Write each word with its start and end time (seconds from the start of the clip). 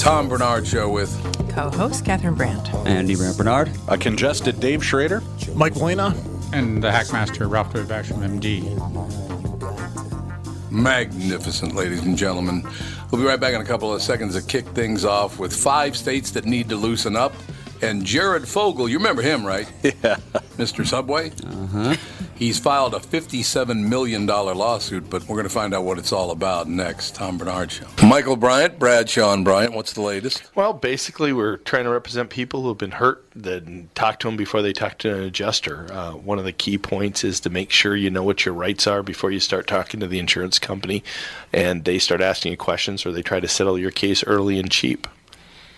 Tom 0.00 0.30
Barnard 0.30 0.66
Show 0.66 0.88
with 0.88 1.10
co-host 1.50 2.06
Catherine 2.06 2.34
Brandt. 2.34 2.72
Andy 2.86 3.14
Brandt 3.14 3.36
Barnard. 3.36 3.70
A 3.88 3.98
congested 3.98 4.58
Dave 4.58 4.82
Schrader. 4.82 5.22
Mike 5.54 5.76
Molina. 5.76 6.14
And 6.54 6.82
the 6.82 6.88
Hackmaster 6.88 7.50
Ralph 7.50 7.72
Basham, 7.74 8.18
MD. 8.18 8.62
Magnificent, 10.70 11.74
ladies 11.74 12.02
and 12.02 12.16
gentlemen. 12.16 12.66
We'll 13.10 13.20
be 13.20 13.26
right 13.26 13.38
back 13.38 13.52
in 13.52 13.60
a 13.60 13.64
couple 13.64 13.92
of 13.92 14.00
seconds 14.00 14.34
to 14.36 14.42
kick 14.42 14.64
things 14.68 15.04
off 15.04 15.38
with 15.38 15.54
five 15.54 15.94
states 15.96 16.30
that 16.30 16.46
need 16.46 16.70
to 16.70 16.76
loosen 16.76 17.14
up. 17.14 17.34
And 17.82 18.04
Jared 18.04 18.46
Fogle, 18.46 18.88
you 18.88 18.98
remember 18.98 19.22
him, 19.22 19.44
right? 19.44 19.70
Yeah. 19.82 20.16
Mr. 20.56 20.86
Subway? 20.86 21.30
Uh 21.46 21.66
huh. 21.66 21.96
He's 22.34 22.58
filed 22.58 22.94
a 22.94 22.98
$57 22.98 23.86
million 23.86 24.24
lawsuit, 24.26 25.10
but 25.10 25.22
we're 25.28 25.36
going 25.36 25.44
to 25.48 25.52
find 25.52 25.74
out 25.74 25.84
what 25.84 25.98
it's 25.98 26.10
all 26.12 26.30
about 26.30 26.68
next. 26.68 27.14
Tom 27.14 27.36
Barnard 27.36 27.70
Show. 27.70 27.86
Michael 28.02 28.36
Bryant, 28.36 28.78
Bradshaw 28.78 29.32
and 29.34 29.44
Bryant, 29.44 29.74
what's 29.74 29.92
the 29.92 30.00
latest? 30.00 30.50
Well, 30.54 30.72
basically, 30.72 31.32
we're 31.34 31.58
trying 31.58 31.84
to 31.84 31.90
represent 31.90 32.30
people 32.30 32.62
who 32.62 32.68
have 32.68 32.78
been 32.78 32.92
hurt, 32.92 33.26
then 33.34 33.90
talk 33.94 34.20
to 34.20 34.28
them 34.28 34.36
before 34.38 34.62
they 34.62 34.72
talk 34.72 34.96
to 34.98 35.14
an 35.14 35.22
adjuster. 35.24 35.86
Uh, 35.92 36.12
one 36.12 36.38
of 36.38 36.44
the 36.46 36.52
key 36.52 36.78
points 36.78 37.24
is 37.24 37.40
to 37.40 37.50
make 37.50 37.70
sure 37.70 37.94
you 37.94 38.10
know 38.10 38.22
what 38.24 38.44
your 38.46 38.54
rights 38.54 38.86
are 38.86 39.02
before 39.02 39.30
you 39.30 39.40
start 39.40 39.66
talking 39.66 40.00
to 40.00 40.06
the 40.06 40.18
insurance 40.18 40.58
company 40.58 41.02
and 41.52 41.84
they 41.84 41.98
start 41.98 42.20
asking 42.22 42.52
you 42.52 42.56
questions 42.56 43.04
or 43.04 43.12
they 43.12 43.22
try 43.22 43.40
to 43.40 43.48
settle 43.48 43.78
your 43.78 43.90
case 43.90 44.24
early 44.26 44.58
and 44.58 44.70
cheap. 44.70 45.06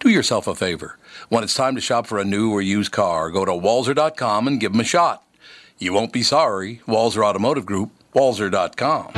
Do 0.00 0.08
yourself 0.08 0.46
a 0.46 0.54
favor. 0.54 0.96
When 1.28 1.44
it's 1.44 1.52
time 1.52 1.74
to 1.74 1.80
shop 1.80 2.06
for 2.06 2.18
a 2.18 2.24
new 2.24 2.50
or 2.50 2.62
used 2.62 2.90
car, 2.90 3.30
go 3.30 3.44
to 3.44 3.52
walser.com 3.52 4.48
and 4.48 4.58
give 4.58 4.72
them 4.72 4.80
a 4.80 4.84
shot. 4.84 5.22
You 5.78 5.92
won't 5.92 6.10
be 6.10 6.22
sorry. 6.22 6.80
Walser 6.88 7.22
Automotive 7.22 7.66
Group, 7.66 7.90
walser.com. 8.14 9.12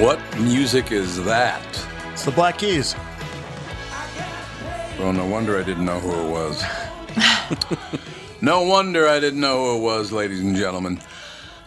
What 0.00 0.20
music 0.38 0.92
is 0.92 1.24
that? 1.24 1.62
It's 2.12 2.24
the 2.24 2.30
Black 2.30 2.58
Keys. 2.58 2.94
Well, 4.98 5.12
no 5.12 5.26
wonder 5.26 5.58
I 5.58 5.62
didn't 5.64 5.84
know 5.84 5.98
who 5.98 6.12
it 6.12 6.30
was. 6.30 6.62
no 8.40 8.62
wonder 8.62 9.08
I 9.08 9.20
didn't 9.20 9.40
know 9.40 9.64
who 9.64 9.76
it 9.78 9.80
was, 9.80 10.12
ladies 10.12 10.40
and 10.40 10.54
gentlemen. 10.56 11.00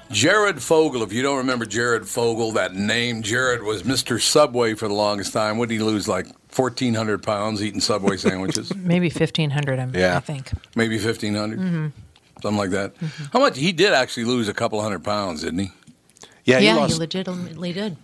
Jared 0.10 0.62
Fogle, 0.62 1.04
if 1.04 1.12
you 1.12 1.22
don't 1.22 1.38
remember 1.38 1.66
Jared 1.66 2.08
Fogle, 2.08 2.54
that 2.54 2.74
name, 2.74 3.22
Jared 3.22 3.62
was 3.64 3.84
Mr. 3.84 4.20
Subway 4.22 4.74
for 4.74 4.88
the 4.88 4.94
longest 4.94 5.34
time. 5.34 5.58
What 5.58 5.68
did 5.70 5.76
he 5.76 5.82
lose, 5.84 6.08
like 6.08 6.28
1,400 6.56 7.22
pounds 7.22 7.62
eating 7.62 7.82
Subway 7.82 8.16
sandwiches? 8.18 8.74
Maybe 8.76 9.10
1500 9.10 9.80
I'm, 9.80 9.94
Yeah. 9.94 10.16
I 10.16 10.20
think. 10.22 10.50
Maybe 10.76 10.96
1,500? 10.98 11.60
Mm-hmm. 11.60 11.88
Something 12.42 12.58
like 12.58 12.70
that. 12.70 12.96
Mm-hmm. 12.96 13.24
How 13.34 13.40
much? 13.40 13.58
He 13.58 13.74
did 13.74 13.92
actually 13.94 14.24
lose 14.24 14.48
a 14.48 14.54
couple 14.54 14.82
hundred 14.82 15.04
pounds, 15.04 15.42
didn't 15.42 15.60
he? 15.60 15.72
Yeah, 16.46 16.60
he 16.60 16.66
yeah, 16.68 16.76
lost, 16.76 16.94
you 16.94 17.00
legitimately 17.00 17.74
did. 17.74 17.98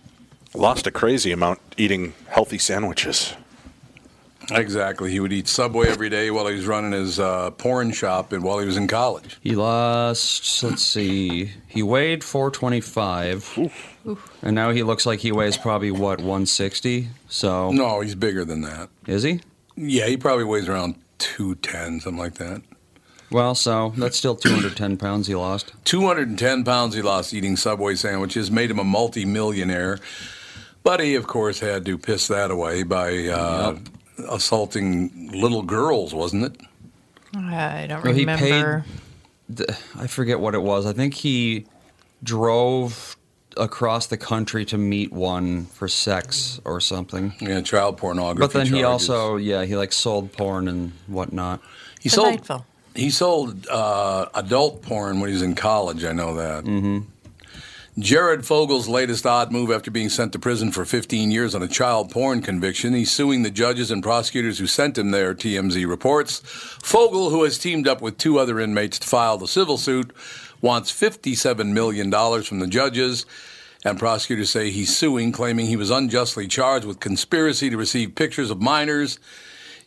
lost 0.54 0.86
a 0.86 0.90
crazy 0.90 1.32
amount 1.32 1.60
eating 1.78 2.12
healthy 2.28 2.58
sandwiches. 2.58 3.32
Exactly. 4.50 5.10
He 5.10 5.20
would 5.20 5.32
eat 5.32 5.48
Subway 5.48 5.88
every 5.88 6.08
day 6.10 6.30
while 6.30 6.46
he 6.46 6.54
was 6.54 6.66
running 6.66 6.92
his 6.92 7.18
uh, 7.20 7.50
porn 7.52 7.92
shop 7.92 8.32
and 8.32 8.42
while 8.44 8.58
he 8.58 8.66
was 8.66 8.76
in 8.76 8.86
college. 8.88 9.38
He 9.40 9.54
lost, 9.54 10.62
let's 10.62 10.82
see, 10.82 11.52
he 11.66 11.82
weighed 11.82 12.22
425. 12.24 13.70
And 14.42 14.54
now 14.54 14.70
he 14.70 14.82
looks 14.82 15.06
like 15.06 15.20
he 15.20 15.32
weighs 15.32 15.56
probably, 15.56 15.90
what, 15.90 16.18
160? 16.18 17.08
So, 17.28 17.70
No, 17.72 18.00
he's 18.00 18.14
bigger 18.14 18.44
than 18.44 18.60
that. 18.62 18.88
is 19.06 19.22
he? 19.22 19.40
Yeah, 19.76 20.06
he 20.06 20.16
probably 20.16 20.44
weighs 20.44 20.68
around 20.68 20.96
210, 21.18 22.00
something 22.00 22.18
like 22.18 22.34
that. 22.34 22.62
Well, 23.30 23.54
so 23.56 23.92
that's 23.96 24.16
still 24.16 24.36
210 24.36 24.96
pounds 24.98 25.26
he 25.26 25.34
lost. 25.34 25.72
210 25.84 26.62
pounds 26.62 26.94
he 26.94 27.02
lost 27.02 27.34
eating 27.34 27.56
Subway 27.56 27.94
sandwiches, 27.96 28.50
made 28.50 28.70
him 28.70 28.78
a 28.78 28.84
multi-millionaire. 28.84 29.98
But 30.84 31.00
he, 31.00 31.14
of 31.14 31.26
course, 31.26 31.58
had 31.60 31.84
to 31.86 31.96
piss 31.98 32.28
that 32.28 32.50
away 32.50 32.82
by 32.82 33.26
uh, 33.28 33.78
assaulting 34.28 35.30
little 35.32 35.62
girls, 35.62 36.14
wasn't 36.14 36.44
it? 36.44 36.60
I 37.36 37.86
don't 37.88 38.04
Well, 38.04 38.12
he 38.14 38.20
remember. 38.20 38.84
th- 39.54 39.68
I 39.96 40.06
forget 40.06 40.38
what 40.40 40.54
it 40.54 40.62
was. 40.62 40.86
I 40.86 40.92
think 40.92 41.14
he 41.14 41.66
drove 42.22 43.16
across 43.56 44.06
the 44.06 44.16
country 44.16 44.64
to 44.66 44.78
meet 44.78 45.12
one 45.12 45.66
for 45.66 45.86
sex 45.88 46.60
or 46.64 46.80
something. 46.80 47.34
Yeah, 47.40 47.60
child 47.60 47.96
pornography. 47.98 48.40
But 48.40 48.52
then 48.52 48.66
he 48.72 48.82
also, 48.84 49.36
yeah, 49.36 49.64
he 49.64 49.76
like 49.76 49.92
sold 49.92 50.32
porn 50.32 50.68
and 50.68 50.92
whatnot. 51.06 51.60
he 52.00 52.08
sold 52.08 52.26
Delightful. 52.26 52.66
he 52.94 53.10
sold 53.10 53.66
uh, 53.68 54.26
adult 54.34 54.82
porn 54.82 55.20
when 55.20 55.28
he 55.28 55.34
was 55.34 55.42
in 55.42 55.54
college. 55.54 56.04
I 56.04 56.12
know 56.12 56.34
that. 56.34 56.64
Mm-hmm. 56.64 57.00
Jared 57.96 58.44
Fogle's 58.44 58.88
latest 58.88 59.24
odd 59.24 59.52
move 59.52 59.70
after 59.70 59.88
being 59.88 60.08
sent 60.08 60.32
to 60.32 60.38
prison 60.40 60.72
for 60.72 60.84
15 60.84 61.30
years 61.30 61.54
on 61.54 61.62
a 61.62 61.68
child 61.68 62.10
porn 62.10 62.42
conviction. 62.42 62.92
He's 62.92 63.12
suing 63.12 63.44
the 63.44 63.52
judges 63.52 63.92
and 63.92 64.02
prosecutors 64.02 64.58
who 64.58 64.66
sent 64.66 64.98
him 64.98 65.12
there, 65.12 65.32
TMZ 65.32 65.86
reports. 65.86 66.40
Fogle, 66.40 67.30
who 67.30 67.44
has 67.44 67.56
teamed 67.56 67.86
up 67.86 68.02
with 68.02 68.18
two 68.18 68.40
other 68.40 68.58
inmates 68.58 68.98
to 68.98 69.06
file 69.06 69.38
the 69.38 69.46
civil 69.46 69.78
suit, 69.78 70.12
wants 70.60 70.90
$57 70.90 71.68
million 71.68 72.10
from 72.42 72.58
the 72.58 72.66
judges. 72.66 73.26
And 73.84 73.96
prosecutors 73.96 74.50
say 74.50 74.70
he's 74.70 74.96
suing, 74.96 75.30
claiming 75.30 75.66
he 75.66 75.76
was 75.76 75.92
unjustly 75.92 76.48
charged 76.48 76.86
with 76.86 76.98
conspiracy 76.98 77.70
to 77.70 77.76
receive 77.76 78.16
pictures 78.16 78.50
of 78.50 78.60
minors. 78.60 79.20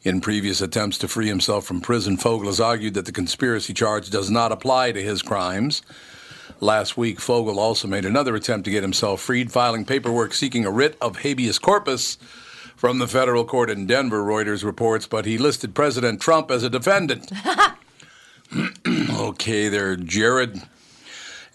In 0.04 0.22
previous 0.22 0.62
attempts 0.62 0.98
to 1.00 1.10
free 1.10 1.28
himself 1.28 1.66
from 1.66 1.82
prison, 1.82 2.16
Fogle 2.16 2.48
has 2.48 2.62
argued 2.62 2.94
that 2.94 3.06
the 3.06 3.12
conspiracy 3.12 3.74
charge 3.74 4.10
does 4.10 4.30
not 4.30 4.54
apply 4.54 4.94
to 4.94 5.04
his 5.04 5.22
crimes. 5.22 5.82
Last 6.60 6.98
week, 6.98 7.20
Fogle 7.20 7.60
also 7.60 7.88
made 7.88 8.06
another 8.06 8.36
attempt 8.36 8.66
to 8.66 8.72
get 8.72 8.82
himself 8.82 9.22
freed, 9.22 9.52
filing 9.52 9.86
paperwork 9.86 10.34
seeking 10.34 10.66
a 10.66 10.72
writ 10.72 10.98
of 11.00 11.18
habeas 11.18 11.60
corpus 11.60 12.18
from 12.76 12.98
the 13.00 13.08
federal 13.08 13.46
court 13.46 13.70
in 13.70 13.86
Denver, 13.86 14.24
Reuters 14.24 14.64
reports, 14.64 15.08
but 15.08 15.26
he 15.26 15.38
listed 15.38 15.76
President 15.76 16.20
Trump 16.20 16.50
as 16.50 16.64
a 16.64 16.70
defendant. 16.70 17.32
okay, 19.20 19.68
there, 19.68 19.96
Jared. 19.96 20.62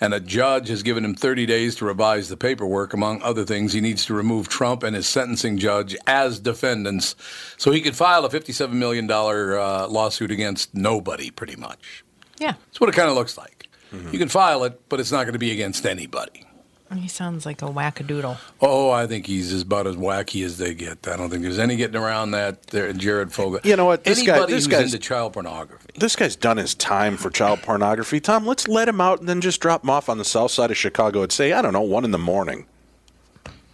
And 0.01 0.13
a 0.13 0.21
judge 0.21 0.69
has 0.69 0.83
given 0.83 1.05
him 1.05 1.15
30 1.15 1.47
days 1.47 1.77
to 1.77 1.85
revise 1.85 2.29
the 2.29 2.37
paperwork. 2.37 2.93
Among 2.93 3.23
other 3.23 3.45
things, 3.45 3.73
he 3.73 3.81
needs 3.81 4.05
to 4.07 4.15
remove 4.15 4.49
Trump 4.49 4.83
and 4.83 4.97
his 4.97 5.07
sentencing 5.07 5.59
judge 5.59 5.97
as 6.09 6.41
defendants 6.41 7.15
so 7.57 7.71
he 7.71 7.81
could 7.81 7.95
file 7.95 8.25
a 8.25 8.29
$57 8.29 8.73
million 8.73 9.09
uh, 9.09 9.87
lawsuit 9.89 10.33
against 10.33 10.75
nobody, 10.75 11.31
pretty 11.31 11.55
much. 11.55 12.05
Yeah. 12.39 12.55
That's 12.67 12.81
what 12.81 12.89
it 12.89 12.97
kind 12.97 13.09
of 13.09 13.15
looks 13.15 13.39
like. 13.39 13.62
You 13.93 14.19
can 14.19 14.29
file 14.29 14.65
it, 14.65 14.81
but 14.89 15.01
it's 15.01 15.13
not 15.13 15.25
going 15.25 15.33
to 15.35 15.39
be 15.39 15.51
against 15.53 15.85
anybody. 15.87 16.47
He 16.95 17.09
sounds 17.09 17.47
like 17.47 17.63
a 17.63 17.67
wackadoodle. 17.69 18.37
Oh, 18.61 18.91
I 18.91 19.07
think 19.07 19.27
he's 19.27 19.63
about 19.63 19.87
as 19.87 19.97
wacky 19.97 20.45
as 20.45 20.59
they 20.59 20.75
get. 20.75 21.09
I 21.09 21.17
don't 21.17 21.31
think 21.31 21.43
there's 21.43 21.59
any 21.59 21.77
getting 21.77 21.97
around 21.97 22.33
that. 22.33 22.65
There, 22.67 22.93
Jared 22.93 23.33
Fogle. 23.33 23.61
You 23.65 23.77
know 23.77 23.87
what? 23.87 24.05
This 24.05 24.19
guy- 24.23 24.35
Anybody 24.35 24.53
this 24.53 24.65
who's 24.67 24.71
guy's- 24.75 24.85
into 24.93 24.99
child 24.99 25.33
pornography. 25.33 25.87
This 25.97 26.17
guy's 26.17 26.37
done 26.37 26.59
his 26.59 26.75
time 26.75 27.17
for 27.17 27.31
child 27.31 27.63
pornography. 27.63 28.21
Tom, 28.21 28.45
let's 28.47 28.69
let 28.69 28.89
him 28.89 29.01
out 29.01 29.21
and 29.21 29.29
then 29.29 29.41
just 29.41 29.59
drop 29.63 29.85
him 29.85 29.89
off 29.91 30.11
on 30.11 30.19
the 30.19 30.25
south 30.25 30.51
side 30.51 30.71
of 30.71 30.77
Chicago 30.77 31.23
at 31.23 31.33
say, 31.33 31.53
I 31.55 31.63
don't 31.63 31.73
know, 31.73 31.81
one 31.81 32.05
in 32.05 32.11
the 32.11 32.19
morning. 32.19 32.67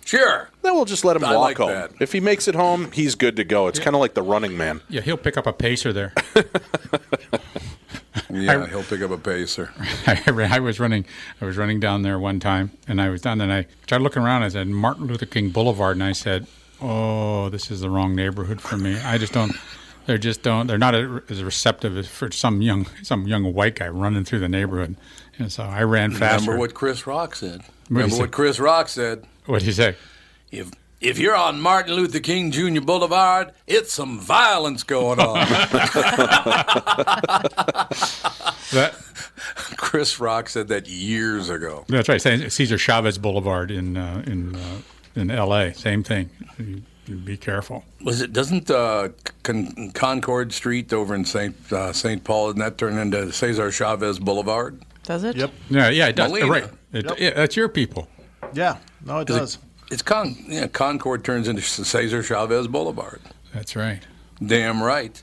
Sure. 0.04 0.48
Then 0.62 0.74
we'll 0.74 0.84
just 0.84 1.04
let 1.04 1.16
him 1.16 1.24
I 1.24 1.34
walk 1.34 1.42
like 1.42 1.56
home. 1.58 1.70
that. 1.70 1.90
If 2.00 2.12
he 2.12 2.20
makes 2.20 2.46
it 2.46 2.54
home, 2.54 2.92
he's 2.92 3.16
good 3.16 3.34
to 3.36 3.44
go. 3.44 3.66
It's 3.66 3.80
kind 3.80 3.96
of 3.96 4.00
like 4.00 4.14
the 4.14 4.22
running 4.22 4.56
man. 4.56 4.80
Yeah, 4.88 5.00
he'll 5.00 5.16
pick 5.18 5.36
up 5.36 5.46
a 5.48 5.52
pacer 5.52 5.92
there. 5.92 6.14
Yeah, 8.42 8.66
he'll 8.66 8.82
pick 8.82 9.00
up 9.02 9.10
a 9.10 9.18
pacer. 9.18 9.72
I, 10.06 10.22
I 10.50 10.58
was 10.60 10.80
running, 10.80 11.04
I 11.40 11.44
was 11.44 11.56
running 11.56 11.80
down 11.80 12.02
there 12.02 12.18
one 12.18 12.40
time, 12.40 12.70
and 12.86 13.00
I 13.00 13.08
was 13.08 13.20
down 13.20 13.38
there, 13.38 13.48
and 13.50 13.66
I 13.66 13.66
started 13.84 14.02
looking 14.02 14.22
around. 14.22 14.42
I 14.42 14.48
said 14.48 14.68
Martin 14.68 15.06
Luther 15.06 15.26
King 15.26 15.50
Boulevard, 15.50 15.96
and 15.96 16.04
I 16.04 16.12
said, 16.12 16.46
"Oh, 16.80 17.48
this 17.48 17.70
is 17.70 17.80
the 17.80 17.90
wrong 17.90 18.14
neighborhood 18.14 18.60
for 18.60 18.76
me. 18.76 18.98
I 19.00 19.18
just 19.18 19.32
don't. 19.32 19.52
They 20.06 20.16
just 20.16 20.42
don't. 20.42 20.66
They're 20.66 20.78
not 20.78 20.94
as 20.94 21.42
receptive 21.42 21.96
as 21.96 22.08
for 22.08 22.30
some 22.30 22.62
young, 22.62 22.86
some 23.02 23.26
young 23.26 23.52
white 23.52 23.74
guy 23.74 23.88
running 23.88 24.24
through 24.24 24.40
the 24.40 24.48
neighborhood." 24.48 24.96
And 25.38 25.52
so 25.52 25.62
I 25.62 25.82
ran 25.84 26.10
faster. 26.10 26.50
Remember 26.50 26.60
what 26.60 26.74
Chris 26.74 27.06
Rock 27.06 27.36
said. 27.36 27.62
he 27.62 27.94
Remember 27.94 28.16
what 28.16 28.32
Chris 28.32 28.58
Rock 28.58 28.88
said. 28.88 29.24
What 29.46 29.60
did 29.60 29.66
he 29.66 29.72
say? 29.72 29.94
If 30.50 30.70
if 31.00 31.18
you're 31.18 31.36
on 31.36 31.60
Martin 31.60 31.94
Luther 31.94 32.20
King 32.20 32.50
Jr. 32.50 32.80
Boulevard, 32.80 33.52
it's 33.66 33.92
some 33.92 34.18
violence 34.18 34.82
going 34.82 35.20
on. 35.20 35.38
That, 38.72 38.94
Chris 39.78 40.20
Rock 40.20 40.50
said 40.50 40.68
that 40.68 40.86
years 40.88 41.48
ago. 41.48 41.86
that's 41.88 42.06
right. 42.08 42.20
Say- 42.20 42.50
Cesar 42.50 42.76
Chavez 42.76 43.16
Boulevard 43.16 43.70
in 43.70 43.96
uh, 43.96 44.22
in 44.26 44.54
uh, 44.54 44.80
in 45.14 45.30
L.A. 45.30 45.72
Same 45.72 46.02
thing. 46.02 46.28
You, 46.58 46.82
you 47.06 47.16
be 47.16 47.38
careful. 47.38 47.82
Was 48.04 48.20
it? 48.20 48.34
Doesn't 48.34 48.70
uh, 48.70 49.08
Con- 49.42 49.90
Concord 49.94 50.52
Street 50.52 50.92
over 50.92 51.14
in 51.14 51.24
Saint 51.24 51.56
uh, 51.72 51.94
Saint 51.94 52.24
Paul 52.24 52.48
isn't 52.48 52.58
that 52.60 52.76
turned 52.76 52.98
into 52.98 53.32
Cesar 53.32 53.72
Chavez 53.72 54.18
Boulevard? 54.18 54.82
Does 55.04 55.24
it? 55.24 55.36
Yep. 55.36 55.50
Yeah, 55.70 55.88
yeah, 55.88 56.08
it 56.08 56.16
does. 56.16 56.28
Molina. 56.30 56.50
Right. 56.50 56.68
It, 56.92 57.10
yeah, 57.18 57.30
that's 57.32 57.56
your 57.56 57.70
people. 57.70 58.06
Yeah. 58.52 58.76
No, 59.02 59.20
it- 59.20 59.28
does. 59.28 59.56
It's 59.90 60.02
Con. 60.02 60.36
Yeah, 60.46 60.66
Concord 60.66 61.24
turns 61.24 61.48
into 61.48 61.62
Cesar 61.62 62.22
Chavez 62.22 62.68
Boulevard. 62.68 63.22
That's 63.54 63.74
right. 63.74 64.02
Damn 64.44 64.82
right. 64.82 65.22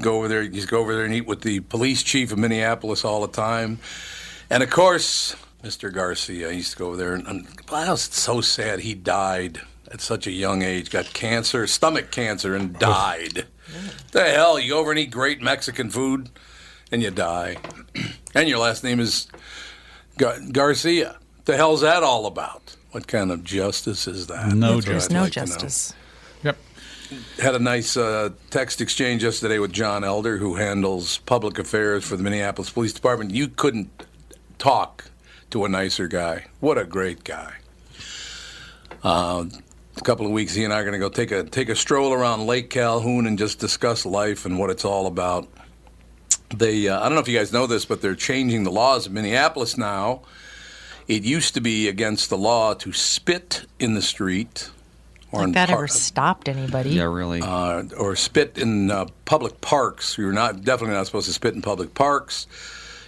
Go 0.00 0.16
over 0.16 0.26
there. 0.26 0.42
You 0.42 0.50
just 0.50 0.68
go 0.68 0.80
over 0.80 0.94
there 0.94 1.04
and 1.04 1.14
eat 1.14 1.26
with 1.26 1.42
the 1.42 1.60
police 1.60 2.02
chief 2.02 2.32
of 2.32 2.38
Minneapolis 2.38 3.04
all 3.04 3.20
the 3.20 3.32
time, 3.32 3.78
and 4.50 4.64
of 4.64 4.70
course, 4.70 5.36
Mr. 5.62 5.92
Garcia. 5.92 6.48
I 6.48 6.52
used 6.52 6.72
to 6.72 6.78
go 6.78 6.88
over 6.88 6.96
there, 6.96 7.14
and, 7.14 7.24
and 7.28 7.46
wow, 7.70 7.92
it's 7.92 8.20
so 8.20 8.40
sad. 8.40 8.80
He 8.80 8.94
died 8.94 9.60
at 9.92 10.00
such 10.00 10.26
a 10.26 10.32
young 10.32 10.62
age. 10.62 10.90
Got 10.90 11.14
cancer, 11.14 11.68
stomach 11.68 12.10
cancer, 12.10 12.56
and 12.56 12.74
oh. 12.76 12.78
died. 12.80 13.46
the 14.10 14.24
hell? 14.24 14.58
You 14.58 14.70
go 14.70 14.80
over 14.80 14.90
and 14.90 14.98
eat 14.98 15.12
great 15.12 15.40
Mexican 15.40 15.88
food, 15.88 16.30
and 16.90 17.00
you 17.00 17.12
die, 17.12 17.58
and 18.34 18.48
your 18.48 18.58
last 18.58 18.82
name 18.82 18.98
is 18.98 19.28
Gar- 20.18 20.40
Garcia. 20.50 21.18
The 21.44 21.56
hell's 21.56 21.82
that 21.82 22.02
all 22.02 22.26
about? 22.26 22.76
What 22.92 23.06
kind 23.06 23.30
of 23.30 23.44
justice 23.44 24.06
is 24.06 24.28
that? 24.28 24.54
No 24.54 24.74
That's 24.74 24.86
what 24.86 24.92
There's 24.92 25.04
I'd 25.06 25.12
no 25.12 25.22
like 25.22 25.32
to 25.32 25.40
know 25.40 25.46
justice. 25.46 25.94
Yep. 26.42 26.56
had 27.38 27.54
a 27.54 27.58
nice 27.58 27.96
uh, 27.96 28.30
text 28.50 28.80
exchange 28.80 29.22
yesterday 29.22 29.58
with 29.58 29.72
John 29.72 30.04
Elder, 30.04 30.38
who 30.38 30.54
handles 30.54 31.18
public 31.18 31.58
affairs 31.58 32.04
for 32.04 32.16
the 32.16 32.22
Minneapolis 32.22 32.70
Police 32.70 32.92
Department. 32.92 33.32
You 33.32 33.48
couldn't 33.48 33.90
talk 34.58 35.06
to 35.50 35.64
a 35.64 35.68
nicer 35.68 36.08
guy. 36.08 36.46
What 36.60 36.78
a 36.78 36.84
great 36.84 37.24
guy. 37.24 37.54
Uh, 39.02 39.44
a 39.96 40.00
couple 40.00 40.24
of 40.24 40.32
weeks, 40.32 40.54
he 40.54 40.64
and 40.64 40.72
I 40.72 40.80
are 40.80 40.84
going 40.84 40.94
to 40.94 40.98
go 40.98 41.08
take 41.08 41.30
a 41.30 41.44
take 41.44 41.68
a 41.68 41.76
stroll 41.76 42.12
around 42.12 42.46
Lake 42.46 42.70
Calhoun 42.70 43.26
and 43.26 43.38
just 43.38 43.58
discuss 43.58 44.06
life 44.06 44.46
and 44.46 44.58
what 44.58 44.70
it's 44.70 44.84
all 44.84 45.06
about. 45.06 45.46
They, 46.56 46.88
uh, 46.88 47.00
I 47.00 47.04
don't 47.04 47.14
know 47.14 47.20
if 47.20 47.28
you 47.28 47.36
guys 47.36 47.52
know 47.52 47.66
this, 47.66 47.84
but 47.84 48.00
they're 48.00 48.14
changing 48.14 48.64
the 48.64 48.70
laws 48.70 49.06
in 49.06 49.12
Minneapolis 49.12 49.76
now. 49.76 50.22
It 51.06 51.22
used 51.22 51.54
to 51.54 51.60
be 51.60 51.88
against 51.88 52.30
the 52.30 52.38
law 52.38 52.74
to 52.74 52.92
spit 52.92 53.66
in 53.78 53.94
the 53.94 54.02
street. 54.02 54.70
Or 55.32 55.40
Like 55.40 55.46
in 55.48 55.52
that 55.52 55.68
par- 55.68 55.78
ever 55.78 55.88
stopped 55.88 56.48
anybody? 56.48 56.90
Yeah, 56.90 57.04
really. 57.04 57.40
uh, 57.42 57.84
or 57.98 58.16
spit 58.16 58.56
in 58.56 58.90
uh, 58.90 59.06
public 59.24 59.60
parks. 59.60 60.16
You're 60.16 60.32
not 60.32 60.64
definitely 60.64 60.94
not 60.96 61.06
supposed 61.06 61.26
to 61.26 61.32
spit 61.32 61.54
in 61.54 61.62
public 61.62 61.94
parks. 61.94 62.46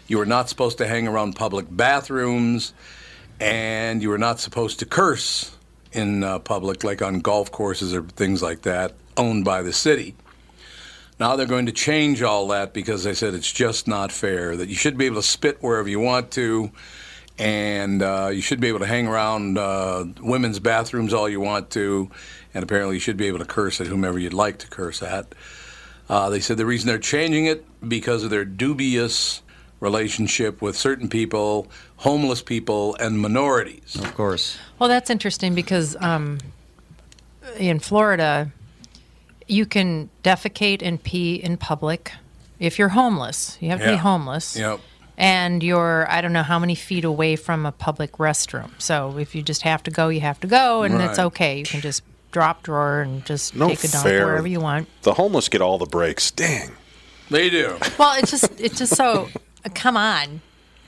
You 0.09 0.19
were 0.19 0.27
not 0.27 0.49
supposed 0.49 0.79
to 0.79 0.87
hang 0.87 1.09
around 1.09 1.35
public 1.37 1.67
bathrooms, 1.71 2.75
and 3.41 4.03
you 4.03 4.09
were 4.11 4.19
not 4.19 4.41
supposed 4.41 4.79
to 4.81 4.87
curse 4.87 5.57
in 5.93 6.23
uh, 6.23 6.39
public, 6.41 6.85
like 6.85 7.01
on 7.01 7.21
golf 7.21 7.51
courses 7.51 7.95
or 7.95 8.03
things 8.03 8.43
like 8.43 8.63
that, 8.63 8.95
owned 9.17 9.45
by 9.45 9.63
the 9.63 9.73
city. 9.73 10.15
Now 11.19 11.35
they're 11.37 11.47
going 11.47 11.67
to 11.67 11.73
change 11.73 12.23
all 12.23 12.49
that 12.49 12.75
because 12.75 13.05
they 13.05 13.15
said 13.15 13.35
it's 13.35 13.51
just 13.51 13.89
not 13.89 14.13
fair. 14.13 14.57
That 14.57 14.69
you 14.69 14.75
should 14.75 14.99
be 14.99 15.07
able 15.07 15.17
to 15.17 15.27
spit 15.27 15.63
wherever 15.63 15.89
you 15.89 15.99
want 15.99 16.31
to, 16.33 16.71
and 17.39 18.03
uh, 18.03 18.31
you 18.33 18.41
should 18.41 18.61
be 18.61 18.69
able 18.69 18.79
to 18.79 18.87
hang 18.87 19.07
around 19.07 19.59
uh, 19.59 20.05
women's 20.21 20.59
bathrooms 20.59 21.13
all 21.13 21.29
you 21.29 21.41
want 21.41 21.71
to, 21.71 22.11
and 22.55 22.63
apparently 22.63 22.97
you 22.97 23.01
should 23.01 23.17
be 23.17 23.27
able 23.27 23.39
to 23.39 23.45
curse 23.45 23.81
at 23.81 23.87
whomever 23.87 24.19
you'd 24.19 24.33
like 24.33 24.59
to 24.59 24.69
curse 24.69 25.03
at. 25.03 25.35
Uh, 26.09 26.31
they 26.31 26.41
said 26.41 26.57
the 26.57 26.67
reason 26.67 26.87
they're 26.87 26.99
changing 26.99 27.47
it 27.47 27.65
because 27.89 28.23
of 28.23 28.31
their 28.31 28.45
dubious 28.45 29.43
relationship 29.81 30.63
with 30.63 30.77
certain 30.77 31.09
people, 31.09 31.69
homeless 31.97 32.43
people, 32.43 32.95
and 32.97 33.21
minorities. 33.21 33.97
of 33.97 34.15
course. 34.15 34.57
Well, 34.79 34.89
that's 34.89 35.11
interesting 35.11 35.55
because 35.55 35.97
um, 36.01 36.39
in 37.59 37.79
Florida, 37.79 38.51
you 39.47 39.67
can 39.67 40.09
defecate 40.25 40.83
and 40.83 41.03
pee 41.03 41.35
in 41.35 41.57
public 41.57 42.13
if 42.59 42.79
you're 42.79 42.91
homeless. 42.91 43.59
You 43.61 43.71
have 43.71 43.81
to 43.81 43.91
be 43.91 43.97
homeless. 43.97 44.57
Yep. 44.57 44.81
And 45.19 45.63
you're, 45.63 46.07
I 46.11 46.21
don't 46.21 46.33
know 46.35 46.43
how 46.43 46.59
many 46.59 46.75
feet 46.75 47.05
away 47.05 47.37
from 47.37 47.65
a 47.65 47.73
public 47.73 48.13
restroom. 48.13 48.71
So 48.79 49.17
if 49.19 49.35
you 49.35 49.43
just 49.43 49.63
have 49.63 49.83
to 49.85 49.91
go, 49.91 50.09
you 50.09 50.21
have 50.21 50.39
to 50.41 50.47
go, 50.47 50.83
and 50.83 51.01
it's 51.01 51.19
okay. 51.19 51.59
You 51.59 51.65
can 51.65 51.81
just 51.81 52.03
drop 52.33 52.63
drawer 52.63 53.01
and 53.01 53.25
just 53.25 53.57
No 53.57 53.69
take 53.69 53.83
a 53.85 53.89
dump 53.89 54.05
fair. 54.05 54.27
wherever 54.27 54.47
you 54.47 54.61
want. 54.61 54.89
The 55.03 55.15
homeless 55.15 55.49
get 55.49 55.63
all 55.63 55.79
the 55.79 55.87
breaks. 55.87 56.31
Dang. 56.31 56.73
They 57.31 57.49
do. 57.49 57.79
Well, 57.99 58.19
it's 58.19 58.31
just 58.31 58.61
it's 58.61 58.79
just 58.79 58.95
so 58.95 59.29
uh, 59.65 59.71
come 59.75 59.97
on, 59.97 60.43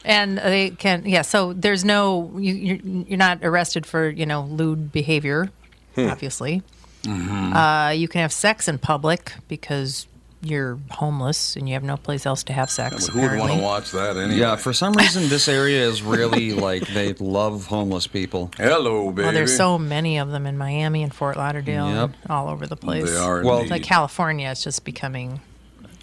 and 0.05 0.39
they 0.39 0.71
can 0.71 1.05
yeah. 1.07 1.23
So 1.23 1.53
there's 1.53 1.85
no 1.85 2.31
you 2.39 2.55
you're, 2.55 2.77
you're 3.09 3.19
not 3.19 3.39
arrested 3.43 3.87
for 3.87 4.09
you 4.09 4.27
know 4.27 4.43
lewd 4.43 4.93
behavior. 4.93 5.51
Hmm. 5.95 6.11
obviously. 6.11 6.63
Mm-hmm. 7.03 7.53
Uh, 7.55 7.91
you 7.91 8.07
can 8.09 8.21
have 8.21 8.33
sex 8.33 8.69
in 8.69 8.79
public 8.79 9.33
because 9.49 10.07
you're 10.41 10.79
homeless 10.91 11.57
and 11.57 11.69
you 11.69 11.75
have 11.75 11.83
no 11.83 11.97
place 11.97 12.25
else 12.25 12.45
to 12.45 12.53
have 12.53 12.71
sex. 12.71 13.09
Who 13.09 13.21
would 13.23 13.39
want 13.39 13.53
to 13.53 13.59
watch 13.61 13.91
that 13.93 14.17
anyway? 14.17 14.39
Yeah, 14.41 14.57
for 14.57 14.73
some 14.73 14.93
reason, 14.93 15.29
this 15.29 15.49
area 15.49 15.83
is 15.85 16.01
really 16.03 16.53
like 16.53 16.87
they 16.89 17.13
love 17.15 17.67
homeless 17.67 18.07
people. 18.07 18.51
Hello, 18.57 19.11
baby. 19.11 19.25
Well, 19.25 19.33
there's 19.33 19.57
so 19.57 19.79
many 19.79 20.19
of 20.19 20.31
them 20.31 20.47
in 20.47 20.57
Miami 20.57 21.03
and 21.03 21.13
Fort 21.13 21.37
Lauderdale, 21.37 21.89
Yep. 21.89 22.11
and 22.23 22.31
all 22.31 22.49
over 22.49 22.67
the 22.67 22.77
place. 22.77 23.11
They 23.11 23.17
are 23.17 23.43
Well- 23.43 23.59
indeed. 23.59 23.71
Like 23.73 23.83
California, 23.83 24.49
is 24.51 24.63
just 24.63 24.85
becoming. 24.85 25.41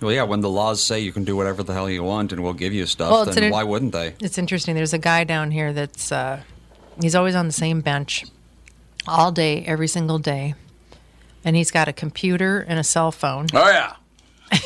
Well, 0.02 0.12
yeah, 0.12 0.24
when 0.24 0.42
the 0.42 0.50
laws 0.50 0.84
say 0.84 1.00
you 1.00 1.14
can 1.14 1.24
do 1.24 1.38
whatever 1.38 1.64
the 1.64 1.74
hell 1.74 1.90
you 1.90 2.04
want 2.04 2.34
and 2.34 2.44
we'll 2.44 2.52
give 2.54 2.74
you 2.74 2.86
stuff, 2.86 3.12
Well, 3.12 3.26
then 3.26 3.46
an- 3.46 3.52
why 3.52 3.64
wouldn't 3.64 3.94
they? 3.94 4.16
It's 4.20 4.38
interesting. 4.38 4.76
There's 4.76 4.92
a 4.94 4.98
guy 4.98 5.24
down 5.24 5.52
here 5.52 5.72
that's 5.72 6.12
uh, 6.12 6.42
he's 7.02 7.16
always 7.16 7.36
on 7.36 7.48
the 7.48 7.54
same 7.54 7.80
bench 7.80 8.26
all 9.08 9.32
day, 9.32 9.64
every 9.66 9.88
single 9.88 10.20
day, 10.20 10.56
and 11.46 11.56
he's 11.56 11.72
got 11.72 11.88
a 11.88 11.94
computer 11.94 12.60
and 12.68 12.78
a 12.78 12.84
cell 12.84 13.14
phone. 13.14 13.46
oh 13.54 13.70
yeah. 13.70 13.94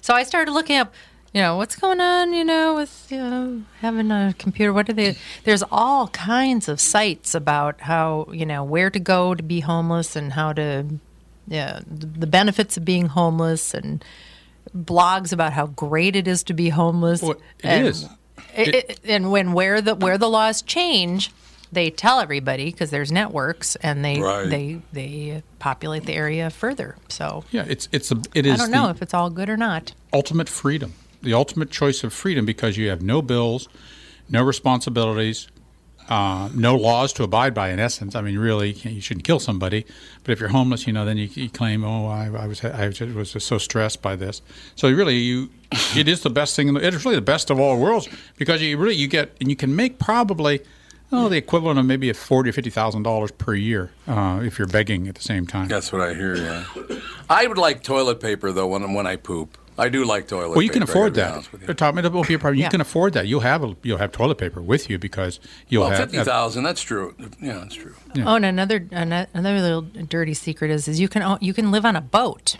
So 0.00 0.14
I 0.14 0.24
started 0.24 0.50
looking 0.52 0.76
up, 0.78 0.92
you 1.32 1.40
know, 1.40 1.56
what's 1.56 1.76
going 1.76 2.00
on, 2.00 2.32
you 2.32 2.44
know, 2.44 2.74
with 2.74 3.06
you 3.10 3.18
know 3.18 3.62
having 3.80 4.10
a 4.10 4.34
computer. 4.38 4.72
What 4.72 4.88
are 4.88 4.92
they? 4.92 5.16
There's 5.44 5.62
all 5.70 6.08
kinds 6.08 6.68
of 6.68 6.80
sites 6.80 7.34
about 7.34 7.80
how 7.82 8.26
you 8.32 8.44
know 8.44 8.64
where 8.64 8.90
to 8.90 8.98
go 8.98 9.34
to 9.34 9.42
be 9.42 9.60
homeless 9.60 10.16
and 10.16 10.32
how 10.32 10.52
to, 10.54 10.86
yeah, 11.46 11.80
the 11.86 12.26
benefits 12.26 12.76
of 12.76 12.84
being 12.84 13.06
homeless 13.06 13.74
and 13.74 14.04
blogs 14.76 15.32
about 15.32 15.52
how 15.52 15.66
great 15.66 16.16
it 16.16 16.26
is 16.26 16.42
to 16.44 16.54
be 16.54 16.68
homeless. 16.70 17.22
Well, 17.22 17.32
it 17.32 17.38
and, 17.64 17.86
is. 17.86 18.08
it- 18.56 18.74
it- 18.74 19.00
and 19.04 19.30
when 19.30 19.52
where 19.52 19.80
the 19.80 19.94
where 19.94 20.18
the 20.18 20.28
laws 20.28 20.62
change, 20.62 21.30
they 21.72 21.90
tell 21.90 22.20
everybody 22.20 22.66
because 22.66 22.90
there's 22.90 23.10
networks 23.10 23.76
and 23.76 24.04
they 24.04 24.20
Right. 24.20 24.48
they 24.48 24.80
they 24.92 25.42
populate 25.58 26.04
the 26.04 26.12
area 26.14 26.50
further. 26.50 26.96
So 27.08 27.44
Yeah, 27.50 27.64
it's 27.68 27.88
it's 27.92 28.12
a 28.12 28.20
it 28.34 28.46
is 28.46 28.54
I 28.54 28.56
don't 28.56 28.70
know 28.70 28.88
if 28.90 29.00
it's 29.02 29.14
all 29.14 29.30
good 29.30 29.48
or 29.48 29.56
not. 29.56 29.92
ultimate 30.12 30.48
freedom, 30.48 30.92
the 31.22 31.34
ultimate 31.34 31.70
choice 31.70 32.04
of 32.04 32.12
freedom 32.12 32.44
because 32.44 32.76
you 32.76 32.88
have 32.90 33.00
no 33.02 33.22
bills, 33.22 33.68
no 34.28 34.42
responsibilities, 34.42 35.48
uh, 36.08 36.50
no 36.54 36.74
laws 36.76 37.12
to 37.14 37.22
abide 37.22 37.54
by. 37.54 37.70
In 37.70 37.78
essence, 37.78 38.14
I 38.14 38.20
mean, 38.20 38.38
really, 38.38 38.72
you 38.72 39.00
shouldn't 39.00 39.24
kill 39.24 39.38
somebody. 39.38 39.86
But 40.24 40.32
if 40.32 40.40
you're 40.40 40.48
homeless, 40.50 40.86
you 40.86 40.92
know, 40.92 41.04
then 41.04 41.16
you, 41.16 41.28
you 41.32 41.48
claim, 41.48 41.84
oh, 41.84 42.06
I, 42.08 42.26
I 42.26 42.46
was 42.48 42.62
I 42.64 42.88
was 42.88 43.36
so 43.44 43.56
stressed 43.58 44.02
by 44.02 44.16
this. 44.16 44.42
So 44.74 44.90
really, 44.90 45.16
you 45.16 45.48
it 45.96 46.08
is 46.08 46.20
the 46.22 46.30
best 46.30 46.54
thing. 46.56 46.68
In 46.68 46.74
the, 46.74 46.84
it 46.86 46.92
is 46.92 47.04
really 47.04 47.16
the 47.16 47.22
best 47.22 47.50
of 47.50 47.58
all 47.58 47.78
worlds 47.78 48.08
because 48.36 48.60
you 48.60 48.76
really 48.76 48.96
you 48.96 49.08
get 49.08 49.34
and 49.40 49.48
you 49.48 49.56
can 49.56 49.74
make 49.74 49.98
probably. 49.98 50.60
Oh, 51.14 51.28
the 51.28 51.36
equivalent 51.36 51.78
of 51.78 51.84
maybe 51.86 52.08
a 52.08 52.14
forty 52.14 52.50
or 52.50 52.52
fifty 52.52 52.70
thousand 52.70 53.02
dollars 53.02 53.30
per 53.32 53.54
year 53.54 53.90
uh, 54.08 54.40
if 54.42 54.58
you're 54.58 54.66
begging 54.68 55.08
at 55.08 55.14
the 55.14 55.22
same 55.22 55.46
time. 55.46 55.68
That's 55.68 55.92
what 55.92 56.00
I 56.00 56.14
hear. 56.14 56.36
Yeah. 56.36 56.64
I 57.28 57.46
would 57.46 57.58
like 57.58 57.82
toilet 57.82 58.20
paper 58.20 58.50
though 58.52 58.66
when 58.68 58.94
when 58.94 59.06
I 59.06 59.16
poop. 59.16 59.58
I 59.78 59.88
do 59.88 60.04
like 60.04 60.28
toilet. 60.28 60.50
Well, 60.50 60.62
you 60.62 60.68
can 60.68 60.80
paper, 60.82 60.90
I 60.90 60.92
afford 60.92 61.14
that. 61.14 61.32
honest 61.32 61.50
with 61.52 61.62
you. 61.62 61.66
You're 61.68 61.74
talking 61.74 61.98
about 61.98 62.28
your 62.28 62.38
problem. 62.38 62.58
You 62.58 62.64
Yeah. 62.64 62.68
can 62.68 62.82
afford 62.82 63.14
that. 63.14 63.26
You'll 63.26 63.40
have 63.40 63.64
a, 63.64 63.74
you'll 63.82 63.96
have 63.98 64.12
toilet 64.12 64.36
paper 64.36 64.60
with 64.60 64.90
you 64.90 64.98
because 64.98 65.40
you'll 65.68 65.82
Well, 65.82 65.90
have 65.92 66.10
fifty 66.10 66.22
thousand. 66.24 66.64
That's 66.64 66.82
true. 66.82 67.14
Yeah, 67.40 67.54
that's 67.54 67.74
true. 67.74 67.94
Oh, 68.18 68.36
and 68.36 68.44
another 68.44 68.86
another 68.90 69.60
little 69.60 69.82
dirty 69.82 70.34
secret 70.34 70.70
is 70.70 70.88
is 70.88 71.00
you 71.00 71.08
can 71.08 71.38
you 71.40 71.54
can 71.54 71.70
live 71.70 71.84
on 71.86 71.96
a 71.96 72.00
boat 72.02 72.56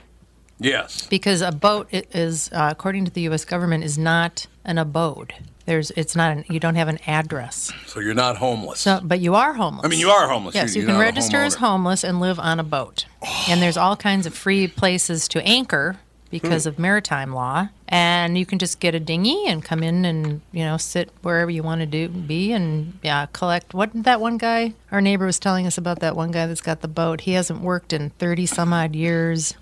Yes. 0.58 1.06
because 1.06 1.42
a 1.42 1.52
boat 1.52 1.88
is 1.92 2.50
uh, 2.52 2.68
according 2.70 3.04
to 3.06 3.10
the 3.10 3.22
U.S. 3.22 3.44
government 3.44 3.84
is 3.84 3.98
not 3.98 4.46
an 4.64 4.78
abode. 4.78 5.34
There's 5.64 5.90
it's 5.92 6.16
not 6.16 6.36
an, 6.36 6.44
you 6.48 6.60
don't 6.60 6.74
have 6.74 6.88
an 6.88 6.98
address. 7.06 7.72
So 7.86 8.00
you're 8.00 8.14
not 8.14 8.36
homeless. 8.36 8.80
So, 8.80 9.00
but 9.02 9.20
you 9.20 9.34
are 9.34 9.54
homeless. 9.54 9.84
I 9.84 9.88
mean, 9.88 10.00
you 10.00 10.10
are 10.10 10.28
homeless. 10.28 10.54
Yes, 10.54 10.74
You're- 10.74 10.86
you 10.86 10.92
can 10.92 11.00
register 11.00 11.38
as 11.38 11.56
homeless 11.56 12.04
and 12.04 12.20
live 12.20 12.38
on 12.38 12.58
a 12.60 12.64
boat. 12.64 13.06
And 13.48 13.62
there's 13.62 13.76
all 13.76 13.96
kinds 13.96 14.26
of 14.26 14.34
free 14.34 14.66
places 14.66 15.28
to 15.28 15.42
anchor 15.46 15.98
because 16.32 16.64
hmm. 16.64 16.70
of 16.70 16.78
maritime 16.80 17.32
law. 17.32 17.68
And 17.86 18.36
you 18.36 18.46
can 18.46 18.58
just 18.58 18.80
get 18.80 18.94
a 18.94 19.00
dinghy 19.00 19.46
and 19.46 19.62
come 19.62 19.82
in 19.82 20.04
and, 20.04 20.40
you 20.50 20.64
know, 20.64 20.78
sit 20.78 21.10
wherever 21.20 21.50
you 21.50 21.62
want 21.62 21.82
to 21.82 21.86
do 21.86 22.08
be 22.08 22.52
and 22.52 22.98
yeah, 23.02 23.26
collect 23.32 23.74
what 23.74 23.92
did 23.92 24.04
that 24.04 24.20
one 24.20 24.38
guy 24.38 24.72
our 24.90 25.02
neighbor 25.02 25.26
was 25.26 25.38
telling 25.38 25.66
us 25.66 25.76
about 25.76 26.00
that 26.00 26.16
one 26.16 26.30
guy 26.30 26.46
that's 26.46 26.62
got 26.62 26.80
the 26.80 26.88
boat. 26.88 27.20
He 27.22 27.32
hasn't 27.32 27.60
worked 27.60 27.92
in 27.92 28.10
30 28.10 28.46
some 28.46 28.72
odd 28.72 28.96
years. 28.96 29.54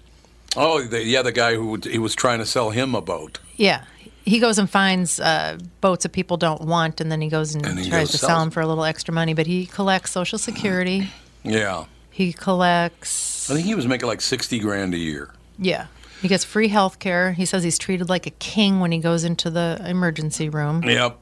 Oh, 0.57 0.83
the, 0.83 1.05
yeah, 1.05 1.23
the 1.23 1.33
guy 1.33 1.55
who 1.55 1.77
he 1.77 1.99
was 1.99 2.15
trying 2.15 2.39
to 2.39 2.47
sell 2.47 2.71
him 2.71 2.95
a 2.95 3.01
boat. 3.01 3.39
Yeah. 3.57 3.85
He 4.25 4.39
goes 4.39 4.59
and 4.59 4.69
finds 4.69 5.19
uh, 5.19 5.59
boats 5.81 6.03
that 6.03 6.11
people 6.13 6.37
don't 6.37 6.63
want, 6.63 7.01
and 7.01 7.11
then 7.11 7.21
he 7.21 7.29
goes 7.29 7.55
and, 7.55 7.65
And 7.67 7.79
he 7.79 7.89
tries 7.89 8.09
goes 8.09 8.13
to 8.13 8.19
sell 8.19 8.39
them 8.39 8.47
them. 8.47 8.51
for 8.51 8.61
a 8.61 8.67
little 8.67 8.85
extra 8.85 9.13
money. 9.15 9.35
But 9.35 9.47
he 9.47 9.67
collects 9.67 10.11
Social 10.13 10.39
Security. 10.39 11.11
Yeah. 11.43 11.87
He 12.11 12.35
collects 12.35 13.51
I 13.51 13.55
think 13.55 13.65
he 13.67 13.75
was 13.75 13.87
making 13.87 14.07
like 14.09 14.21
sixty 14.21 14.59
grand 14.59 14.93
a 14.93 14.99
year. 14.99 15.33
Yeah. 15.59 15.87
He 16.21 16.29
gets 16.29 16.45
free 16.45 16.69
health 16.69 16.99
care. 16.99 17.33
He 17.33 17.47
says 17.47 17.63
he's 17.65 17.79
treated 17.79 18.11
like 18.11 18.27
a 18.27 18.31
king 18.31 18.79
when 18.81 18.93
he 18.93 18.99
goes 18.99 19.25
into 19.25 19.49
the 19.49 19.81
emergency 19.87 20.51
room. 20.51 20.83
Yep. 20.83 21.19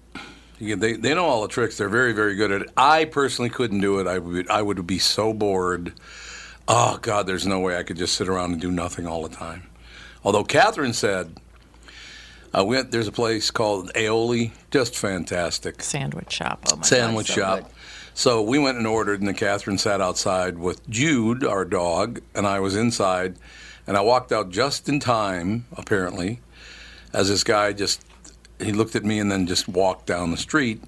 They, 0.60 0.74
they 0.94 1.14
know 1.14 1.24
all 1.26 1.42
the 1.42 1.46
tricks. 1.48 1.76
They're 1.78 1.88
very, 1.88 2.12
very 2.12 2.34
good 2.34 2.50
at 2.50 2.62
it. 2.62 2.70
I 2.76 3.04
personally 3.04 3.48
couldn't 3.48 3.80
do 3.80 4.00
it. 4.00 4.08
I 4.08 4.18
would 4.18 4.50
I 4.50 4.60
would 4.60 4.84
be 4.88 4.98
so 4.98 5.32
bored. 5.32 5.92
Oh 6.66 6.98
God, 7.00 7.28
there's 7.28 7.46
no 7.46 7.60
way 7.60 7.76
I 7.78 7.84
could 7.84 7.96
just 7.96 8.16
sit 8.16 8.28
around 8.28 8.50
and 8.50 8.60
do 8.60 8.72
nothing 8.72 9.06
all 9.06 9.22
the 9.22 9.34
time. 9.34 9.68
Although 10.24 10.42
Catherine 10.42 10.92
said, 10.94 11.36
we 12.54 12.64
went, 12.64 12.90
there's 12.90 13.08
a 13.08 13.12
place 13.12 13.50
called 13.50 13.92
Aioli, 13.94 14.52
just 14.70 14.96
fantastic 14.96 15.82
Sandwich 15.82 16.32
shop. 16.32 16.64
Oh 16.72 16.76
my 16.76 16.82
sandwich 16.82 17.28
God, 17.28 17.34
so 17.34 17.40
shop. 17.40 17.58
good. 17.58 17.72
So 18.14 18.42
we 18.42 18.58
went 18.58 18.78
and 18.78 18.86
ordered, 18.86 19.20
and 19.20 19.28
then 19.28 19.36
Catherine 19.36 19.78
sat 19.78 20.00
outside 20.00 20.58
with 20.58 20.88
Jude, 20.90 21.44
our 21.44 21.64
dog, 21.64 22.20
and 22.34 22.46
I 22.46 22.58
was 22.58 22.74
inside. 22.74 23.36
And 23.86 23.96
I 23.96 24.00
walked 24.00 24.32
out 24.32 24.50
just 24.50 24.88
in 24.88 24.98
time, 24.98 25.66
apparently, 25.76 26.40
as 27.12 27.28
this 27.28 27.44
guy 27.44 27.72
just 27.72 28.04
he 28.60 28.72
looked 28.72 28.96
at 28.96 29.04
me 29.04 29.18
and 29.20 29.30
then 29.30 29.46
just 29.46 29.68
walked 29.68 30.06
down 30.06 30.30
the 30.30 30.36
street. 30.36 30.82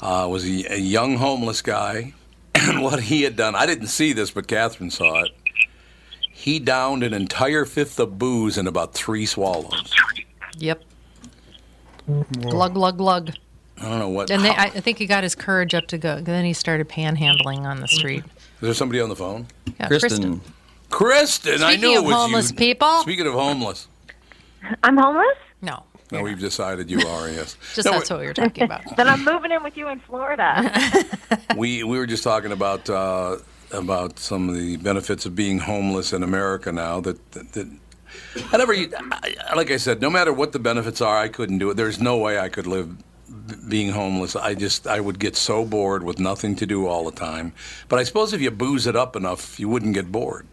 Uh, 0.00 0.26
was 0.30 0.44
a, 0.44 0.74
a 0.74 0.78
young 0.78 1.16
homeless 1.16 1.62
guy, 1.62 2.12
and 2.54 2.82
what 2.82 3.00
he 3.00 3.22
had 3.22 3.36
done, 3.36 3.54
I 3.54 3.66
didn't 3.66 3.86
see 3.86 4.12
this, 4.12 4.30
but 4.30 4.48
Catherine 4.48 4.90
saw 4.90 5.22
it. 5.24 5.30
He 6.30 6.58
downed 6.58 7.04
an 7.04 7.14
entire 7.14 7.64
fifth 7.64 8.00
of 8.00 8.18
booze 8.18 8.58
in 8.58 8.66
about 8.66 8.94
three 8.94 9.26
swallows. 9.26 9.92
Yep. 10.62 10.84
Glug, 12.40 12.74
glug, 12.74 12.96
glug. 12.96 13.30
I 13.78 13.88
don't 13.88 13.98
know 13.98 14.08
what. 14.08 14.30
And 14.30 14.44
they, 14.44 14.50
I, 14.50 14.66
I 14.66 14.68
think 14.80 14.98
he 14.98 15.06
got 15.06 15.24
his 15.24 15.34
courage 15.34 15.74
up 15.74 15.88
to 15.88 15.98
go. 15.98 16.20
Then 16.20 16.44
he 16.44 16.52
started 16.52 16.88
panhandling 16.88 17.62
on 17.62 17.80
the 17.80 17.88
street. 17.88 18.22
Is 18.24 18.60
there 18.60 18.74
somebody 18.74 19.00
on 19.00 19.08
the 19.08 19.16
phone? 19.16 19.48
Yeah, 19.80 19.88
Kristen, 19.88 20.40
Kristen, 20.88 21.64
I 21.64 21.72
Speaking 21.72 21.80
knew 21.80 21.96
it 21.96 21.98
of 21.98 22.04
was 22.04 22.14
homeless 22.14 22.50
you. 22.50 22.56
people. 22.56 23.00
Speaking 23.00 23.26
of 23.26 23.32
homeless, 23.34 23.88
I'm 24.84 24.96
homeless? 24.96 25.36
No. 25.62 25.82
no, 26.12 26.22
we've 26.22 26.38
decided 26.38 26.88
you 26.88 27.00
are. 27.08 27.28
Yes, 27.28 27.56
Just 27.74 27.86
No, 27.86 27.92
that's 27.92 28.08
what 28.08 28.20
we 28.20 28.26
were 28.26 28.34
talking 28.34 28.62
about. 28.62 28.82
Then 28.96 29.08
I'm 29.08 29.24
moving 29.24 29.50
in 29.50 29.64
with 29.64 29.76
you 29.76 29.88
in 29.88 29.98
Florida. 29.98 30.72
we 31.56 31.82
we 31.82 31.98
were 31.98 32.06
just 32.06 32.22
talking 32.22 32.52
about 32.52 32.88
uh, 32.88 33.38
about 33.72 34.20
some 34.20 34.48
of 34.48 34.54
the 34.54 34.76
benefits 34.76 35.26
of 35.26 35.34
being 35.34 35.58
homeless 35.58 36.12
in 36.12 36.22
America 36.22 36.70
now. 36.70 37.00
That 37.00 37.32
that, 37.32 37.52
that 37.54 37.68
I 38.52 38.56
never, 38.56 38.74
I, 38.74 39.54
like 39.56 39.70
I 39.70 39.76
said, 39.76 40.00
no 40.00 40.10
matter 40.10 40.32
what 40.32 40.52
the 40.52 40.58
benefits 40.58 41.00
are, 41.00 41.16
I 41.16 41.28
couldn't 41.28 41.58
do 41.58 41.70
it. 41.70 41.76
There's 41.76 42.00
no 42.00 42.16
way 42.18 42.38
I 42.38 42.48
could 42.48 42.66
live 42.66 42.96
b- 42.98 43.54
being 43.68 43.90
homeless. 43.90 44.36
I 44.36 44.54
just 44.54 44.86
I 44.86 45.00
would 45.00 45.18
get 45.18 45.36
so 45.36 45.64
bored 45.64 46.02
with 46.02 46.18
nothing 46.18 46.56
to 46.56 46.66
do 46.66 46.86
all 46.86 47.04
the 47.04 47.16
time. 47.16 47.52
But 47.88 47.98
I 47.98 48.04
suppose 48.04 48.32
if 48.32 48.40
you 48.40 48.50
booze 48.50 48.86
it 48.86 48.96
up 48.96 49.16
enough, 49.16 49.58
you 49.60 49.68
wouldn't 49.68 49.94
get 49.94 50.10
bored. 50.10 50.46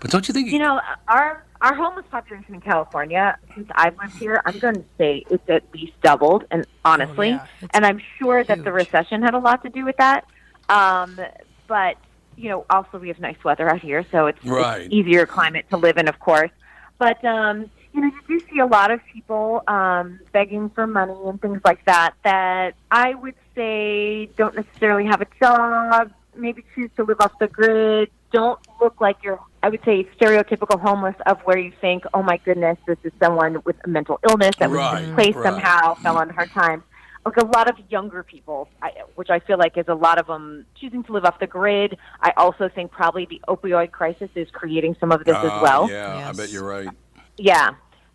But 0.00 0.10
don't 0.10 0.28
you 0.28 0.34
think? 0.34 0.50
you 0.50 0.58
know, 0.58 0.80
our 1.08 1.44
our 1.60 1.74
homeless 1.74 2.06
population 2.10 2.54
in 2.54 2.60
California, 2.60 3.36
since 3.54 3.68
I've 3.74 3.98
lived 3.98 4.16
here, 4.16 4.40
I'm 4.46 4.58
going 4.60 4.76
to 4.76 4.84
say 4.96 5.24
it's 5.28 5.48
at 5.50 5.64
least 5.74 6.00
doubled. 6.02 6.44
And 6.52 6.64
honestly, 6.84 7.30
Oh, 7.30 7.44
yeah. 7.62 7.68
And 7.74 7.84
I'm 7.84 8.00
sure 8.18 8.44
that 8.44 8.62
the 8.62 8.70
recession 8.72 9.22
had 9.22 9.34
a 9.34 9.38
lot 9.40 9.64
to 9.64 9.68
do 9.68 9.84
with 9.84 9.96
that. 9.96 10.24
Um, 10.68 11.18
but 11.66 11.96
you 12.36 12.48
know, 12.48 12.64
also 12.70 12.98
we 12.98 13.08
have 13.08 13.18
nice 13.18 13.42
weather 13.42 13.68
out 13.68 13.80
here, 13.80 14.06
so 14.12 14.26
it's, 14.26 14.38
it's 14.44 14.94
easier 14.94 15.26
climate 15.26 15.66
to 15.70 15.76
live 15.76 15.96
in, 15.96 16.06
of 16.06 16.20
course. 16.20 16.52
But 16.98 17.24
um, 17.24 17.70
you 17.92 18.00
know, 18.00 18.08
you 18.08 18.38
do 18.40 18.46
see 18.50 18.58
a 18.58 18.66
lot 18.66 18.90
of 18.90 19.00
people 19.12 19.62
um, 19.66 20.20
begging 20.32 20.70
for 20.70 20.86
money 20.86 21.14
and 21.26 21.40
things 21.40 21.60
like 21.64 21.84
that. 21.86 22.14
That 22.24 22.74
I 22.90 23.14
would 23.14 23.34
say 23.54 24.26
don't 24.36 24.54
necessarily 24.54 25.06
have 25.06 25.20
a 25.20 25.26
job, 25.40 26.12
maybe 26.36 26.64
choose 26.74 26.90
to 26.96 27.04
live 27.04 27.20
off 27.20 27.32
the 27.38 27.48
grid. 27.48 28.10
Don't 28.30 28.60
look 28.80 29.00
like 29.00 29.16
you're, 29.22 29.40
I 29.62 29.70
would 29.70 29.82
say, 29.86 30.04
stereotypical 30.20 30.78
homeless 30.78 31.14
of 31.24 31.40
where 31.42 31.56
you 31.58 31.72
think, 31.80 32.04
oh 32.12 32.22
my 32.22 32.36
goodness, 32.36 32.76
this 32.86 32.98
is 33.02 33.12
someone 33.18 33.62
with 33.64 33.76
a 33.84 33.88
mental 33.88 34.20
illness 34.28 34.54
that 34.58 34.68
was 34.68 34.76
Right, 34.76 35.06
displaced 35.06 35.38
right. 35.38 35.44
somehow, 35.44 35.94
fell 35.94 36.18
on 36.18 36.28
hard 36.28 36.50
times. 36.50 36.82
Like 37.26 37.36
a 37.36 37.44
lot 37.44 37.68
of 37.68 37.76
younger 37.90 38.22
people, 38.22 38.68
I, 38.80 38.92
which 39.16 39.28
I 39.28 39.38
feel 39.40 39.58
like 39.58 39.76
is 39.76 39.86
a 39.88 39.94
lot 39.94 40.18
of 40.18 40.26
them 40.28 40.64
choosing 40.80 41.02
to 41.04 41.12
live 41.12 41.24
off 41.24 41.38
the 41.40 41.46
grid. 41.46 41.96
I 42.22 42.32
also 42.36 42.68
think 42.68 42.90
probably 42.90 43.26
the 43.26 43.40
opioid 43.48 43.90
crisis 43.90 44.30
is 44.34 44.48
creating 44.50 44.96
some 44.98 45.12
of 45.12 45.24
this 45.24 45.36
as 45.36 45.50
Ah, 45.50 45.62
well. 45.62 45.90
Yeah, 45.90 46.28
I 46.28 46.32
bet 46.32 46.50
you're 46.50 46.64
right. 46.64 46.88
Yeah. 47.36 47.70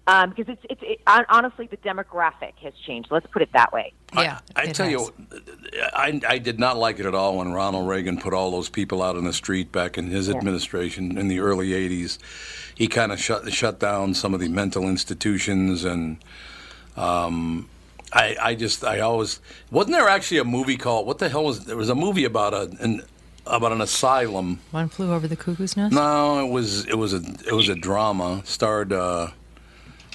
Um, 0.06 0.32
because 0.32 0.50
it's 0.50 0.62
it's 0.70 0.82
it, 0.84 1.02
hon- 1.08 1.26
honestly 1.30 1.68
the 1.68 1.78
demographic 1.78 2.56
has 2.62 2.74
changed. 2.86 3.10
Let's 3.10 3.28
put 3.28 3.42
it 3.42 3.50
that 3.54 3.72
way. 3.72 3.94
Yeah, 4.14 4.40
I 4.56 4.64
it 4.64 4.76
tell 4.76 4.90
has. 4.90 4.92
you, 4.92 5.14
I, 5.94 6.20
I 6.28 6.38
did 6.40 6.60
not 6.60 6.76
like 6.78 7.00
it 7.00 7.06
at 7.06 7.16
all 7.16 7.38
when 7.38 7.54
Ronald 7.54 7.88
Reagan 7.88 8.18
put 8.18 8.34
all 8.34 8.52
those 8.52 8.68
people 8.68 9.02
out 9.02 9.16
in 9.16 9.24
the 9.24 9.32
street 9.32 9.72
back 9.72 9.98
in 9.98 10.08
his 10.08 10.30
administration 10.30 11.18
in 11.18 11.30
the 11.30 11.40
early 11.40 11.70
'80s. 11.70 12.18
He 12.76 12.88
kind 12.90 13.14
of 13.14 13.20
shut 13.22 13.50
shut 13.54 13.80
down 13.80 14.14
some 14.14 14.34
of 14.34 14.42
the 14.42 14.50
mental 14.50 14.90
institutions, 14.90 15.86
and 15.86 16.18
um, 16.98 17.70
I, 18.14 18.36
I 18.40 18.56
just 18.56 18.84
I 18.84 19.00
always 19.00 19.40
wasn't 19.72 19.96
there 19.96 20.08
actually 20.08 20.38
a 20.38 20.44
movie 20.44 20.78
called 20.78 21.08
what 21.08 21.18
the 21.18 21.30
hell 21.30 21.46
was 21.46 21.66
there 21.66 21.76
was 21.76 21.90
a 21.90 21.96
movie 21.96 22.26
about 22.26 22.54
a 22.54 22.70
an 22.80 23.02
about 23.46 23.72
an 23.72 23.82
asylum. 23.82 24.60
One 24.72 24.88
flew 24.88 25.12
over 25.12 25.28
the 25.28 25.36
cuckoo's 25.36 25.76
nest. 25.76 25.94
No, 25.94 26.46
it 26.46 26.52
was 26.52 26.86
it 26.86 26.98
was 26.98 27.14
a 27.14 27.22
it 27.48 27.54
was 27.54 27.70
a 27.70 27.76
drama 27.76 28.42
starred 28.46 28.94
uh, 28.94 29.32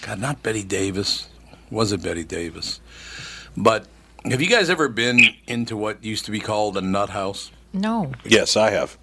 God 0.02 0.20
not 0.20 0.42
Bette 0.42 0.62
Davis 0.62 1.28
was 1.70 1.92
it 1.92 2.02
Bette 2.02 2.24
Davis, 2.24 2.80
but 3.56 3.86
have 4.24 4.40
you 4.40 4.48
guys 4.48 4.70
ever 4.70 4.88
been 4.88 5.20
into 5.46 5.76
what 5.76 6.02
used 6.04 6.24
to 6.26 6.30
be 6.30 6.40
called 6.40 6.76
a 6.76 6.80
nut 6.80 7.10
house? 7.10 7.50
No. 7.72 8.12
Yes, 8.24 8.56
I 8.56 8.70
have. 8.70 8.96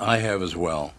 I 0.00 0.16
have 0.18 0.42
as 0.42 0.56
well, 0.56 0.92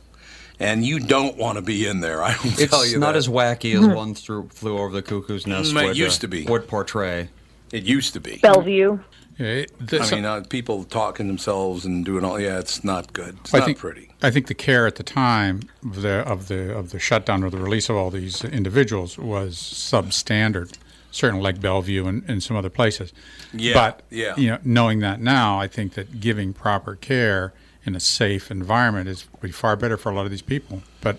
and 0.62 0.86
you 0.86 1.00
don't 1.00 1.38
want 1.38 1.58
to 1.58 1.62
be 1.62 1.88
in 1.88 2.00
there. 2.02 2.24
I 2.24 2.30
will 2.44 2.52
tell 2.52 2.52
you. 2.52 2.64
It's 2.66 2.92
you 2.94 3.00
not 3.00 3.14
that. 3.14 3.18
as 3.18 3.28
wacky 3.28 3.74
as 3.76 3.88
one 3.96 4.14
threw, 4.14 4.48
flew 4.50 4.78
over 4.78 4.94
the 4.94 5.02
cuckoo's 5.02 5.48
nest. 5.48 5.74
Mm, 5.74 5.84
it 5.84 5.88
would, 5.88 5.98
used 5.98 6.20
uh, 6.20 6.22
to 6.22 6.28
be. 6.28 6.44
Would 6.46 6.68
portray. 6.68 7.30
It 7.72 7.84
used 7.84 8.14
to 8.14 8.20
be. 8.20 8.38
Bellevue. 8.38 9.00
Yeah, 9.40 9.48
it- 9.48 9.72
I 9.94 10.12
mean, 10.12 10.26
uh, 10.26 10.44
people 10.48 10.84
talking 10.84 11.28
themselves 11.28 11.86
and 11.86 12.06
doing 12.06 12.24
all. 12.24 12.40
Yeah, 12.40 12.60
it's 12.60 12.84
not 12.84 13.12
good. 13.14 13.38
It's 13.42 13.54
I 13.54 13.60
not 13.60 13.66
think, 13.66 13.78
pretty. 13.80 14.10
I 14.22 14.30
think 14.30 14.48
the 14.48 14.54
care 14.54 14.86
at 14.86 14.96
the 14.96 15.04
time 15.04 15.62
of 15.84 16.02
the 16.04 16.20
of 16.28 16.48
the 16.48 16.76
of 16.78 16.92
the 16.92 17.00
shutdown 17.00 17.44
or 17.44 17.50
the 17.50 17.58
release 17.58 17.90
of 17.90 17.96
all 17.96 18.12
these 18.12 18.44
individuals 18.44 19.18
was 19.18 19.56
substandard, 19.56 20.78
certainly 21.10 21.44
like 21.44 21.60
Bellevue 21.60 22.06
and, 22.06 22.24
and 22.28 22.44
some 22.44 22.56
other 22.56 22.70
places. 22.70 23.14
Yeah, 23.52 23.74
but 23.74 24.04
yeah. 24.12 24.36
you 24.38 24.52
know, 24.52 24.60
knowing 24.64 25.00
that 25.00 25.22
now, 25.22 25.60
I 25.60 25.68
think 25.68 25.94
that 25.94 26.20
giving 26.20 26.54
proper 26.54 26.96
care 26.96 27.54
in 27.86 27.96
a 27.96 28.00
safe 28.00 28.52
environment 28.52 29.10
is 29.10 29.26
would 29.34 29.42
be 29.48 29.52
far 29.52 29.76
better 29.76 29.98
for 29.98 30.12
a 30.12 30.16
lot 30.16 30.26
of 30.26 30.32
these 30.32 30.42
people. 30.42 30.82
But 31.02 31.18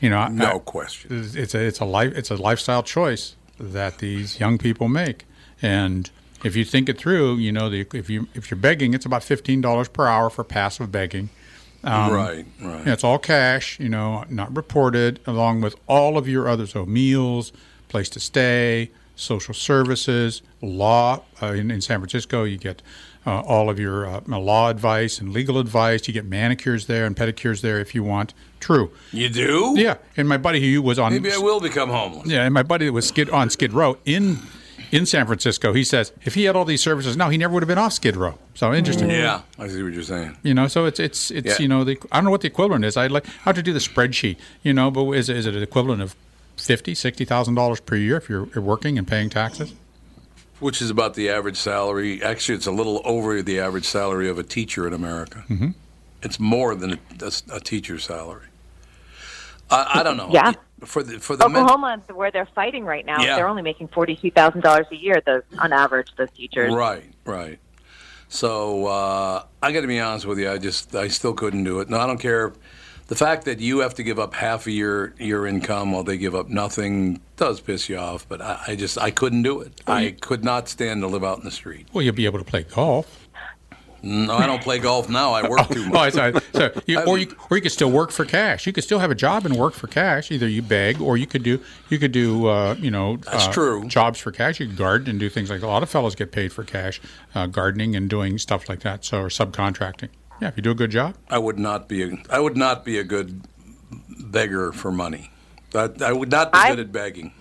you 0.00 0.10
know, 0.10 0.26
No 0.28 0.46
I- 0.56 0.58
question. 0.58 1.10
it's 1.34 1.54
a 1.54 1.60
it's 1.64 1.80
a 1.80 1.84
life 1.84 2.12
it's 2.16 2.30
a 2.30 2.36
lifestyle 2.36 2.82
choice 2.82 3.36
that 3.60 3.98
these 3.98 4.40
young 4.40 4.58
people 4.58 4.88
make, 4.88 5.24
and 5.60 6.10
if 6.44 6.56
you 6.56 6.64
think 6.64 6.88
it 6.88 6.98
through, 6.98 7.36
you 7.36 7.52
know, 7.52 7.68
the, 7.70 7.86
if 7.94 8.10
you 8.10 8.26
if 8.34 8.50
you're 8.50 8.58
begging, 8.58 8.94
it's 8.94 9.06
about 9.06 9.22
fifteen 9.22 9.60
dollars 9.60 9.88
per 9.88 10.06
hour 10.06 10.28
for 10.30 10.42
passive 10.44 10.90
begging. 10.90 11.30
Um, 11.84 12.12
right, 12.12 12.46
right. 12.60 12.86
yeah, 12.86 12.92
it's 12.92 13.02
all 13.02 13.18
cash, 13.18 13.78
you 13.80 13.88
know, 13.88 14.24
not 14.28 14.54
reported, 14.56 15.18
along 15.26 15.62
with 15.62 15.74
all 15.88 16.16
of 16.16 16.28
your 16.28 16.46
other 16.48 16.66
so 16.66 16.86
meals, 16.86 17.52
place 17.88 18.08
to 18.10 18.20
stay, 18.20 18.90
social 19.16 19.54
services, 19.54 20.42
law. 20.60 21.22
Uh, 21.42 21.46
in, 21.52 21.70
in 21.70 21.80
San 21.80 21.98
Francisco, 22.00 22.44
you 22.44 22.56
get 22.58 22.82
uh, 23.26 23.40
all 23.40 23.70
of 23.70 23.78
your 23.78 24.06
uh, 24.06 24.20
law 24.26 24.68
advice 24.70 25.18
and 25.20 25.32
legal 25.32 25.58
advice. 25.58 26.06
You 26.08 26.14
get 26.14 26.24
manicures 26.24 26.86
there 26.86 27.06
and 27.06 27.14
pedicures 27.16 27.60
there 27.60 27.78
if 27.80 27.94
you 27.94 28.02
want. 28.02 28.34
True. 28.60 28.90
You 29.12 29.28
do? 29.28 29.74
Yeah, 29.76 29.96
and 30.16 30.28
my 30.28 30.36
buddy 30.36 30.60
who 30.72 30.82
was 30.82 30.98
on 30.98 31.12
Maybe 31.12 31.32
I 31.32 31.38
will 31.38 31.60
become 31.60 31.90
homeless. 31.90 32.28
yeah, 32.28 32.44
and 32.44 32.54
my 32.54 32.62
buddy 32.62 32.86
that 32.86 32.92
was 32.92 33.06
skid 33.08 33.28
on 33.30 33.50
Skid 33.50 33.72
Row 33.72 33.98
in 34.04 34.38
in 34.92 35.06
San 35.06 35.24
Francisco, 35.26 35.72
he 35.72 35.84
says 35.84 36.12
if 36.24 36.34
he 36.34 36.44
had 36.44 36.54
all 36.54 36.64
these 36.66 36.82
services 36.82 37.16
now, 37.16 37.30
he 37.30 37.38
never 37.38 37.54
would 37.54 37.62
have 37.62 37.68
been 37.68 37.78
off 37.78 37.94
Skid 37.94 38.14
Row. 38.14 38.38
So 38.54 38.74
interesting. 38.74 39.08
Yeah, 39.10 39.40
I 39.58 39.66
see 39.68 39.82
what 39.82 39.94
you're 39.94 40.02
saying. 40.02 40.36
You 40.42 40.52
know, 40.54 40.68
so 40.68 40.84
it's 40.84 41.00
it's 41.00 41.30
it's 41.30 41.46
Yeah. 41.58 41.62
you 41.62 41.66
know 41.68 41.82
the 41.82 41.98
I 42.12 42.18
don't 42.18 42.24
know 42.24 42.30
what 42.30 42.42
the 42.42 42.48
equivalent 42.48 42.84
is. 42.84 42.96
I 42.96 43.06
like 43.06 43.24
have 43.44 43.54
to 43.56 43.62
do 43.62 43.72
the 43.72 43.78
spreadsheet. 43.78 44.36
You 44.62 44.74
know, 44.74 44.90
but 44.90 45.10
is 45.12 45.28
it, 45.28 45.36
is 45.38 45.46
it 45.46 45.54
an 45.56 45.62
equivalent 45.62 46.02
of 46.02 46.14
fifty, 46.56 46.94
sixty 46.94 47.24
thousand 47.24 47.54
dollars 47.54 47.80
per 47.80 47.96
year 47.96 48.16
if 48.16 48.28
you're, 48.28 48.48
you're 48.54 48.64
working 48.64 48.98
and 48.98 49.06
paying 49.06 49.30
taxes? 49.30 49.74
Which 50.60 50.80
is 50.80 50.90
about 50.90 51.14
the 51.14 51.28
average 51.28 51.56
salary. 51.56 52.22
Actually, 52.22 52.54
it's 52.56 52.66
a 52.66 52.72
little 52.72 53.02
over 53.04 53.42
the 53.42 53.58
average 53.58 53.84
salary 53.84 54.28
of 54.28 54.38
a 54.38 54.44
teacher 54.44 54.86
in 54.86 54.92
America. 54.92 55.44
Mm-hmm. 55.48 55.70
It's 56.22 56.38
more 56.38 56.74
than 56.76 56.92
a, 56.92 56.98
a, 57.20 57.56
a 57.56 57.60
teacher's 57.60 58.04
salary. 58.04 58.46
I, 59.70 60.00
I 60.00 60.02
don't 60.02 60.16
know. 60.16 60.28
Yeah. 60.30 60.52
For 60.84 61.02
the 61.02 61.18
for 61.20 61.36
the 61.36 61.48
men, 61.48 61.62
Oklahoma, 61.64 62.02
where 62.12 62.30
they're 62.30 62.48
fighting 62.54 62.84
right 62.84 63.06
now, 63.06 63.22
Yeah. 63.22 63.36
they're 63.36 63.48
only 63.48 63.62
making 63.62 63.88
forty-two 63.88 64.32
thousand 64.32 64.60
dollars 64.62 64.86
a 64.90 64.96
year. 64.96 65.22
Those 65.24 65.42
on 65.58 65.72
average, 65.72 66.08
those 66.16 66.30
teachers. 66.32 66.74
Right, 66.74 67.04
right. 67.24 67.58
So 68.28 68.86
uh, 68.86 69.44
I 69.62 69.72
got 69.72 69.82
to 69.82 69.86
be 69.86 70.00
honest 70.00 70.26
with 70.26 70.38
you. 70.38 70.50
I 70.50 70.58
just 70.58 70.94
I 70.94 71.08
still 71.08 71.34
couldn't 71.34 71.64
do 71.64 71.80
it. 71.80 71.88
No, 71.88 71.98
I 71.98 72.06
don't 72.06 72.18
care. 72.18 72.52
The 73.12 73.18
fact 73.18 73.44
that 73.44 73.60
you 73.60 73.80
have 73.80 73.92
to 73.96 74.02
give 74.02 74.18
up 74.18 74.32
half 74.32 74.62
of 74.66 74.72
your 74.72 75.12
your 75.18 75.46
income 75.46 75.92
while 75.92 76.02
they 76.02 76.16
give 76.16 76.34
up 76.34 76.48
nothing 76.48 77.20
does 77.36 77.60
piss 77.60 77.90
you 77.90 77.98
off. 77.98 78.26
But 78.26 78.40
I, 78.40 78.62
I 78.68 78.74
just 78.74 78.96
I 78.96 79.10
couldn't 79.10 79.42
do 79.42 79.60
it. 79.60 79.82
I 79.86 80.16
could 80.18 80.42
not 80.42 80.66
stand 80.66 81.02
to 81.02 81.08
live 81.08 81.22
out 81.22 81.36
in 81.36 81.44
the 81.44 81.50
street. 81.50 81.88
Well, 81.92 82.02
you'll 82.02 82.14
be 82.14 82.24
able 82.24 82.38
to 82.38 82.44
play 82.46 82.62
golf. 82.62 83.28
No, 84.02 84.32
I 84.34 84.46
don't 84.46 84.62
play 84.62 84.78
golf 84.78 85.10
now. 85.10 85.32
I 85.34 85.46
work 85.46 85.68
too 85.68 85.84
Oh, 85.88 85.90
much. 85.90 86.14
sorry. 86.14 86.32
So, 86.54 86.72
you, 86.86 87.00
or 87.06 87.18
you 87.18 87.36
or 87.50 87.58
you 87.58 87.62
could 87.62 87.70
still 87.72 87.90
work 87.90 88.12
for 88.12 88.24
cash. 88.24 88.66
You 88.66 88.72
could 88.72 88.82
still 88.82 88.98
have 88.98 89.10
a 89.10 89.14
job 89.14 89.44
and 89.44 89.56
work 89.56 89.74
for 89.74 89.88
cash. 89.88 90.30
Either 90.32 90.48
you 90.48 90.62
beg, 90.62 90.98
or 90.98 91.18
you 91.18 91.26
could 91.26 91.42
do 91.42 91.60
you 91.90 91.98
could 91.98 92.12
do 92.12 92.46
uh, 92.46 92.76
you 92.78 92.90
know 92.90 93.18
That's 93.18 93.46
uh, 93.48 93.52
true. 93.52 93.84
jobs 93.88 94.20
for 94.20 94.32
cash. 94.32 94.58
You 94.58 94.68
could 94.68 94.78
garden 94.78 95.10
and 95.10 95.20
do 95.20 95.28
things 95.28 95.50
like 95.50 95.60
a 95.60 95.66
lot 95.66 95.82
of 95.82 95.90
fellows 95.90 96.14
get 96.14 96.32
paid 96.32 96.50
for 96.50 96.64
cash, 96.64 96.98
uh, 97.34 97.44
gardening 97.46 97.94
and 97.94 98.08
doing 98.08 98.38
stuff 98.38 98.70
like 98.70 98.80
that. 98.80 99.04
So 99.04 99.20
or 99.20 99.28
subcontracting. 99.28 100.08
Yeah, 100.42 100.48
if 100.48 100.56
you 100.56 100.62
do 100.62 100.72
a 100.72 100.74
good 100.74 100.90
job. 100.90 101.14
I 101.30 101.38
would 101.38 101.56
not 101.56 101.86
be 101.88 102.02
a 102.02 102.10
I 102.28 102.40
would 102.40 102.56
not 102.56 102.84
be 102.84 102.98
a 102.98 103.04
good 103.04 103.42
beggar 104.18 104.72
for 104.72 104.90
money. 104.90 105.30
That 105.70 106.02
I 106.02 106.12
would 106.12 106.32
not 106.32 106.52
be 106.52 106.58
I- 106.58 106.70
good 106.70 106.80
at 106.80 106.90
begging. 106.92 107.32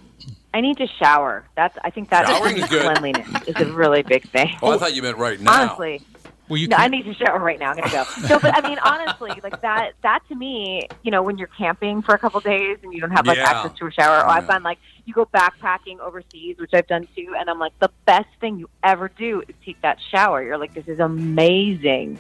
I 0.54 0.62
need 0.62 0.78
to 0.78 0.86
shower. 1.00 1.46
That's 1.56 1.76
I 1.84 1.90
think 1.90 2.12
that 2.12 2.28
Showering 2.28 2.58
is 2.58 2.70
good. 2.70 2.84
cleanliness 2.84 3.28
is 3.48 3.56
a 3.56 3.72
really 3.74 4.04
big 4.04 4.30
thing. 4.30 4.56
Oh, 4.62 4.72
I 4.72 4.78
thought 4.78 4.94
you 4.94 5.02
meant 5.02 5.18
right 5.18 5.40
now. 5.40 5.64
Honestly, 5.64 6.02
Well, 6.48 6.58
you 6.58 6.68
no, 6.68 6.76
I 6.76 6.82
can't- 6.82 6.92
need 6.92 7.04
to 7.06 7.14
shower 7.16 7.40
right 7.40 7.58
now. 7.58 7.72
I'm 7.72 7.78
gonna 7.78 7.90
go. 7.90 8.04
No, 8.30 8.38
but 8.38 8.56
I 8.56 8.68
mean, 8.70 8.78
honestly, 8.84 9.32
like 9.42 9.62
that. 9.62 9.94
That 10.04 10.20
to 10.30 10.36
me, 10.36 10.88
you 11.02 11.10
know, 11.10 11.24
when 11.24 11.40
you're 11.40 11.48
camping 11.48 12.04
for 12.04 12.14
a 12.14 12.20
couple 12.20 12.40
days 12.42 12.78
and 12.84 12.94
you 12.94 13.00
don't 13.02 13.10
have 13.12 13.26
like 13.26 13.38
Yeah. 13.38 13.50
access 13.50 13.76
to 13.80 13.88
a 13.88 13.92
shower, 13.92 14.18
or 14.20 14.28
I 14.28 14.42
Yeah. 14.42 14.46
find 14.46 14.64
like 14.64 14.78
you 15.06 15.14
go 15.16 15.26
backpacking 15.26 15.98
overseas, 16.00 16.58
which 16.60 16.72
I've 16.76 16.86
done 16.86 17.08
too, 17.16 17.34
and 17.40 17.50
I'm 17.50 17.58
like, 17.58 17.72
the 17.80 17.90
best 18.06 18.28
thing 18.40 18.60
you 18.60 18.70
ever 18.84 19.08
do 19.10 19.42
is 19.48 19.56
take 19.66 19.82
that 19.82 19.98
shower. 20.12 20.44
You're 20.44 20.60
like, 20.60 20.74
this 20.76 20.88
is 20.88 21.00
amazing, 21.00 22.20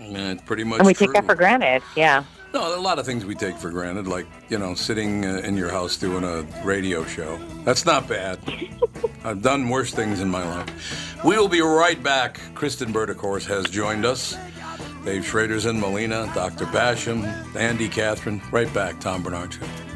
Yeah, 0.00 0.32
it's 0.32 0.42
pretty 0.42 0.64
much. 0.64 0.78
and 0.80 0.86
we 0.86 0.94
true. 0.94 1.06
take 1.06 1.14
that 1.14 1.26
for 1.26 1.34
granted. 1.34 1.82
Yeah. 1.96 2.24
No, 2.52 2.60
there 2.64 2.72
are 2.74 2.78
a 2.78 2.82
lot 2.82 2.98
of 2.98 3.06
things 3.06 3.24
we 3.24 3.34
take 3.34 3.56
for 3.56 3.70
granted, 3.70 4.06
like 4.06 4.26
you 4.50 4.58
know, 4.58 4.74
sitting 4.74 5.24
uh, 5.24 5.38
in 5.38 5.56
your 5.56 5.70
house 5.70 5.96
doing 5.96 6.22
a 6.24 6.42
radio 6.64 7.04
show. 7.04 7.38
That's 7.64 7.86
not 7.86 8.06
bad. 8.08 8.38
I've 9.24 9.40
done 9.40 9.68
worse 9.68 9.92
things 9.92 10.20
in 10.20 10.28
my 10.28 10.44
life. 10.44 11.24
We 11.24 11.38
will 11.38 11.48
be 11.48 11.60
right 11.62 12.02
back. 12.02 12.40
Kristen 12.54 12.92
Burt, 12.92 13.08
of 13.08 13.16
course, 13.16 13.46
has 13.46 13.66
joined 13.66 14.04
us. 14.04 14.36
Dave 15.04 15.24
Schrader's 15.24 15.66
in 15.66 15.80
Molina, 15.80 16.30
Dr. 16.34 16.64
Basham, 16.66 17.24
Andy 17.56 17.88
Catherine. 17.88 18.42
Right 18.52 18.72
back, 18.74 19.00
Tom 19.00 19.22
Barnard. 19.22 19.56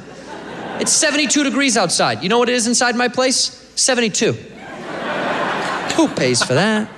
It's 0.80 0.90
72 0.90 1.44
degrees 1.44 1.76
outside. 1.76 2.24
You 2.24 2.28
know 2.28 2.38
what 2.38 2.48
it 2.48 2.56
is 2.56 2.66
inside 2.66 2.96
my 2.96 3.06
place? 3.06 3.36
72. 3.76 4.32
Who 4.32 6.08
pays 6.08 6.42
for 6.42 6.54
that? 6.54 6.90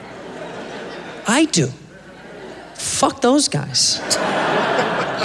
I 1.27 1.45
do. 1.45 1.71
Fuck 2.75 3.21
those 3.21 3.49
guys. 3.49 4.01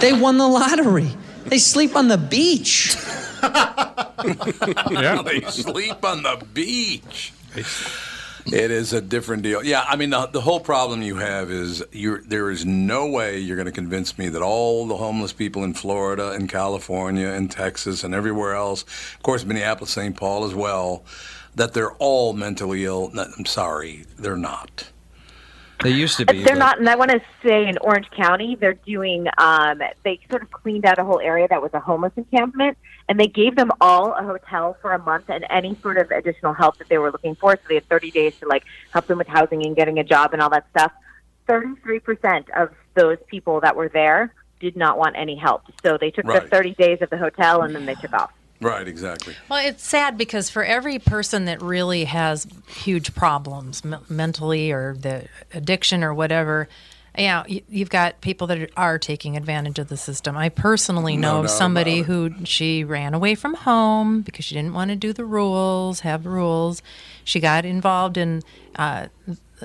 They 0.02 0.12
won 0.12 0.38
the 0.38 0.48
lottery. 0.50 1.12
They 1.46 1.60
sleep 1.60 1.96
on 1.96 2.10
the 2.10 2.18
beach. 2.18 2.98
Yeah. 3.44 5.22
they 5.26 5.42
sleep 5.42 6.04
on 6.04 6.24
the 6.24 6.46
beach. 6.54 7.34
It 8.46 8.72
is 8.72 8.92
a 8.92 9.02
different 9.02 9.44
deal. 9.44 9.64
Yeah, 9.64 9.86
I 9.88 9.96
mean 9.96 10.10
the, 10.10 10.28
the 10.28 10.42
whole 10.42 10.60
problem 10.60 11.02
you 11.02 11.16
have 11.16 11.50
is 11.50 11.84
you 11.92 12.18
there 12.20 12.50
is 12.50 12.66
no 12.66 13.08
way 13.08 13.40
you're 13.40 13.56
going 13.56 13.68
to 13.68 13.72
convince 13.72 14.18
me 14.18 14.28
that 14.30 14.42
all 14.42 14.86
the 14.86 14.98
homeless 14.98 15.32
people 15.32 15.64
in 15.64 15.74
Florida 15.74 16.32
and 16.32 16.50
California 16.50 17.28
and 17.28 17.50
Texas 17.50 18.04
and 18.04 18.14
everywhere 18.14 18.54
else, 18.54 18.84
of 18.84 19.24
course 19.24 19.46
Minneapolis, 19.46 19.92
St. 19.92 20.18
Paul 20.18 20.44
as 20.44 20.54
well, 20.54 21.06
that 21.56 21.74
they're 21.74 21.94
all 21.94 22.34
mentally 22.34 22.84
ill. 22.84 23.12
No, 23.14 23.26
I'm 23.38 23.46
sorry, 23.46 24.06
they're 24.18 24.36
not. 24.36 24.90
They 25.82 25.90
used 25.90 26.18
to 26.18 26.26
be. 26.26 26.44
They're 26.44 26.56
not, 26.56 26.80
and 26.80 26.88
I 26.88 26.96
want 26.96 27.12
to 27.12 27.22
say 27.46 27.68
in 27.68 27.78
Orange 27.80 28.10
County, 28.12 28.56
they're 28.56 28.74
doing. 28.74 29.28
Um, 29.38 29.82
they 30.04 30.20
sort 30.30 30.42
of 30.44 30.52
cleaned 30.52 30.86
out 30.86 30.98
a 31.00 31.04
whole 31.04 31.20
area 31.20 31.48
that 31.50 31.62
was 31.62 31.72
a 31.74 31.80
homeless 31.80 32.14
encampment, 32.16 32.78
and 33.10 33.20
they 33.20 33.28
gave 33.28 33.56
them 33.56 33.70
all 33.82 34.14
a 34.14 34.24
hotel 34.24 34.78
for 34.82 34.94
a 34.94 35.00
month 35.00 35.26
and 35.30 35.46
any 35.50 35.76
sort 35.82 35.98
of 35.98 36.10
additional 36.12 36.54
help 36.54 36.78
that 36.78 36.88
they 36.88 36.98
were 36.98 37.12
looking 37.12 37.36
for. 37.36 37.56
So 37.56 37.62
they 37.68 37.76
had 37.76 37.90
30 37.90 38.12
days 38.12 38.38
to 38.40 38.48
like 38.48 38.64
help 38.92 39.08
them 39.08 39.18
with 39.18 39.28
housing 39.28 39.66
and 39.66 39.76
getting 39.76 40.00
a 40.00 40.04
job 40.04 40.32
and 40.34 40.42
all 40.42 40.50
that 40.52 40.68
stuff. 40.70 40.92
33% 41.50 42.50
of 42.56 42.70
those 42.94 43.18
people 43.28 43.60
that 43.62 43.76
were 43.76 43.90
there 43.90 44.34
did 44.62 44.78
not 44.78 44.98
want 44.98 45.16
any 45.18 45.36
help, 45.36 45.64
so 45.84 45.98
they 45.98 46.12
took 46.12 46.26
Right. 46.26 46.44
the 46.44 46.48
30 46.48 46.76
days 46.76 47.02
of 47.02 47.10
the 47.10 47.18
hotel 47.18 47.64
and 47.64 47.76
then 47.76 47.86
they 47.86 47.96
took 47.96 48.14
off. 48.14 48.32
Right, 48.64 48.88
exactly. 48.88 49.36
Well, 49.50 49.66
it's 49.66 49.88
sad 49.88 50.18
because 50.18 50.50
for 50.50 50.64
every 50.64 51.00
person 51.00 51.46
that 51.46 51.62
really 51.62 52.06
has 52.06 52.48
huge 52.68 53.14
problems 53.14 53.84
me- 53.84 53.98
mentally 54.10 54.72
or 54.72 54.96
the 55.00 55.28
addiction 55.54 56.04
or 56.04 56.14
whatever, 56.14 56.68
you 57.18 57.28
know, 57.28 57.44
you've 57.48 57.92
got 57.92 58.22
people 58.22 58.48
that 58.48 58.72
are 58.76 58.98
taking 58.98 59.38
advantage 59.38 59.78
of 59.78 59.88
the 59.88 59.98
system. 59.98 60.36
I 60.36 60.50
personally 60.50 61.16
No 61.16 61.34
know 61.34 61.44
of 61.44 61.50
somebody 61.50 62.02
who 62.02 62.32
she 62.44 62.84
ran 62.84 63.14
away 63.14 63.36
from 63.36 63.54
home 63.54 64.22
because 64.22 64.46
she 64.46 64.56
didn't 64.56 64.74
want 64.74 64.90
to 64.90 64.96
do 64.96 65.14
the 65.14 65.26
rules, 65.26 66.00
have 66.00 66.26
rules. 66.26 66.82
She 67.24 67.40
got 67.40 67.66
involved 67.66 68.18
in 68.18 68.42
uh, 68.76 69.08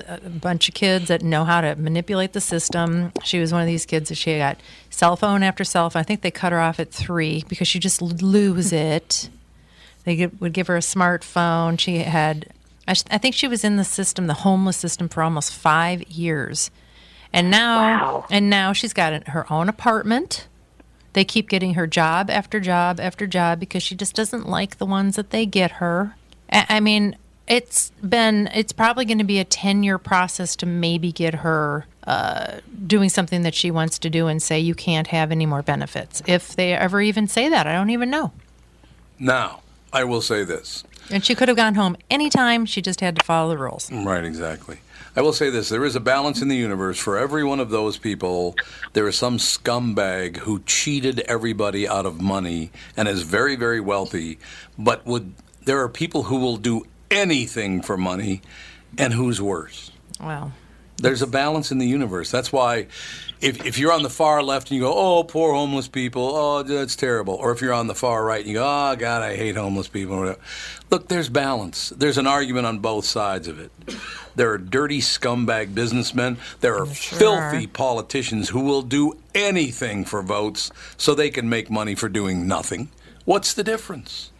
a 0.07 0.29
bunch 0.29 0.69
of 0.69 0.75
kids 0.75 1.07
that 1.07 1.21
know 1.21 1.45
how 1.45 1.61
to 1.61 1.75
manipulate 1.75 2.33
the 2.33 2.41
system. 2.41 3.11
She 3.23 3.39
was 3.39 3.51
one 3.51 3.61
of 3.61 3.67
these 3.67 3.85
kids 3.85 4.09
that 4.09 4.15
she 4.15 4.37
got 4.37 4.59
cell 4.89 5.15
phone 5.15 5.43
after 5.43 5.63
cell 5.63 5.89
phone. 5.89 6.01
I 6.01 6.03
think 6.03 6.21
they 6.21 6.31
cut 6.31 6.51
her 6.51 6.59
off 6.59 6.79
at 6.79 6.91
three 6.91 7.43
because 7.47 7.67
she 7.67 7.79
just 7.79 8.01
lose 8.01 8.71
it. 8.73 9.29
They 10.05 10.27
would 10.27 10.53
give 10.53 10.67
her 10.67 10.77
a 10.77 10.81
smartphone. 10.81 11.79
She 11.79 11.97
had, 11.99 12.47
I, 12.87 12.93
sh- 12.93 13.03
I 13.11 13.17
think 13.17 13.35
she 13.35 13.47
was 13.47 13.63
in 13.63 13.75
the 13.75 13.83
system, 13.83 14.27
the 14.27 14.33
homeless 14.33 14.77
system, 14.77 15.09
for 15.09 15.21
almost 15.21 15.53
five 15.53 16.03
years, 16.03 16.71
and 17.31 17.51
now, 17.51 18.25
and 18.31 18.49
now 18.49 18.73
she's 18.73 18.93
got 18.93 19.27
her 19.29 19.51
own 19.51 19.69
apartment. 19.69 20.47
They 21.13 21.25
keep 21.25 21.49
getting 21.49 21.73
her 21.73 21.85
job 21.85 22.29
after 22.29 22.59
job 22.59 22.99
after 22.99 23.27
job 23.27 23.59
because 23.59 23.83
she 23.83 23.95
just 23.95 24.15
doesn't 24.15 24.47
like 24.47 24.77
the 24.77 24.85
ones 24.85 25.15
that 25.15 25.31
they 25.31 25.45
get 25.45 25.71
her. 25.73 26.15
I, 26.51 26.65
I 26.69 26.79
mean, 26.79 27.15
it's 27.49 27.91
been, 28.07 28.47
it's 28.53 28.71
probably 28.71 29.05
going 29.05 29.17
to 29.17 29.23
be 29.23 29.39
a 29.39 29.43
10 29.43 29.83
year 29.83 29.97
process 29.97 30.55
to 30.57 30.65
maybe 30.65 31.11
get 31.11 31.33
her 31.35 31.85
uh, 32.05 32.59
doing 32.85 33.09
something 33.09 33.41
that 33.41 33.55
she 33.55 33.71
wants 33.71 33.99
to 33.99 34.09
do 34.09 34.27
and 34.27 34.41
say, 34.41 34.59
you 34.59 34.75
can't 34.75 35.07
have 35.07 35.31
any 35.31 35.45
more 35.45 35.63
benefits. 35.63 36.21
If 36.27 36.55
they 36.55 36.73
ever 36.73 37.01
even 37.01 37.27
say 37.27 37.49
that, 37.49 37.67
I 37.67 37.73
don't 37.73 37.89
even 37.89 38.09
know. 38.09 38.31
Now, 39.17 39.61
I 39.91 40.03
will 40.03 40.21
say 40.21 40.43
this. 40.43 40.83
And 41.11 41.25
she 41.25 41.33
could 41.33 41.47
have 41.47 41.57
gone 41.57 41.73
home 41.73 41.97
anytime. 42.11 42.67
She 42.67 42.81
just 42.81 43.01
had 43.01 43.15
to 43.15 43.25
follow 43.25 43.49
the 43.49 43.57
rules. 43.57 43.91
Right, 43.91 44.23
exactly. 44.23 44.79
I 45.15 45.21
will 45.21 45.33
say 45.33 45.49
this 45.49 45.69
there 45.69 45.83
is 45.83 45.95
a 45.95 45.99
balance 45.99 46.41
in 46.41 46.49
the 46.49 46.55
universe. 46.55 46.99
For 46.99 47.17
every 47.17 47.43
one 47.43 47.59
of 47.59 47.71
those 47.71 47.97
people, 47.97 48.55
there 48.93 49.07
is 49.07 49.17
some 49.17 49.37
scumbag 49.37 50.37
who 50.37 50.61
cheated 50.67 51.21
everybody 51.21 51.87
out 51.87 52.05
of 52.05 52.21
money 52.21 52.71
and 52.95 53.07
is 53.07 53.23
very, 53.23 53.55
very 53.55 53.79
wealthy, 53.79 54.37
but 54.77 55.05
would. 55.07 55.33
There 55.65 55.81
are 55.81 55.89
people 55.89 56.23
who 56.23 56.37
will 56.37 56.57
do 56.57 56.85
anything 57.11 57.81
for 57.81 57.97
money, 57.97 58.41
and 58.97 59.13
who's 59.13 59.41
worse? 59.41 59.91
Well, 60.19 60.51
There's 60.97 61.21
a 61.21 61.27
balance 61.27 61.71
in 61.71 61.77
the 61.77 61.87
universe. 61.87 62.29
That's 62.29 62.51
why, 62.51 62.87
if, 63.39 63.65
if 63.65 63.77
you're 63.79 63.93
on 63.93 64.03
the 64.03 64.09
far 64.09 64.43
left 64.43 64.69
and 64.69 64.75
you 64.77 64.83
go, 64.83 64.93
oh, 64.93 65.23
poor 65.23 65.53
homeless 65.53 65.87
people, 65.87 66.35
oh, 66.35 66.61
that's 66.63 66.97
terrible. 66.97 67.35
Or 67.35 67.51
if 67.53 67.61
you're 67.61 67.71
on 67.73 67.87
the 67.87 67.95
far 67.95 68.25
right 68.25 68.41
and 68.41 68.49
you 68.49 68.55
go, 68.55 68.65
oh, 68.65 68.95
God, 68.97 69.21
I 69.21 69.37
hate 69.37 69.55
homeless 69.55 69.87
people. 69.87 70.35
Look, 70.91 71.07
there's 71.07 71.29
balance. 71.29 71.89
There's 71.89 72.17
an 72.17 72.27
argument 72.27 72.65
on 72.65 72.79
both 72.79 73.05
sides 73.05 73.47
of 73.47 73.59
it. 73.59 73.71
There 74.35 74.51
are 74.51 74.57
dirty 74.57 74.99
scumbag 74.99 75.73
businessmen. 75.73 76.37
There 76.59 76.77
are 76.77 76.85
filthy 76.85 77.67
politicians 77.67 78.49
who 78.49 78.59
will 78.61 78.81
do 78.81 79.17
anything 79.33 80.03
for 80.03 80.21
votes 80.21 80.69
so 80.97 81.15
they 81.15 81.29
can 81.29 81.47
make 81.47 81.69
money 81.71 81.95
for 81.95 82.09
doing 82.09 82.45
nothing. 82.45 82.89
What's 83.23 83.53
the 83.53 83.63
difference? 83.63 84.31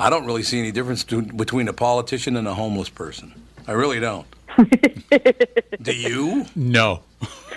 I 0.00 0.10
don't 0.10 0.24
really 0.26 0.42
see 0.42 0.58
any 0.58 0.72
difference 0.72 1.04
to, 1.04 1.22
between 1.22 1.68
a 1.68 1.72
politician 1.72 2.36
and 2.36 2.48
a 2.48 2.54
homeless 2.54 2.88
person. 2.88 3.34
I 3.66 3.72
really 3.72 4.00
don't. 4.00 4.26
Do 5.82 5.92
you? 5.94 6.46
No. 6.56 7.02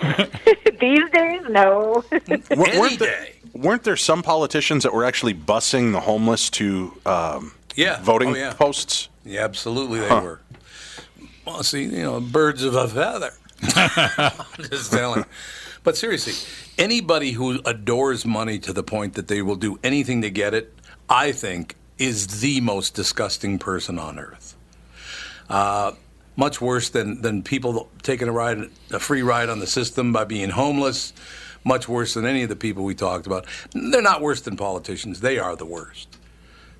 These 0.80 1.10
days, 1.10 1.42
no. 1.48 2.04
Wer- 2.50 2.78
weren't, 2.80 2.98
there, 2.98 3.26
weren't 3.54 3.82
there 3.84 3.96
some 3.96 4.22
politicians 4.22 4.82
that 4.82 4.92
were 4.92 5.04
actually 5.04 5.34
busing 5.34 5.92
the 5.92 6.00
homeless 6.00 6.50
to 6.50 6.92
um, 7.06 7.52
Yeah. 7.74 8.00
voting 8.02 8.30
Oh, 8.30 8.34
yeah. 8.34 8.52
posts? 8.52 9.08
Yeah, 9.24 9.44
absolutely 9.44 10.00
they 10.00 10.08
Huh. 10.08 10.20
were. 10.22 10.40
Well, 11.46 11.62
see, 11.62 11.84
you 11.84 12.02
know, 12.02 12.20
birds 12.20 12.62
of 12.62 12.74
a 12.74 12.86
feather. 12.88 13.32
Just 14.70 14.92
telling. 14.92 15.24
But 15.82 15.96
seriously, 15.96 16.34
anybody 16.78 17.32
who 17.32 17.60
adores 17.64 18.24
money 18.26 18.58
to 18.60 18.72
the 18.72 18.82
point 18.82 19.14
that 19.14 19.28
they 19.28 19.42
will 19.42 19.56
do 19.56 19.78
anything 19.82 20.22
to 20.22 20.30
get 20.30 20.54
it, 20.54 20.72
I 21.08 21.32
think, 21.32 21.76
is 21.98 22.40
the 22.40 22.60
most 22.60 22.94
disgusting 22.94 23.58
person 23.58 23.98
on 23.98 24.18
earth. 24.18 24.56
Uh, 25.48 25.92
much 26.36 26.60
worse 26.60 26.88
than, 26.90 27.22
than 27.22 27.42
people 27.42 27.88
taking 28.02 28.28
a 28.28 28.32
ride, 28.32 28.70
a 28.90 28.98
free 28.98 29.22
ride 29.22 29.48
on 29.48 29.60
the 29.60 29.66
system 29.66 30.12
by 30.12 30.24
being 30.24 30.50
homeless. 30.50 31.12
Much 31.64 31.88
worse 31.88 32.14
than 32.14 32.26
any 32.26 32.42
of 32.42 32.48
the 32.48 32.56
people 32.56 32.84
we 32.84 32.94
talked 32.94 33.26
about. 33.26 33.46
They're 33.72 34.02
not 34.02 34.20
worse 34.20 34.42
than 34.42 34.56
politicians. 34.56 35.20
They 35.20 35.38
are 35.38 35.56
the 35.56 35.64
worst. 35.64 36.18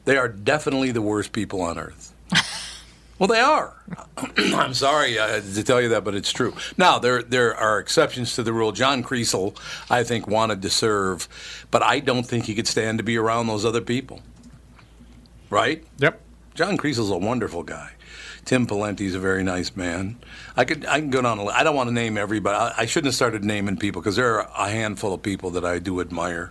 They 0.05 0.19
are 0.19 0.29
definitely 0.29 0.91
the 0.91 1.01
worst 1.01 1.33
people 1.33 1.63
on 1.63 1.79
earth. 1.79 2.13
Well, 3.19 3.29
they 3.29 3.41
are. 3.41 3.77
I'm 4.37 4.75
sorry 4.75 5.19
uh, 5.19 5.41
to 5.41 5.63
tell 5.63 5.81
you 5.81 5.91
that, 5.91 6.03
but 6.03 6.17
it's 6.17 6.33
true. 6.33 6.55
Now, 6.77 6.99
there 6.99 7.23
there 7.23 7.55
are 7.55 7.79
exceptions 7.79 8.35
to 8.35 8.43
the 8.43 8.53
rule. 8.53 8.73
John 8.73 9.05
Kriesel, 9.05 9.57
I 9.89 10.03
think, 10.03 10.27
wanted 10.27 10.63
to 10.63 10.71
serve, 10.71 11.29
but 11.71 11.83
I 11.83 12.01
don't 12.01 12.25
think 12.25 12.47
he 12.47 12.55
could 12.57 12.67
stand 12.67 12.99
to 12.99 13.05
be 13.05 13.17
around 13.17 13.47
those 13.47 13.65
other 13.65 13.81
people. 13.81 14.21
Right? 15.55 15.85
Yep. 15.99 16.21
John 16.57 16.77
Kriesel's 16.77 17.11
a 17.11 17.17
wonderful 17.17 17.63
guy. 17.63 17.93
Tim 18.45 18.67
Pawlenty's 18.67 19.15
a 19.15 19.21
very 19.21 19.45
nice 19.45 19.77
man. 19.77 20.19
I 20.57 20.65
could 20.65 20.85
I 20.85 20.99
can 20.99 21.11
go 21.11 21.23
down. 21.23 21.39
A, 21.39 21.45
I 21.45 21.63
don't 21.63 21.77
want 21.77 21.89
to 21.89 21.95
name 21.95 22.19
everybody. 22.19 22.57
I, 22.57 22.83
I 22.83 22.87
shouldn't 22.87 23.07
have 23.07 23.15
started 23.15 23.45
naming 23.45 23.77
people 23.77 24.03
because 24.03 24.17
there 24.17 24.41
are 24.41 24.51
a 24.67 24.69
handful 24.69 25.15
of 25.15 25.23
people 25.23 25.51
that 25.51 25.65
I 25.65 25.79
do 25.79 26.01
admire 26.01 26.51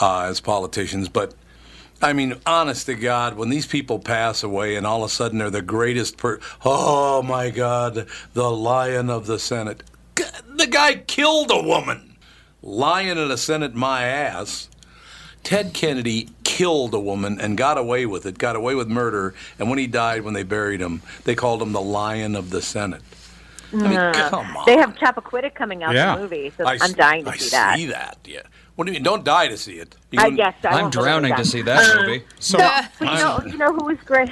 uh, 0.00 0.22
as 0.22 0.40
politicians, 0.40 1.10
but. 1.10 1.34
I 2.04 2.14
mean, 2.14 2.34
honest 2.46 2.86
to 2.86 2.96
God, 2.96 3.36
when 3.36 3.48
these 3.48 3.64
people 3.64 4.00
pass 4.00 4.42
away 4.42 4.74
and 4.74 4.84
all 4.84 5.04
of 5.04 5.10
a 5.12 5.14
sudden 5.14 5.38
they're 5.38 5.50
the 5.50 5.62
greatest 5.62 6.16
per 6.16 6.40
oh 6.64 7.22
my 7.22 7.50
God, 7.50 8.08
the 8.32 8.50
lion 8.50 9.08
of 9.08 9.26
the 9.26 9.38
Senate. 9.38 9.84
The 10.16 10.66
guy 10.66 10.96
killed 10.96 11.52
a 11.52 11.62
woman. 11.62 12.16
Lion 12.60 13.18
of 13.18 13.28
the 13.28 13.38
Senate, 13.38 13.76
my 13.76 14.02
ass. 14.02 14.68
Ted 15.44 15.74
Kennedy 15.74 16.30
killed 16.56 16.92
a 16.94 16.98
woman 17.00 17.40
and 17.40 17.56
got 17.56 17.78
away 17.78 18.04
with 18.06 18.26
it, 18.26 18.36
got 18.38 18.56
away 18.56 18.74
with 18.74 18.88
murder. 18.88 19.34
And 19.58 19.68
when 19.70 19.78
he 19.78 19.86
died, 19.86 20.22
when 20.22 20.34
they 20.34 20.42
buried 20.42 20.80
him, 20.80 21.00
they 21.24 21.34
called 21.34 21.62
him 21.62 21.72
the 21.72 21.80
Lion 21.80 22.36
of 22.36 22.50
the 22.50 22.60
Senate. 22.60 23.00
I 23.72 23.76
mean, 23.76 23.96
Uh, 23.98 24.28
come 24.28 24.54
on. 24.56 24.66
They 24.66 24.76
have 24.76 24.94
Chappaquiddick 24.96 25.54
coming 25.54 25.82
out 25.82 25.94
Yeah. 25.94 26.14
the 26.14 26.20
movie, 26.22 26.52
so 26.58 26.66
I 26.66 26.76
I'm 26.82 26.92
dying 26.92 27.24
to 27.24 27.30
I 27.30 27.36
see 27.38 27.48
that. 27.50 27.72
I 27.74 27.76
see 27.78 27.86
that. 27.86 28.18
Yeah. 28.26 28.40
What 28.76 28.84
do 28.86 28.92
you 28.92 28.96
mean? 28.96 29.02
Don't 29.02 29.24
die 29.24 29.48
to 29.48 29.56
see 29.56 29.76
it. 29.78 29.96
You 30.10 30.20
I 30.20 30.24
can- 30.26 30.36
guess 30.36 30.54
I 30.62 30.78
I'm 30.80 30.90
drowning 30.90 31.34
to 31.36 31.44
see 31.44 31.62
that 31.62 31.88
Um, 31.96 32.04
movie. 32.06 32.22
So- 32.38 32.58
no, 32.58 32.70
but 32.98 33.08
you 33.08 33.14
know, 33.14 33.40
you 33.52 33.56
know 33.58 33.72
who 33.72 33.84
was 33.86 33.98
great? 34.04 34.30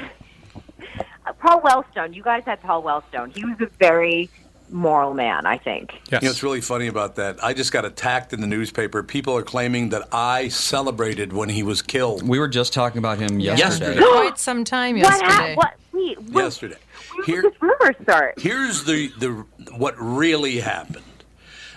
Uh, 1.26 1.32
Paul 1.40 1.62
Wellstone. 1.62 2.14
You 2.14 2.22
guys 2.22 2.42
had 2.44 2.60
Paul 2.60 2.82
Wellstone. 2.82 3.34
He 3.34 3.42
was 3.46 3.56
a 3.60 3.68
very 3.78 4.28
moral 4.72 5.14
man, 5.14 5.46
I 5.46 5.58
think. 5.58 5.92
You 6.10 6.18
know 6.22 6.28
what's 6.28 6.42
really 6.42 6.60
funny 6.60 6.86
about 6.86 7.16
that? 7.16 7.42
I 7.42 7.52
just 7.54 7.72
got 7.72 7.84
attacked 7.84 8.32
in 8.32 8.40
the 8.40 8.46
newspaper. 8.46 9.02
People 9.02 9.36
are 9.36 9.42
claiming 9.42 9.90
that 9.90 10.08
I 10.12 10.48
celebrated 10.48 11.32
when 11.32 11.48
he 11.48 11.62
was 11.62 11.82
killed. 11.82 12.26
We 12.26 12.38
were 12.38 12.48
just 12.48 12.72
talking 12.72 12.98
about 12.98 13.18
him 13.18 13.40
yesterday. 13.40 13.94
Yesterday. 13.96 14.00
Quite 14.00 14.38
some 14.38 14.64
time 14.64 14.96
What? 14.98 15.02
yesterday. 15.02 15.32
hap- 15.32 15.56
What? 15.56 15.74
Wait. 15.92 16.18
What, 16.22 16.42
Yesterday. 16.44 16.76
where 17.16 17.24
Here- 17.26 17.42
did 17.42 17.52
this 17.52 17.62
rumor 17.62 17.94
start? 18.02 18.34
Here's 18.40 18.84
the, 18.84 19.08
the 19.18 19.30
what 19.76 19.94
really 19.98 20.60
happened. 20.60 21.04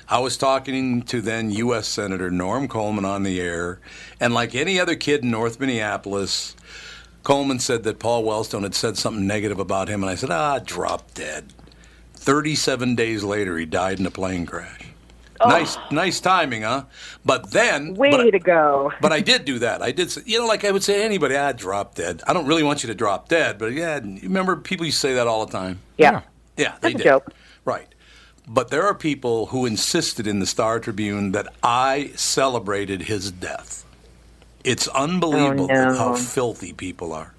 I 0.07 0.19
was 0.19 0.37
talking 0.37 1.01
to 1.03 1.21
then 1.21 1.49
U.S. 1.51 1.87
Senator 1.87 2.29
Norm 2.29 2.67
Coleman 2.67 3.05
on 3.05 3.23
the 3.23 3.39
air, 3.41 3.79
and 4.19 4.33
like 4.33 4.53
any 4.53 4.79
other 4.79 4.95
kid 4.95 5.23
in 5.23 5.31
North 5.31 5.59
Minneapolis, 5.59 6.55
Coleman 7.23 7.59
said 7.59 7.83
that 7.83 7.99
Paul 7.99 8.23
Wellstone 8.25 8.63
had 8.63 8.75
said 8.75 8.97
something 8.97 9.25
negative 9.25 9.59
about 9.59 9.87
him, 9.87 10.03
and 10.03 10.09
I 10.09 10.15
said, 10.15 10.29
ah, 10.29 10.59
drop 10.59 11.13
dead. 11.13 11.53
37 12.23 12.95
days 12.95 13.23
later, 13.23 13.57
he 13.57 13.65
died 13.65 13.99
in 13.99 14.05
a 14.05 14.11
plane 14.11 14.45
crash. 14.45 14.79
Nice, 15.45 15.77
nice 15.91 16.21
timing, 16.21 16.61
huh? 16.61 16.85
But 17.25 17.51
then, 17.51 17.95
Way 17.95 18.11
but, 18.11 18.31
to 18.31 18.39
go. 18.39 18.93
but 19.01 19.11
I 19.11 19.19
did 19.19 19.43
do 19.43 19.59
that. 19.59 19.81
I 19.81 19.91
did, 19.91 20.15
you 20.25 20.39
know, 20.39 20.45
like 20.47 20.63
I 20.63 20.71
would 20.71 20.83
say 20.83 20.99
to 20.99 21.03
anybody, 21.03 21.35
ah, 21.35 21.51
drop 21.51 21.95
dead. 21.95 22.21
I 22.25 22.31
don't 22.31 22.47
really 22.47 22.63
want 22.63 22.81
you 22.81 22.87
to 22.87 22.95
drop 22.95 23.27
dead, 23.27 23.57
but 23.59 23.73
yeah, 23.73 23.95
remember 23.99 24.55
people 24.55 24.85
used 24.85 25.01
to 25.01 25.07
say 25.07 25.13
that 25.15 25.27
all 25.27 25.45
the 25.45 25.51
time. 25.51 25.79
Yeah. 25.97 26.21
Yeah, 26.55 26.75
they 26.79 26.93
That's 26.93 26.95
a 26.95 26.97
did. 26.99 27.03
joke. 27.03 27.33
Right. 27.65 27.87
But 28.47 28.69
there 28.69 28.83
are 28.83 28.95
people 28.95 29.47
who 29.47 29.65
insisted 29.65 30.27
in 30.27 30.39
the 30.39 30.45
Star 30.45 30.79
Tribune 30.79 31.33
that 31.33 31.47
I 31.61 32.11
celebrated 32.15 33.01
his 33.01 33.29
death. 33.29 33.83
It's 34.63 34.87
unbelievable 34.89 35.67
Oh, 35.69 35.73
no. 35.89 35.93
how 35.97 36.15
filthy 36.15 36.71
people 36.71 37.11
are. 37.11 37.33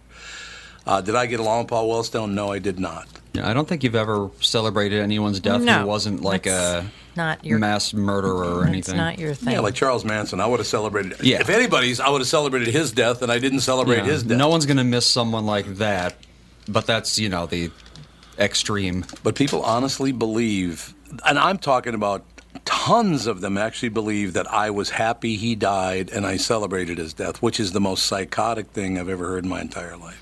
Uh, 0.86 1.00
did 1.00 1.14
I 1.14 1.26
get 1.26 1.40
along 1.40 1.60
with 1.60 1.68
Paul 1.68 1.88
Wellstone? 1.88 2.32
No, 2.32 2.52
I 2.52 2.58
did 2.58 2.78
not. 2.78 3.08
Yeah, 3.32 3.48
I 3.48 3.54
don't 3.54 3.66
think 3.66 3.82
you've 3.82 3.94
ever 3.96 4.30
celebrated 4.40 5.00
anyone's 5.00 5.40
death 5.40 5.62
No, 5.62 5.80
who 5.80 5.86
wasn't 5.86 6.20
like 6.22 6.46
a 6.46 6.88
Not 7.16 7.44
your. 7.44 7.58
mass 7.58 7.92
murderer 7.92 8.44
or 8.44 8.60
It's 8.62 8.68
anything. 8.68 8.96
not 8.96 9.18
your 9.18 9.34
thing. 9.34 9.54
Yeah, 9.54 9.60
like 9.60 9.74
Charles 9.74 10.04
Manson, 10.04 10.40
I 10.40 10.46
would 10.46 10.60
have 10.60 10.66
celebrated. 10.66 11.16
Yeah. 11.22 11.40
If 11.40 11.48
anybody's, 11.48 11.98
I 12.00 12.10
would 12.10 12.20
have 12.20 12.28
celebrated 12.28 12.68
his 12.72 12.92
death, 12.92 13.22
and 13.22 13.32
I 13.32 13.38
didn't 13.38 13.60
celebrate 13.60 13.98
Yeah, 13.98 14.04
his 14.04 14.22
death. 14.22 14.38
No 14.38 14.48
one's 14.48 14.66
gonna 14.66 14.84
miss 14.84 15.06
someone 15.06 15.46
like 15.46 15.66
that, 15.78 16.14
but 16.68 16.86
that's 16.86 17.18
you 17.18 17.28
know 17.28 17.46
the 17.46 17.70
extreme. 18.38 19.04
But 19.22 19.34
people 19.34 19.62
honestly 19.62 20.12
believe, 20.12 20.94
and 21.26 21.38
I'm 21.38 21.58
talking 21.58 21.94
about 21.94 22.24
tons 22.64 23.26
of 23.26 23.40
them 23.40 23.58
actually 23.58 23.88
believe 23.88 24.32
that 24.34 24.50
I 24.52 24.70
was 24.70 24.90
happy 24.90 25.36
he 25.36 25.54
died 25.56 26.10
and 26.12 26.24
I 26.24 26.36
celebrated 26.36 26.98
his 26.98 27.12
death, 27.12 27.42
which 27.42 27.58
is 27.58 27.72
the 27.72 27.80
most 27.80 28.06
psychotic 28.06 28.68
thing 28.68 28.96
I've 28.98 29.08
ever 29.08 29.26
heard 29.26 29.44
in 29.44 29.50
my 29.50 29.60
entire 29.60 29.96
life. 29.96 30.20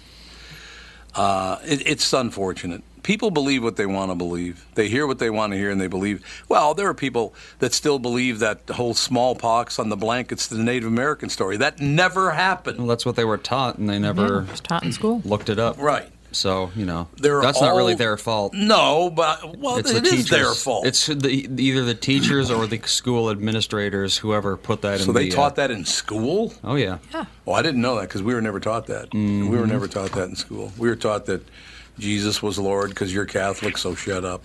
Uh, 1.14 1.59
it, 1.64 1.87
it's 1.87 2.12
unfortunate. 2.12 2.83
People 3.03 3.33
believe 3.33 3.64
what 3.64 3.77
they 3.77 3.87
want 3.87 4.11
to 4.12 4.14
believe. 4.14 4.64
They 4.77 4.88
hear 4.88 5.07
what 5.07 5.18
they 5.18 5.29
want 5.29 5.53
to 5.53 5.57
hear, 5.57 5.70
and 5.70 5.81
they 5.81 5.88
believe. 5.88 6.25
Well, 6.48 6.72
there 6.72 6.87
are 6.88 6.94
people 6.94 7.35
that 7.59 7.72
still 7.72 7.98
believe 7.98 8.38
that 8.38 8.68
the 8.68 8.75
whole 8.75 8.94
smallpox 8.94 9.79
on 9.79 9.88
the 9.88 9.96
blankets, 9.96 10.46
the 10.46 10.59
Native 10.59 10.88
American 10.88 11.29
story, 11.29 11.57
that 11.57 11.81
never 11.81 12.31
happened. 12.31 12.79
Well, 12.79 12.87
that's 12.87 13.05
what 13.05 13.16
they 13.16 13.25
were 13.25 13.38
taught, 13.38 13.77
and 13.77 13.88
they 13.88 13.98
never 13.98 14.42
it 14.42 14.51
was 14.51 14.61
taught 14.61 14.85
in 14.85 14.92
school. 14.92 15.20
looked 15.25 15.48
it 15.48 15.59
up. 15.59 15.79
Right. 15.79 16.09
So 16.32 16.70
you 16.74 16.84
know, 16.84 17.08
They're 17.16 17.40
that's 17.40 17.60
not 17.60 17.76
really 17.76 17.94
their 17.94 18.16
fault. 18.16 18.54
No, 18.54 19.10
but 19.10 19.58
well, 19.58 19.76
it's 19.76 19.90
it 19.90 20.02
the 20.02 20.08
is 20.08 20.10
teachers. 20.10 20.30
their 20.30 20.52
fault. 20.54 20.86
It's 20.86 21.06
the, 21.06 21.28
either 21.28 21.84
the 21.84 21.94
teachers 21.94 22.50
or 22.50 22.66
the 22.66 22.80
school 22.86 23.30
administrators, 23.30 24.18
whoever 24.18 24.56
put 24.56 24.82
that 24.82 25.00
in. 25.00 25.06
so 25.06 25.12
they 25.12 25.28
the, 25.28 25.36
taught 25.36 25.52
uh, 25.52 25.56
that 25.56 25.70
in 25.70 25.84
school. 25.84 26.54
Oh 26.64 26.74
yeah. 26.74 26.98
Yeah. 27.12 27.26
Well, 27.44 27.56
I 27.56 27.62
didn't 27.62 27.80
know 27.80 27.96
that 27.96 28.08
because 28.08 28.22
we 28.22 28.34
were 28.34 28.40
never 28.40 28.60
taught 28.60 28.86
that. 28.86 29.10
Mm-hmm. 29.10 29.48
We 29.48 29.58
were 29.58 29.66
never 29.66 29.88
taught 29.88 30.12
that 30.12 30.28
in 30.28 30.36
school. 30.36 30.72
We 30.78 30.88
were 30.88 30.96
taught 30.96 31.26
that 31.26 31.42
Jesus 31.98 32.42
was 32.42 32.58
Lord 32.58 32.90
because 32.90 33.12
you're 33.12 33.26
Catholic, 33.26 33.76
so 33.76 33.94
shut 33.94 34.24
up. 34.24 34.44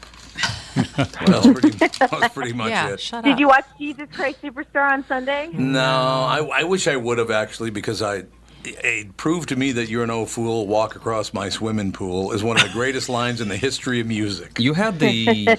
that's 0.96 1.48
pretty. 1.48 1.70
That's 1.72 2.34
pretty 2.34 2.54
much 2.54 2.70
yeah, 2.70 2.90
it. 2.90 3.00
shut 3.00 3.24
Did 3.24 3.40
you 3.40 3.48
watch 3.48 3.66
Jesus 3.80 4.08
Christ 4.14 4.42
Superstar 4.42 4.92
on 4.92 5.06
Sunday? 5.08 5.50
No, 5.54 5.82
I, 5.82 6.48
I 6.54 6.64
wish 6.64 6.88
I 6.88 6.96
would 6.96 7.18
have 7.18 7.32
actually 7.32 7.70
because 7.70 8.02
I. 8.02 8.26
It 8.64 9.16
proved 9.16 9.50
to 9.50 9.56
me 9.56 9.72
that 9.74 9.88
you're 9.88 10.06
no 10.08 10.26
fool. 10.26 10.68
Walk 10.68 10.96
across 10.96 11.34
my 11.34 11.48
swimming 11.48 11.94
pool 11.94 12.34
is 12.34 12.44
one 12.44 12.58
of 12.58 12.64
the 12.64 12.70
greatest 12.74 13.08
lines 13.08 13.40
in 13.40 13.48
the 13.48 13.56
history 13.56 14.00
of 14.02 14.08
music. 14.08 14.60
You 14.60 14.74
had 14.74 15.00
the. 15.00 15.48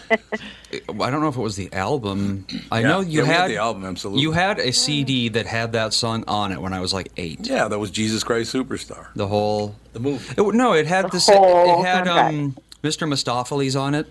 I 0.88 1.10
don't 1.10 1.20
know 1.22 1.28
if 1.28 1.36
it 1.36 1.40
was 1.40 1.56
the 1.56 1.72
album. 1.72 2.46
I 2.70 2.82
know 2.82 3.00
you 3.00 3.20
yeah, 3.20 3.26
had 3.26 3.40
had 3.42 3.50
the 3.50 3.56
album, 3.56 3.84
absolutely. 3.86 4.22
You 4.22 4.32
had 4.32 4.58
a 4.58 4.72
CD 4.72 5.30
that 5.30 5.46
had 5.46 5.72
that 5.72 5.94
song 5.94 6.24
on 6.28 6.52
it 6.52 6.60
when 6.60 6.74
I 6.74 6.80
was 6.80 6.92
like 6.92 7.10
eight. 7.16 7.46
Yeah, 7.46 7.68
that 7.68 7.78
was 7.78 7.90
Jesus 7.90 8.22
Christ 8.22 8.52
Superstar, 8.54 9.06
The 9.14 9.26
whole. 9.26 9.74
the 9.94 10.00
movie. 10.00 10.34
It, 10.36 10.54
no, 10.54 10.74
it 10.74 10.86
had 10.86 11.06
The 11.06 11.10
this. 11.12 11.28
whole 11.28 11.80
It 11.80 11.86
had 11.86 12.06
um, 12.08 12.56
Mr. 12.82 13.08
Mistoffelees 13.08 13.80
on 13.80 13.94
it. 13.94 14.06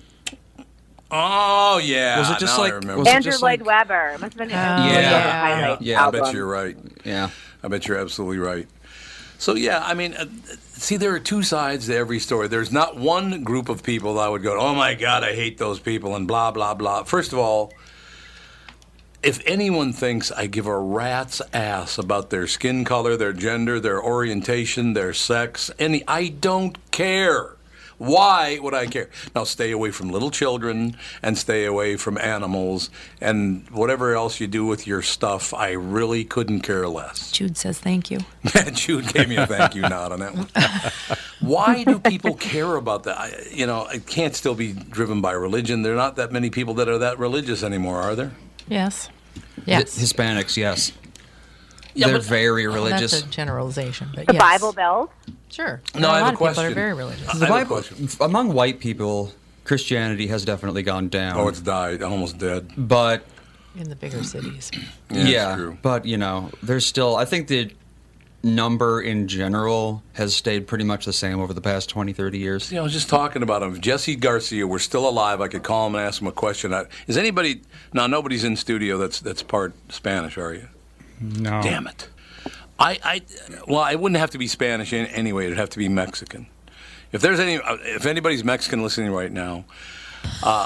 Oh 1.11 1.79
yeah, 1.83 2.19
Was 2.19 2.31
it 2.31 2.39
just 2.39 2.57
now 2.57 2.63
like- 2.63 2.97
was 2.97 3.07
Andrew 3.07 3.31
just 3.31 3.41
Lloyd 3.43 3.61
like- 3.61 3.87
Webber. 3.87 4.07
It 4.15 4.19
must 4.21 4.33
have 4.33 4.37
been 4.37 4.51
Andrew 4.51 4.91
Yeah. 4.99 5.67
Lloyd 5.69 5.81
Yeah. 5.81 5.93
Yeah, 5.93 6.07
I 6.07 6.11
bet 6.11 6.33
you're 6.33 6.47
right. 6.47 6.75
Yeah. 7.05 7.29
I 7.63 7.67
bet 7.69 7.87
you're 7.87 7.97
absolutely 7.97 8.39
right. 8.39 8.67
So 9.39 9.55
yeah, 9.55 9.83
I 9.85 9.93
mean, 9.93 10.13
uh, 10.13 10.25
see, 10.73 10.97
there 10.97 11.13
are 11.13 11.19
two 11.19 11.43
sides 11.43 11.87
to 11.87 11.95
every 11.95 12.19
story. 12.19 12.47
There's 12.47 12.71
not 12.71 12.97
one 12.97 13.43
group 13.43 13.69
of 13.69 13.83
people 13.83 14.15
that 14.15 14.21
I 14.21 14.29
would 14.29 14.43
go, 14.43 14.59
"Oh 14.59 14.73
my 14.73 14.93
God, 14.93 15.23
I 15.23 15.33
hate 15.33 15.57
those 15.57 15.79
people," 15.79 16.15
and 16.15 16.27
blah 16.27 16.51
blah 16.51 16.73
blah. 16.73 17.03
First 17.03 17.33
of 17.33 17.39
all, 17.39 17.71
if 19.21 19.41
anyone 19.45 19.93
thinks 19.93 20.31
I 20.31 20.47
give 20.47 20.67
a 20.67 20.77
rat's 20.77 21.41
ass 21.53 21.97
about 21.97 22.29
their 22.29 22.47
skin 22.47 22.85
color, 22.85 23.17
their 23.17 23.33
gender, 23.33 23.79
their 23.79 24.01
orientation, 24.01 24.93
their 24.93 25.13
sex, 25.13 25.69
any, 25.77 26.03
I 26.07 26.29
don't 26.29 26.77
care. 26.91 27.56
Why 27.97 28.59
would 28.61 28.73
I 28.73 28.85
care? 28.85 29.09
Now, 29.33 29.43
stay 29.43 29.71
away 29.71 29.91
from 29.91 30.09
little 30.09 30.29
children 30.31 30.95
and 31.23 31.37
stay 31.37 31.65
away 31.65 31.97
from 31.97 32.17
animals 32.17 32.89
and 33.21 33.67
whatever 33.71 34.13
else 34.13 34.39
you 34.39 34.47
do 34.47 34.65
with 34.65 34.85
your 34.85 35.01
stuff. 35.01 35.53
I 35.53 35.71
really 35.71 36.23
couldn't 36.23 36.61
care 36.61 36.87
less. 36.87 37.31
Jude 37.31 37.57
says 37.57 37.79
thank 37.79 38.11
you. 38.11 38.19
Jude 38.73 39.11
gave 39.13 39.27
me 39.29 39.37
a 39.37 39.47
thank 39.47 39.73
you 39.73 39.81
nod 39.81 40.11
on 40.11 40.19
that 40.19 40.35
one. 40.35 40.47
Why 41.39 41.83
do 41.83 41.99
people 41.99 42.35
care 42.35 42.75
about 42.75 43.03
that? 43.03 43.17
I, 43.17 43.33
you 43.51 43.65
know, 43.65 43.87
it 43.87 44.05
can't 44.05 44.35
still 44.35 44.55
be 44.55 44.73
driven 44.73 45.21
by 45.21 45.31
religion. 45.31 45.81
There 45.81 45.93
are 45.93 45.97
not 45.97 46.15
that 46.17 46.31
many 46.31 46.49
people 46.49 46.73
that 46.75 46.87
are 46.87 46.97
that 46.99 47.17
religious 47.19 47.63
anymore, 47.63 47.97
are 48.01 48.15
there? 48.15 48.31
Yes. 48.67 49.07
Hi- 49.07 49.13
Yes. 49.65 49.97
Hispanics, 49.99 50.55
yes. 50.55 50.91
Yeah, 51.97 52.07
They're 52.07 52.17
but- 52.17 52.25
very 52.25 52.67
Well, 52.67 52.75
religious. 52.75 53.11
That's 53.11 53.23
a 53.25 53.29
generalization, 53.29 54.09
but 54.15 54.27
The 54.27 54.33
yes. 54.33 54.41
Bible 54.41 54.71
Belt. 54.73 55.11
Sure. 55.49 55.81
No, 55.95 56.07
a 56.07 56.11
I 56.11 56.15
have 56.17 56.21
lot 56.21 56.21
a 56.21 56.23
of 56.27 56.31
people 56.33 56.47
question. 56.47 56.65
are 56.71 56.75
very 56.75 56.93
religious. 56.93 57.27
I 57.29 57.33
the 57.37 57.45
have 57.45 57.49
a 57.49 57.59
Bible, 57.63 57.75
question. 57.77 58.09
among 58.21 58.53
white 58.53 58.79
people, 58.79 59.31
Christianity 59.63 60.27
has 60.27 60.45
definitely 60.45 60.83
gone 60.83 61.09
down. 61.09 61.37
Oh, 61.37 61.47
it's 61.47 61.59
died, 61.61 62.03
almost 62.03 62.37
dead. 62.37 62.71
but 62.77 63.23
in 63.75 63.89
the 63.89 63.95
bigger 63.95 64.23
cities. 64.23 64.69
Yeah, 65.09 65.23
yeah, 65.23 65.47
it's 65.49 65.55
true. 65.57 65.77
but 65.81 66.05
you 66.05 66.17
know, 66.17 66.51
there's 66.63 66.85
still. 66.85 67.15
I 67.15 67.25
think 67.25 67.47
the 67.47 67.71
number 68.43 69.01
in 69.01 69.27
general 69.27 70.03
has 70.13 70.35
stayed 70.35 70.67
pretty 70.67 70.83
much 70.83 71.05
the 71.05 71.13
same 71.13 71.39
over 71.39 71.53
the 71.53 71.61
past 71.61 71.89
20, 71.89 72.13
30 72.13 72.37
years. 72.37 72.71
You 72.71 72.75
know, 72.75 72.81
I 72.81 72.83
was 72.83 72.93
just 72.93 73.09
talking 73.09 73.41
about 73.43 73.63
him. 73.63 73.73
If 73.73 73.81
Jesse 73.81 74.15
Garcia 74.15 74.65
were 74.67 74.79
still 74.79 75.07
alive, 75.09 75.41
I 75.41 75.47
could 75.47 75.63
call 75.63 75.87
him 75.87 75.95
and 75.95 76.05
ask 76.05 76.21
him 76.21 76.27
a 76.27 76.31
question. 76.31 76.73
I, 76.73 76.85
is 77.07 77.17
anybody 77.17 77.61
now? 77.93 78.07
Nobody's 78.07 78.43
in 78.43 78.55
studio 78.55 78.97
that's 78.97 79.19
that's 79.19 79.41
part 79.43 79.73
Spanish, 79.89 80.37
are 80.37 80.53
you? 80.53 80.67
No. 81.19 81.61
Damn 81.61 81.87
it. 81.87 82.07
I, 82.79 82.99
I 83.03 83.21
well, 83.67 83.79
I 83.79 83.95
wouldn't 83.95 84.19
have 84.19 84.31
to 84.31 84.37
be 84.37 84.47
Spanish 84.47 84.93
anyway. 84.93 85.45
It'd 85.45 85.57
have 85.57 85.69
to 85.71 85.79
be 85.79 85.89
Mexican. 85.89 86.47
If 87.11 87.21
there's 87.21 87.39
any, 87.39 87.57
uh, 87.57 87.77
if 87.81 88.05
anybody's 88.05 88.43
Mexican 88.43 88.83
listening 88.83 89.11
right 89.11 89.31
now, 89.31 89.65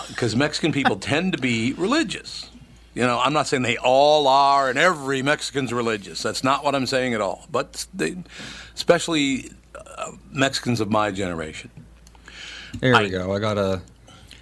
because 0.10 0.36
Mexican 0.36 0.72
people 0.72 0.96
tend 1.00 1.34
to 1.34 1.40
be 1.40 1.74
religious. 1.74 2.50
You 2.94 3.04
know, 3.04 3.20
I'm 3.20 3.32
not 3.32 3.48
saying 3.48 3.64
they 3.64 3.78
all 3.78 4.28
are, 4.28 4.70
and 4.70 4.78
every 4.78 5.22
Mexican's 5.22 5.72
religious. 5.72 6.22
That's 6.22 6.44
not 6.44 6.66
what 6.66 6.76
I'm 6.76 6.86
saying 6.86 7.14
at 7.14 7.22
all. 7.22 7.48
But 7.50 7.88
they, 7.94 8.18
especially 8.76 9.52
uh, 9.76 10.12
Mexicans 10.30 10.82
of 10.82 10.92
my 10.92 11.12
generation. 11.12 11.72
There 12.80 12.98
we 13.02 13.10
go. 13.10 13.34
I 13.34 13.40
got 13.40 13.58
a 13.58 13.82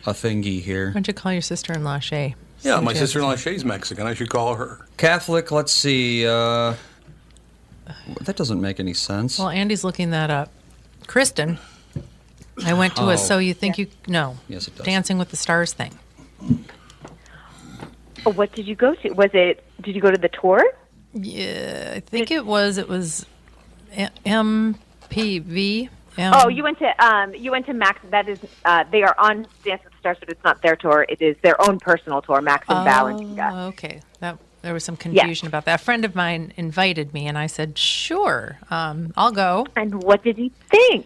a 0.05 0.13
thingy 0.13 0.61
here. 0.61 0.87
Why 0.87 0.93
don't 0.93 1.07
you 1.07 1.13
call 1.13 1.31
your 1.33 1.41
sister-in-law 1.41 1.99
Shay? 1.99 2.35
Yeah, 2.61 2.75
See 2.75 2.81
my 2.81 2.85
what 2.87 2.95
she 2.95 2.99
has 2.99 2.99
to 2.99 3.07
sister-in-law 3.07 3.35
say. 3.35 3.51
Shay's 3.51 3.65
Mexican. 3.65 4.05
I 4.07 4.13
should 4.13 4.29
call 4.29 4.55
her. 4.55 4.85
Catholic. 4.97 5.51
Let's 5.51 5.71
see. 5.71 6.25
Uh, 6.27 6.75
that 8.21 8.35
doesn't 8.35 8.59
make 8.61 8.79
any 8.79 8.93
sense. 8.93 9.39
Well, 9.39 9.49
Andy's 9.49 9.83
looking 9.83 10.11
that 10.11 10.29
up. 10.29 10.51
Kristen, 11.07 11.57
I 12.65 12.73
went 12.73 12.95
to 12.97 13.03
Oh. 13.03 13.09
a 13.09 13.17
So 13.17 13.37
You 13.39 13.53
Think 13.53 13.77
You 13.77 13.87
No. 14.07 14.37
Yes, 14.47 14.67
it 14.67 14.75
does. 14.75 14.85
Dancing 14.85 15.17
with 15.17 15.29
the 15.31 15.37
Stars 15.37 15.73
thing. 15.73 15.97
Oh, 18.25 18.31
What 18.33 18.51
did 18.53 18.67
you 18.67 18.75
go 18.75 18.93
to? 18.95 19.09
Was 19.11 19.29
it? 19.33 19.63
Did 19.81 19.95
you 19.95 20.01
go 20.01 20.11
to 20.11 20.17
the 20.17 20.29
tour? 20.29 20.61
Yeah, 21.13 21.93
I 21.95 21.99
think 22.01 22.29
it 22.31 22.45
was. 22.45 22.77
It 22.77 22.87
was 22.89 23.25
M- 23.93 24.75
MPV. 25.09 25.89
M- 26.17 26.33
oh, 26.35 26.49
you 26.49 26.63
went 26.63 26.77
to 26.79 27.03
um, 27.05 27.33
you 27.33 27.49
went 27.51 27.65
to 27.67 27.73
Max. 27.73 27.99
That 28.11 28.27
is, 28.27 28.39
uh, 28.65 28.83
they 28.91 29.03
are 29.03 29.15
on 29.17 29.47
Dance 29.63 29.81
with 29.99 30.03
the 30.03 30.15
Stars, 30.15 30.17
but 30.19 30.29
it's 30.29 30.43
not 30.43 30.61
their 30.61 30.75
tour. 30.75 31.05
It 31.09 31.21
is 31.21 31.35
their 31.41 31.59
own 31.67 31.79
personal 31.79 32.21
tour. 32.21 32.41
Max 32.41 32.65
and 32.69 32.83
Val 32.85 33.07
and 33.07 33.19
Tika. 33.19 33.49
Oh, 33.53 33.67
okay. 33.67 34.01
That 34.19 34.37
there 34.61 34.73
was 34.73 34.83
some 34.83 34.97
confusion 34.97 35.47
about 35.47 35.65
that. 35.65 35.79
A 35.79 35.83
friend 35.83 36.03
of 36.05 36.15
mine 36.15 36.53
invited 36.57 37.13
me, 37.13 37.27
and 37.27 37.37
I 37.37 37.47
said, 37.47 37.77
"Sure, 37.77 38.57
um, 38.69 39.13
I'll 39.15 39.31
go." 39.31 39.65
And 39.75 40.03
what 40.03 40.23
did 40.23 40.37
he 40.37 40.51
think? 40.69 41.05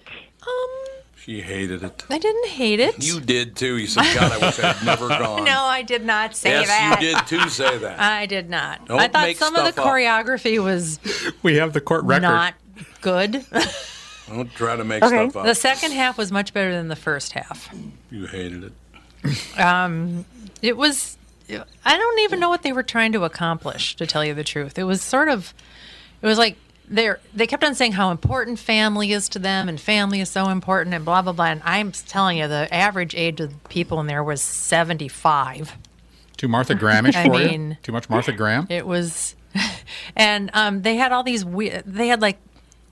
She 1.16 1.40
hated 1.40 1.84
it. 1.84 2.04
I 2.10 2.18
didn't 2.18 2.48
hate 2.50 2.82
it. 2.82 3.02
You 3.02 3.22
did 3.22 3.56
too. 3.56 3.78
You 3.78 3.88
said, 3.88 4.04
God, 4.14 4.30
I 4.34 4.46
wish 4.46 4.60
I'd 4.60 4.86
never 4.86 5.08
gone. 5.24 5.46
no, 5.46 5.62
I 5.64 5.82
did 5.82 6.04
not 6.04 6.36
say 6.36 6.50
yes, 6.50 6.68
that. 6.68 7.02
you 7.02 7.08
did 7.16 7.28
too 7.28 7.48
say 7.48 7.78
that. 7.78 7.98
I 8.02 8.26
did 8.26 8.50
not. 8.50 8.86
Don't 8.88 9.00
I 9.00 9.08
thought 9.08 9.22
make 9.28 9.38
some 9.38 9.56
of 9.56 9.64
the 9.74 9.82
up. 9.82 9.88
choreography 9.88 10.62
was 10.62 11.00
We 11.42 11.56
have 11.56 11.72
the 11.72 11.80
court 11.80 12.04
record. 12.04 12.24
not 12.24 12.56
good. 13.00 13.46
Don't 14.28 14.54
try 14.54 14.76
to 14.76 14.84
make 14.84 15.02
Okay. 15.02 15.30
stuff 15.30 15.38
up. 15.38 15.46
the 15.46 15.56
second 15.56 15.94
half 15.94 16.18
was 16.18 16.30
much 16.30 16.54
better 16.54 16.74
than 16.74 16.90
the 16.90 16.96
first 16.98 17.32
half. 17.32 17.74
You 18.12 18.26
hated 18.26 18.66
it. 18.66 18.74
Um, 19.58 20.26
it 20.62 20.78
was. 20.78 21.18
I 21.86 21.98
don't 21.98 22.20
even 22.22 22.40
know 22.40 22.50
what 22.50 22.64
they 22.64 22.72
were 22.74 22.84
trying 22.84 23.12
to 23.14 23.24
accomplish. 23.24 23.96
To 23.98 24.08
tell 24.08 24.24
you 24.26 24.34
the 24.34 24.44
truth, 24.44 24.78
it 24.80 24.84
was 24.84 25.02
sort 25.02 25.30
of. 25.30 25.54
It 26.22 26.26
was 26.28 26.38
like 26.38 26.58
they 26.88 27.12
they 27.34 27.48
kept 27.48 27.64
on 27.64 27.76
saying 27.76 27.94
how 27.94 28.12
important 28.12 28.60
family 28.60 29.12
is 29.12 29.28
to 29.30 29.40
them, 29.40 29.68
and 29.70 29.80
family 29.80 30.22
is 30.22 30.30
so 30.30 30.50
important, 30.50 30.96
and 30.96 31.04
blah 31.06 31.22
blah 31.22 31.34
blah. 31.34 31.46
And 31.46 31.62
I'm 31.66 31.92
telling 31.92 32.38
you, 32.38 32.48
the 32.48 32.74
average 32.74 33.14
age 33.16 33.40
of 33.42 33.52
people 33.70 34.00
in 34.00 34.08
there 34.08 34.24
was 34.24 34.42
75. 34.42 35.74
Too 36.38 36.48
Martha 36.48 36.76
Grahamish 36.76 37.16
I 37.16 37.28
for 37.28 37.40
you? 37.42 37.48
mean- 37.50 37.78
Too 37.84 37.92
much 37.92 38.10
Martha 38.10 38.32
Graham? 38.32 38.68
It 38.70 38.88
was, 38.88 39.36
and 40.16 40.50
um, 40.54 40.82
they 40.82 40.96
had 40.96 41.12
all 41.12 41.24
these. 41.24 41.44
we- 41.46 41.70
They 41.86 42.08
had 42.08 42.22
like 42.22 42.38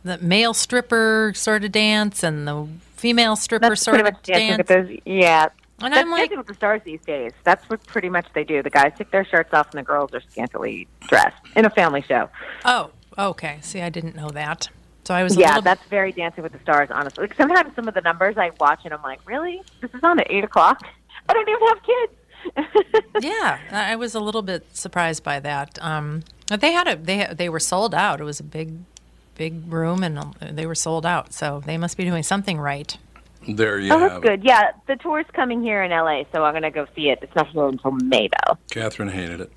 the 0.04 0.18
male 0.20 0.54
stripper 0.54 1.32
sort 1.36 1.64
of 1.64 1.72
dance 1.72 2.22
and 2.24 2.48
the 2.48 2.68
female 2.96 3.36
stripper 3.36 3.70
That's 3.70 3.82
sort 3.82 4.00
of 4.00 4.06
much 4.06 4.24
dance. 4.24 4.68
those. 4.68 4.90
Yeah. 5.06 5.50
And 5.84 5.94
That's 5.94 6.04
I'm 6.04 6.12
like- 6.12 6.22
Dancing 6.22 6.38
with 6.38 6.48
the 6.48 6.54
Stars 6.54 6.82
these 6.84 7.02
days. 7.02 7.32
That's 7.44 7.68
what 7.70 7.86
pretty 7.88 8.10
much 8.10 8.28
they 8.34 8.44
do. 8.44 8.62
The 8.62 8.70
guys 8.70 8.94
take 8.98 9.12
their 9.12 9.26
shirts 9.26 9.54
off 9.54 9.68
and 9.72 9.80
the 9.80 9.84
girls 9.84 10.14
are 10.14 10.22
scantily 10.22 10.88
dressed 11.08 11.42
in 11.56 11.66
a 11.66 11.70
family 11.70 12.02
show. 12.02 12.30
Oh, 12.66 12.92
okay. 13.18 13.60
See, 13.62 13.82
I 13.82 13.90
didn't 13.90 14.16
know 14.16 14.30
that. 14.30 14.70
So 15.04 15.16
I 15.16 15.24
was 15.24 15.36
yeah, 15.36 15.48
little 15.48 15.62
that's 15.64 15.84
very 15.86 16.12
Dancing 16.12 16.44
with 16.44 16.54
the 16.54 16.60
Stars, 16.60 16.90
honestly. 16.92 17.24
Like 17.24 17.36
sometimes 17.36 17.76
some 17.76 17.88
of 17.88 17.94
the 17.94 18.02
numbers 18.02 18.38
I 18.38 18.52
watch 18.60 18.82
and 18.86 18.94
I'm 18.94 19.02
like, 19.02 19.20
really? 19.28 19.62
This 19.82 19.92
is 19.94 20.04
on 20.04 20.20
at 20.20 20.30
eight 20.30 20.44
o'clock. 20.44 20.82
I 21.28 21.34
don't 21.34 21.50
even 21.50 21.68
have 21.68 21.84
kids. 21.84 22.14
yeah, 23.22 23.60
I 23.72 23.94
I 23.94 23.96
was 23.96 24.16
a 24.16 24.20
little 24.20 24.42
bit 24.42 24.66
surprised 24.76 25.24
by 25.24 25.40
that. 25.40 25.78
Um, 25.82 26.24
but 26.48 26.62
they 26.62 26.72
had 26.72 26.88
a 26.88 26.96
they 26.96 27.28
they 27.32 27.50
were 27.50 27.60
sold 27.60 27.94
out. 27.94 28.20
It 28.22 28.24
was 28.24 28.40
a 28.40 28.44
big, 28.44 28.74
big 29.36 29.72
room, 29.72 30.04
and 30.04 30.18
um, 30.20 30.34
they 30.40 30.66
were 30.66 30.76
sold 30.76 31.06
out. 31.06 31.34
So 31.34 31.62
they 31.66 31.78
must 31.78 31.98
be 31.98 32.04
doing 32.06 32.24
something 32.24 32.60
right. 32.60 32.98
There 33.48 33.80
you 33.80 33.92
oh, 33.92 34.00
have 34.00 34.12
that's 34.12 34.26
it. 34.26 34.28
good. 34.28 34.44
Yeah, 34.44 34.72
the 34.88 34.96
tour's 34.98 35.26
coming 35.34 35.64
here 35.64 35.84
in 35.84 35.92
LA, 35.92 36.24
so 36.32 36.44
I'm 36.44 36.54
gonna 36.54 36.72
go 36.72 36.86
see 36.96 37.10
it. 37.10 37.20
It's 37.22 37.36
not 37.36 37.48
here 37.50 37.68
until 37.68 37.92
May 37.92 38.30
though. 38.46 38.58
Catherine 38.70 39.10
hated 39.10 39.42
it. 39.42 39.52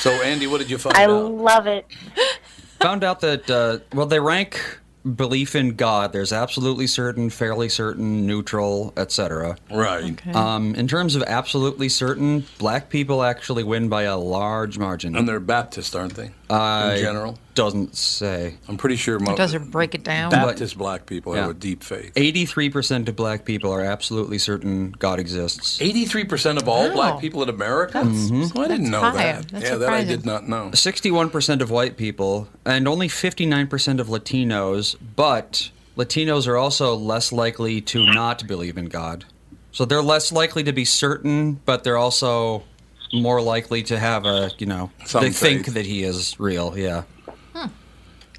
So, 0.00 0.10
Andy, 0.10 0.46
what 0.46 0.58
did 0.60 0.70
you 0.70 0.78
find 0.78 0.96
I 0.96 1.04
out? 1.04 1.32
love 1.32 1.66
it. 1.66 1.86
Found 2.80 3.04
out 3.04 3.20
that 3.20 3.50
uh, 3.50 3.78
well, 3.94 4.06
they 4.06 4.20
rank 4.20 4.80
belief 5.14 5.54
in 5.54 5.76
God. 5.76 6.12
There's 6.12 6.32
absolutely 6.32 6.86
certain, 6.86 7.30
fairly 7.30 7.68
certain, 7.68 8.26
neutral, 8.26 8.92
etc. 8.96 9.56
Right. 9.70 10.26
Um, 10.34 10.74
in 10.74 10.88
terms 10.88 11.16
of 11.16 11.22
absolutely 11.24 11.88
certain, 11.88 12.44
black 12.58 12.90
people 12.90 13.22
actually 13.22 13.62
win 13.64 13.88
by 13.88 14.02
a 14.02 14.16
large 14.16 14.78
margin. 14.78 15.16
And 15.16 15.28
they're 15.28 15.40
Baptist, 15.40 15.96
aren't 15.96 16.14
they? 16.14 16.30
Uh, 16.50 16.92
in 16.96 17.00
general? 17.02 17.38
doesn't 17.54 17.94
say. 17.94 18.54
I'm 18.68 18.76
pretty 18.78 18.96
sure 18.96 19.18
most 19.18 19.36
Doesn't 19.36 19.70
break 19.70 19.94
it 19.94 20.02
down? 20.02 20.30
Baptist 20.30 20.78
black 20.78 21.04
people 21.06 21.34
Yeah. 21.34 21.42
have 21.42 21.50
a 21.50 21.54
deep 21.54 21.82
faith. 21.84 22.12
Eighty-three 22.16 22.70
percent 22.70 23.08
of 23.08 23.16
black 23.16 23.44
people 23.44 23.70
are 23.72 23.82
absolutely 23.82 24.38
certain 24.38 24.92
God 24.98 25.18
exists. 25.20 25.78
83% 25.80 26.56
of 26.56 26.68
all 26.68 26.88
Wow. 26.88 26.94
black 26.94 27.20
people 27.20 27.42
in 27.42 27.48
America? 27.50 27.98
Mhm. 28.02 28.52
Oh, 28.56 28.62
I 28.62 28.68
didn't 28.68 28.90
know 28.90 29.00
high. 29.00 29.12
that. 29.12 29.48
That's 29.48 29.64
yeah, 29.64 29.74
that 29.76 29.90
I 29.90 30.04
did 30.04 30.24
not 30.24 30.48
know. 30.48 30.70
61% 30.72 31.60
of 31.60 31.70
white 31.70 31.96
people 31.98 32.48
and 32.64 32.88
only 32.88 33.08
59% 33.08 34.00
of 34.00 34.08
Latinos, 34.08 34.96
but 35.16 35.70
Latinos 35.98 36.46
are 36.48 36.56
also 36.56 36.94
less 36.94 37.30
likely 37.32 37.80
to 37.82 38.06
not 38.06 38.46
believe 38.46 38.78
in 38.78 38.86
God. 38.86 39.26
So 39.72 39.84
they're 39.84 40.02
less 40.02 40.32
likely 40.32 40.64
to 40.64 40.72
be 40.72 40.84
certain, 40.86 41.60
but 41.66 41.84
they're 41.84 41.98
also 41.98 42.62
more 43.12 43.40
likely 43.42 43.82
to 43.84 43.98
have 43.98 44.24
a, 44.26 44.50
you 44.58 44.66
know, 44.66 44.90
Some 45.04 45.22
they 45.24 45.30
think 45.30 45.66
that 45.66 45.86
he 45.86 46.02
is 46.04 46.38
real, 46.38 46.76
yeah. 46.78 47.02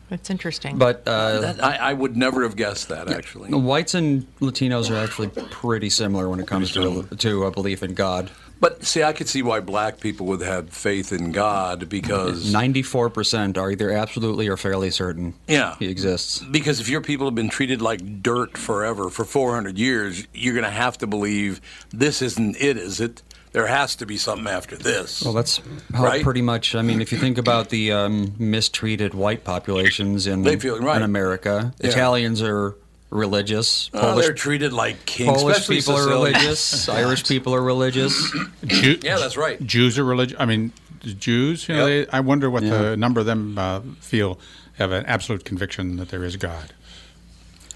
that's 0.09 0.29
interesting. 0.29 0.77
But 0.77 1.03
uh, 1.07 1.39
That- 1.39 1.63
I, 1.63 1.75
I 1.75 1.93
would 1.93 2.17
never 2.17 2.43
have 2.43 2.55
guessed 2.55 2.89
that, 2.89 3.09
actually. 3.09 3.53
whites 3.53 3.93
and 3.93 4.27
Latinos 4.39 4.89
are 4.91 5.01
actually 5.01 5.29
pretty 5.29 5.89
similar 5.89 6.27
when 6.29 6.39
it 6.39 6.47
comes 6.47 6.71
to, 6.73 7.03
to 7.03 7.45
a 7.45 7.51
belief 7.51 7.81
in 7.83 7.93
God. 7.93 8.29
But 8.59 8.83
see, 8.85 9.01
I 9.01 9.11
could 9.13 9.27
see 9.27 9.41
why 9.41 9.59
black 9.59 9.99
people 9.99 10.27
would 10.27 10.41
have 10.41 10.69
faith 10.69 11.11
in 11.11 11.31
God 11.31 11.89
because 11.89 12.53
94% 12.53 13.57
are 13.57 13.71
either 13.71 13.89
absolutely 13.89 14.47
or 14.49 14.55
fairly 14.55 14.91
certain 14.91 15.33
Yeah. 15.47 15.75
he 15.79 15.87
exists. 15.87 16.39
because 16.39 16.79
if 16.79 16.87
your 16.87 17.01
people 17.01 17.25
have 17.25 17.33
been 17.33 17.49
treated 17.49 17.81
like 17.81 18.21
dirt 18.21 18.57
forever 18.59 19.09
for 19.09 19.25
400 19.25 19.79
years, 19.79 20.27
you're 20.33 20.53
going 20.53 20.63
to 20.65 20.69
have 20.69 20.97
to 20.99 21.07
believe 21.07 21.59
this 21.89 22.21
isn't 22.21 22.55
it, 22.61 22.77
is 22.77 23.01
it? 23.01 23.23
There 23.53 23.67
has 23.67 23.95
to 23.97 24.05
be 24.05 24.17
something 24.17 24.47
after 24.47 24.77
this. 24.77 25.21
Well, 25.23 25.33
that's 25.33 25.59
how 25.93 26.03
Right? 26.05 26.23
pretty 26.23 26.41
much. 26.41 26.73
I 26.73 26.81
mean, 26.81 27.01
if 27.01 27.11
you 27.11 27.17
think 27.17 27.37
about 27.37 27.69
the 27.69 27.91
um, 27.91 28.33
mistreated 28.39 29.13
white 29.13 29.43
populations 29.43 30.25
in 30.25 30.43
They 30.43 30.57
feel- 30.57 30.79
right. 30.79 30.97
in 30.97 31.03
America, 31.03 31.73
Yeah. 31.81 31.89
Italians 31.89 32.41
are 32.41 32.75
religious. 33.09 33.89
Oh, 33.93 34.17
they're 34.19 34.31
treated 34.33 34.71
like 34.71 35.05
kings. 35.05 35.29
Polish 35.41 35.57
especially 35.57 35.75
people 35.81 35.97
are 35.97 36.07
religious. 36.07 36.87
Irish 37.03 37.27
people 37.27 37.53
are 37.53 37.61
religious. 37.61 38.31
Jew- 38.65 38.99
Yeah, 39.03 39.17
that's 39.17 39.35
right. 39.35 39.61
Jews 39.67 39.99
are 39.99 40.05
religious. 40.05 40.37
I 40.39 40.45
mean, 40.45 40.71
Jews, 41.03 41.67
you 41.67 41.75
know, 41.75 41.87
Yep. 41.87 42.07
they, 42.07 42.17
I 42.17 42.21
wonder 42.21 42.49
what 42.49 42.63
Yeah. 42.63 42.77
the 42.81 42.95
number 42.97 43.19
of 43.19 43.25
them 43.25 43.57
uh, 43.57 43.81
feel 43.99 44.39
have 44.77 44.91
an 44.93 45.05
absolute 45.07 45.43
conviction 45.43 45.97
that 45.97 46.07
there 46.07 46.23
is 46.23 46.37
God. 46.37 46.73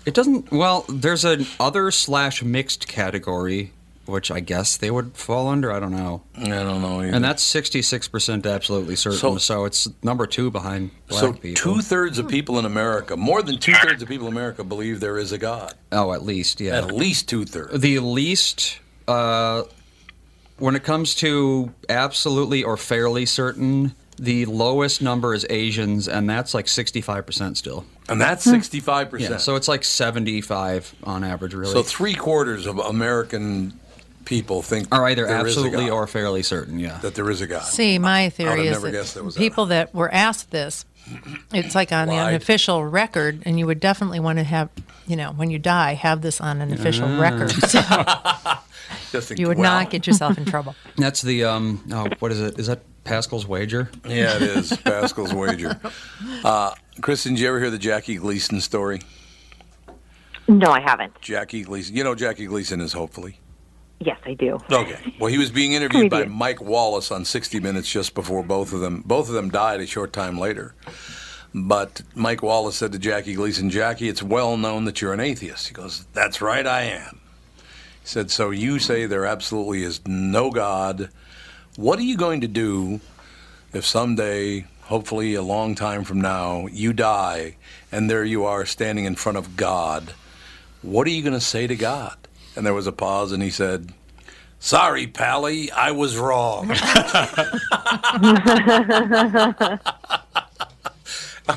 It 0.06 0.14
doesn't. 0.14 0.52
Well, 0.54 0.86
there's 0.88 1.26
an 1.26 1.48
other 1.60 1.92
slash 1.92 2.42
mixed 2.44 2.88
category, 2.88 3.74
which 4.06 4.30
I 4.32 4.40
guess 4.40 4.78
they 4.78 4.92
would 4.92 5.16
fall 5.18 5.48
under. 5.48 5.72
I 5.72 5.80
don't 5.80 5.92
know. 5.96 6.24
I 6.38 6.46
don't 6.48 6.82
know. 6.82 7.02
Either. 7.02 7.16
And 7.16 7.24
that's 7.24 7.44
66% 7.44 8.46
absolutely 8.46 8.96
certain. 8.96 9.20
So- 9.20 9.38
So, 9.38 9.66
it's 9.66 9.88
number 10.04 10.26
two 10.28 10.50
behind 10.52 10.92
black 11.08 11.22
so 11.22 11.34
people. 11.34 11.56
two 11.76 11.82
thirds 11.82 12.18
of 12.20 12.28
people 12.28 12.58
in 12.60 12.66
America, 12.66 13.16
more 13.18 13.42
than 13.42 13.58
two 13.60 13.74
thirds 13.74 14.02
of 14.02 14.08
people 14.10 14.28
in 14.28 14.34
America, 14.34 14.64
believe 14.64 15.00
there 15.00 15.18
is 15.18 15.32
a 15.32 15.38
God. 15.38 15.74
oh, 15.92 16.14
at 16.14 16.24
least, 16.24 16.60
yeah. 16.62 16.78
At 16.78 16.92
least 16.94 17.28
two 17.30 17.46
thirds. 17.46 17.80
The 17.80 18.00
least, 18.00 18.80
uh, 19.08 19.64
when 20.58 20.76
it 20.76 20.84
comes 20.84 21.16
to 21.16 21.74
absolutely 21.90 22.64
or 22.64 22.78
fairly 22.78 23.26
certain, 23.26 23.94
the 24.18 24.46
lowest 24.46 25.02
number 25.02 25.34
is 25.34 25.46
Asians, 25.50 26.08
and 26.08 26.30
that's 26.30 26.54
like 26.54 26.68
65% 26.68 27.58
still. 27.58 27.86
And 28.08 28.22
that's 28.22 28.44
sixty-five 28.46 29.10
percent. 29.10 29.32
Yeah, 29.32 29.38
so 29.38 29.56
it's 29.56 29.68
like 29.68 29.84
75 29.84 30.96
on 31.04 31.24
average, 31.24 31.54
really. 31.54 31.74
So 31.74 31.82
three 31.84 32.14
quarters 32.14 32.66
of 32.68 32.78
American 32.78 33.78
people 34.26 34.62
think 34.62 34.94
are 34.94 35.06
either 35.08 35.26
there 35.26 35.46
is 35.46 35.56
a 35.56 35.60
absolutely 35.60 35.86
God, 35.88 35.94
or 35.94 36.08
fairly 36.08 36.44
certain, 36.44 36.80
yeah. 36.80 36.98
that 37.00 37.16
there 37.16 37.30
is 37.30 37.42
a 37.42 37.48
God. 37.48 37.64
See, 37.64 37.98
my 38.00 38.22
I 38.22 38.24
would 38.26 38.34
theory 38.34 38.68
is 38.68 38.72
never 38.74 38.92
guessed 38.92 39.14
that 39.14 39.22
that 39.22 39.26
was 39.26 39.36
people 39.36 39.68
that 39.68 39.94
were 39.94 40.12
asked 40.14 40.52
this, 40.52 40.86
it's 41.54 41.76
like 41.76 41.92
on 41.92 42.08
the 42.08 42.14
Lied. 42.16 42.30
unofficial 42.30 42.84
record, 42.86 43.44
and 43.46 43.60
you 43.60 43.66
would 43.68 43.80
definitely 43.80 44.20
want 44.20 44.40
to 44.40 44.44
have, 44.44 44.70
you 45.08 45.16
know, 45.16 45.32
when 45.32 45.50
you 45.52 45.60
die, 45.60 45.94
have 45.94 46.22
this 46.22 46.42
on 46.42 46.62
an 46.62 46.74
official 46.74 47.08
Ah. 47.08 47.22
record. 47.22 47.52
So 47.68 47.82
Just 49.12 49.30
think, 49.30 49.40
you 49.40 49.48
would 49.48 49.58
well, 49.58 49.72
not 49.82 49.90
get 49.90 50.06
yourself 50.08 50.38
in 50.38 50.46
trouble. 50.46 50.76
That's 50.98 51.22
the, 51.22 51.46
um, 51.46 51.84
oh, 51.92 52.08
what 52.20 52.32
is 52.32 52.42
it? 52.42 52.60
Is 52.60 52.68
that 52.68 52.82
Pascal's 53.04 53.48
wager? 53.48 53.90
Yeah, 54.06 54.36
it 54.36 54.42
is 54.42 54.76
Pascal's 54.78 55.34
wager. 55.34 55.80
Uh, 56.44 56.74
Kristen, 57.02 57.34
did 57.34 57.42
you 57.42 57.48
ever 57.48 57.60
hear 57.60 57.70
the 57.70 57.78
Jackie 57.78 58.16
Gleason 58.18 58.60
story? 58.62 59.02
No, 60.48 60.72
I 60.72 60.80
haven't. 60.82 61.20
Jackie 61.22 61.64
Gleason. 61.64 61.96
You 61.96 62.04
know 62.04 62.14
Jackie 62.16 62.46
Gleason 62.46 62.82
is 62.82 62.94
hopefully. 62.94 63.40
Yes, 64.00 64.20
I 64.26 64.34
do. 64.34 64.60
Okay. 64.72 65.16
Well, 65.20 65.32
he 65.32 65.38
was 65.38 65.52
being 65.52 65.74
interviewed 65.74 66.10
by 66.10 66.26
Mike 66.26 66.62
Wallace 66.62 67.12
on 67.12 67.26
60 67.26 67.60
Minutes 67.60 67.90
just 67.90 68.14
before 68.14 68.44
both 68.44 68.74
of 68.74 68.82
them. 68.82 69.04
Both 69.06 69.30
of 69.30 69.36
them 69.36 69.50
died 69.50 69.80
a 69.80 69.88
short 69.88 70.14
time 70.14 70.38
later. 70.38 70.76
But 71.54 72.02
Mike 72.14 72.44
Wallace 72.44 72.76
said 72.76 72.92
to 72.92 73.00
Jackie 73.00 73.36
Gleason, 73.36 73.70
Jackie, 73.70 74.10
it's 74.10 74.22
well 74.22 74.58
known 74.58 74.84
that 74.86 75.02
you're 75.02 75.14
an 75.14 75.22
atheist. 75.22 75.70
He 75.70 75.74
goes, 75.74 76.06
That's 76.14 76.42
right, 76.42 76.68
I 76.68 76.82
am. 76.82 77.22
He 78.02 78.08
said, 78.08 78.30
So 78.30 78.50
you 78.50 78.78
say 78.78 79.06
there 79.06 79.26
absolutely 79.26 79.84
is 79.84 80.06
no 80.06 80.52
God. 80.52 81.10
What 81.78 81.98
are 81.98 82.04
you 82.04 82.18
going 82.18 82.42
to 82.42 82.48
do 82.48 83.00
if 83.72 83.86
someday, 83.86 84.66
hopefully 84.84 85.34
a 85.36 85.42
long 85.42 85.76
time 85.76 86.04
from 86.04 86.20
now, 86.20 86.68
you 86.68 86.92
die 86.92 87.56
and 87.92 88.10
there 88.10 88.26
you 88.26 88.44
are 88.44 88.66
standing 88.66 89.06
in 89.06 89.16
front 89.16 89.38
of 89.38 89.56
God? 89.56 90.14
What 90.82 91.08
are 91.08 91.12
you 91.12 91.22
going 91.22 91.34
to 91.34 91.40
say 91.42 91.68
to 91.68 91.76
God? 91.76 92.18
And 92.56 92.66
there 92.66 92.74
was 92.74 92.88
a 92.88 92.92
pause, 92.92 93.32
and 93.32 93.44
he 93.44 93.50
said, 93.50 93.92
Sorry, 94.60 95.08
Pally, 95.08 95.70
I 95.72 95.92
was 95.92 96.18
wrong. 96.18 96.68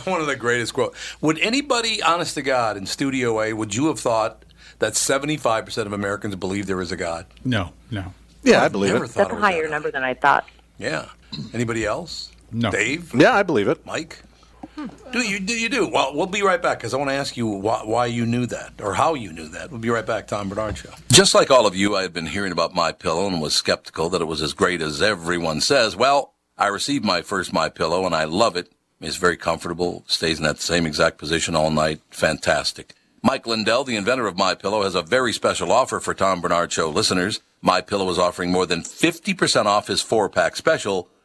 One 0.05 0.21
of 0.21 0.27
the 0.27 0.37
greatest 0.39 0.75
quote. 0.75 0.95
Would 1.23 1.39
anybody, 1.39 2.03
honest 2.03 2.35
to 2.35 2.43
God, 2.43 2.77
in 2.77 2.85
Studio 2.87 3.41
A, 3.41 3.53
would 3.55 3.75
you 3.75 3.87
have 3.87 3.99
thought 3.99 4.45
that 4.81 4.93
75% 4.95 5.87
of 5.87 5.93
Americans 5.93 6.37
believe 6.37 6.67
there 6.67 6.83
is 6.83 6.93
a 6.93 6.97
God? 6.97 7.25
No, 7.45 7.73
no. 7.91 8.13
Yeah, 8.43 8.61
I 8.63 8.67
I've 8.67 8.73
believe 8.73 8.93
never 8.93 9.07
it. 9.07 9.09
thought 9.09 9.29
That's 9.29 9.33
it 9.33 9.39
a 9.39 9.41
higher 9.41 9.63
that 9.63 9.71
number 9.71 9.91
than 9.91 10.05
I 10.05 10.15
thought. 10.15 10.47
Yeah. 10.79 11.07
Anybody 11.55 11.85
else? 11.87 12.31
No. 12.53 12.71
Dave? 12.71 13.15
Yeah, 13.15 13.33
I 13.33 13.43
believe 13.43 13.69
it. 13.69 13.85
Mike? 13.87 14.23
Do 15.13 15.21
you 15.21 15.41
do 15.41 15.59
you 15.59 15.69
do? 15.69 15.89
Well, 15.89 16.15
we'll 16.15 16.27
be 16.27 16.43
right 16.43 16.61
back 16.61 16.79
because 16.79 16.95
I 16.95 16.97
want 16.99 17.11
to 17.11 17.15
ask 17.15 17.37
you 17.37 17.47
why, 17.47 17.83
why 17.85 18.07
you 18.07 18.27
knew 18.27 18.47
that 18.47 18.75
or 18.83 18.95
how 18.95 19.15
you 19.15 19.33
knew 19.33 19.49
that. 19.49 19.71
We'll 19.71 19.81
be 19.81 19.91
right 19.91 20.07
back. 20.07 20.27
Tom 20.27 20.49
Barnard 20.49 20.79
Show. 20.79 20.91
Just 21.11 21.35
like 21.35 21.51
all 21.51 21.67
of 21.67 21.75
you, 21.75 21.97
I 21.97 22.03
had 22.03 22.13
been 22.13 22.27
hearing 22.27 22.53
about 22.53 22.75
my 22.75 22.93
pillow 22.93 23.27
and 23.27 23.41
was 23.41 23.55
skeptical 23.55 24.09
that 24.11 24.21
it 24.21 24.27
was 24.27 24.43
as 24.43 24.53
great 24.53 24.81
as 24.81 25.03
everyone 25.03 25.61
says. 25.61 25.97
Well, 25.97 26.35
I 26.57 26.67
received 26.67 27.05
my 27.05 27.23
first 27.23 27.53
my 27.53 27.69
pillow 27.69 28.07
and 28.07 28.15
I 28.15 28.25
love 28.25 28.57
it. 28.57 28.73
It's 29.01 29.17
very 29.17 29.37
comfortable. 29.37 30.05
Stays 30.07 30.39
in 30.39 30.45
that 30.45 30.61
same 30.61 30.87
exact 30.87 31.19
position 31.19 31.55
all 31.55 31.71
night. 31.71 32.01
Fantastic. 32.11 32.95
Mike 33.23 33.47
Lindell, 33.47 33.85
the 33.85 33.97
inventor 33.97 34.27
of 34.27 34.39
My 34.39 34.55
Pillow, 34.55 34.83
has 34.83 34.95
a 34.95 35.03
very 35.03 35.33
special 35.33 35.73
offer 35.73 35.99
for 35.99 36.15
Tom 36.15 36.41
Barnard 36.41 36.73
Show 36.73 36.89
listeners. 36.89 37.41
My 37.61 37.81
Pillow 37.81 38.09
is 38.11 38.19
offering 38.19 38.51
more 38.53 38.67
than 38.67 38.83
50% 38.83 39.67
off 39.67 39.89
his 39.89 40.03
four-pack 40.03 40.55
special, 40.55 41.09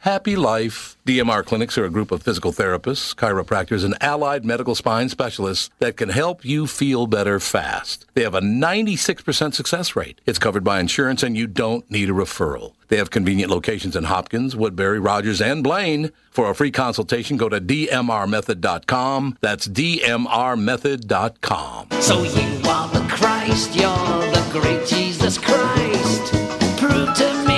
happy 0.00 0.36
life. 0.36 0.96
DMR 1.06 1.44
clinics 1.44 1.76
are 1.78 1.84
a 1.84 1.90
group 1.90 2.10
of 2.10 2.22
physical 2.22 2.52
therapists, 2.52 3.14
chiropractors, 3.14 3.84
and 3.84 3.96
allied 4.02 4.44
medical 4.44 4.74
spine 4.74 5.08
specialists 5.08 5.70
that 5.78 5.96
can 5.96 6.08
help 6.10 6.44
you 6.44 6.66
feel 6.66 7.06
better 7.06 7.38
fast. 7.40 8.06
They 8.14 8.22
have 8.22 8.34
a 8.34 8.40
96% 8.40 9.54
success 9.54 9.96
rate. 9.96 10.20
It's 10.26 10.38
covered 10.38 10.64
by 10.64 10.80
insurance 10.80 11.22
and 11.22 11.36
you 11.36 11.46
don't 11.46 11.88
need 11.90 12.10
a 12.10 12.12
referral. 12.12 12.72
They 12.88 12.96
have 12.96 13.10
convenient 13.10 13.50
locations 13.50 13.94
in 13.96 14.04
Hopkins, 14.04 14.56
Woodbury, 14.56 14.98
Rogers, 14.98 15.40
and 15.40 15.62
Blaine. 15.62 16.10
For 16.30 16.50
a 16.50 16.54
free 16.54 16.70
consultation, 16.70 17.36
go 17.36 17.48
to 17.48 17.60
dmrmethod.com. 17.60 19.38
That's 19.40 19.68
dmrmethod.com. 19.68 21.86
So 22.00 22.22
you 22.22 22.60
are 22.68 22.88
the 22.88 23.06
Christ, 23.08 23.76
you're 23.76 23.86
the 23.86 24.48
great 24.52 24.86
Jesus 24.86 25.38
Christ. 25.38 26.32
Prove 26.78 27.14
to 27.14 27.44
me 27.46 27.49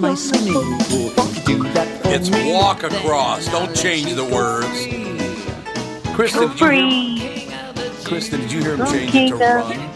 my 0.00 0.14
swimming 0.14 0.54
pool. 0.54 1.10
Do 1.44 1.62
that 1.74 2.02
for 2.02 2.08
It's 2.10 2.30
me. 2.30 2.52
walk 2.52 2.82
across. 2.82 3.46
Don't 3.46 3.74
change 3.76 4.14
the 4.14 4.24
words. 4.24 4.66
Kristen, 6.14 6.48
did 6.50 6.60
you 6.60 6.68
hear, 6.68 8.04
Kristen, 8.04 8.40
did 8.40 8.52
you 8.52 8.60
hear 8.60 8.76
him 8.76 8.86
change 8.86 9.14
it 9.14 9.28
to 9.28 9.36
run? 9.36 9.90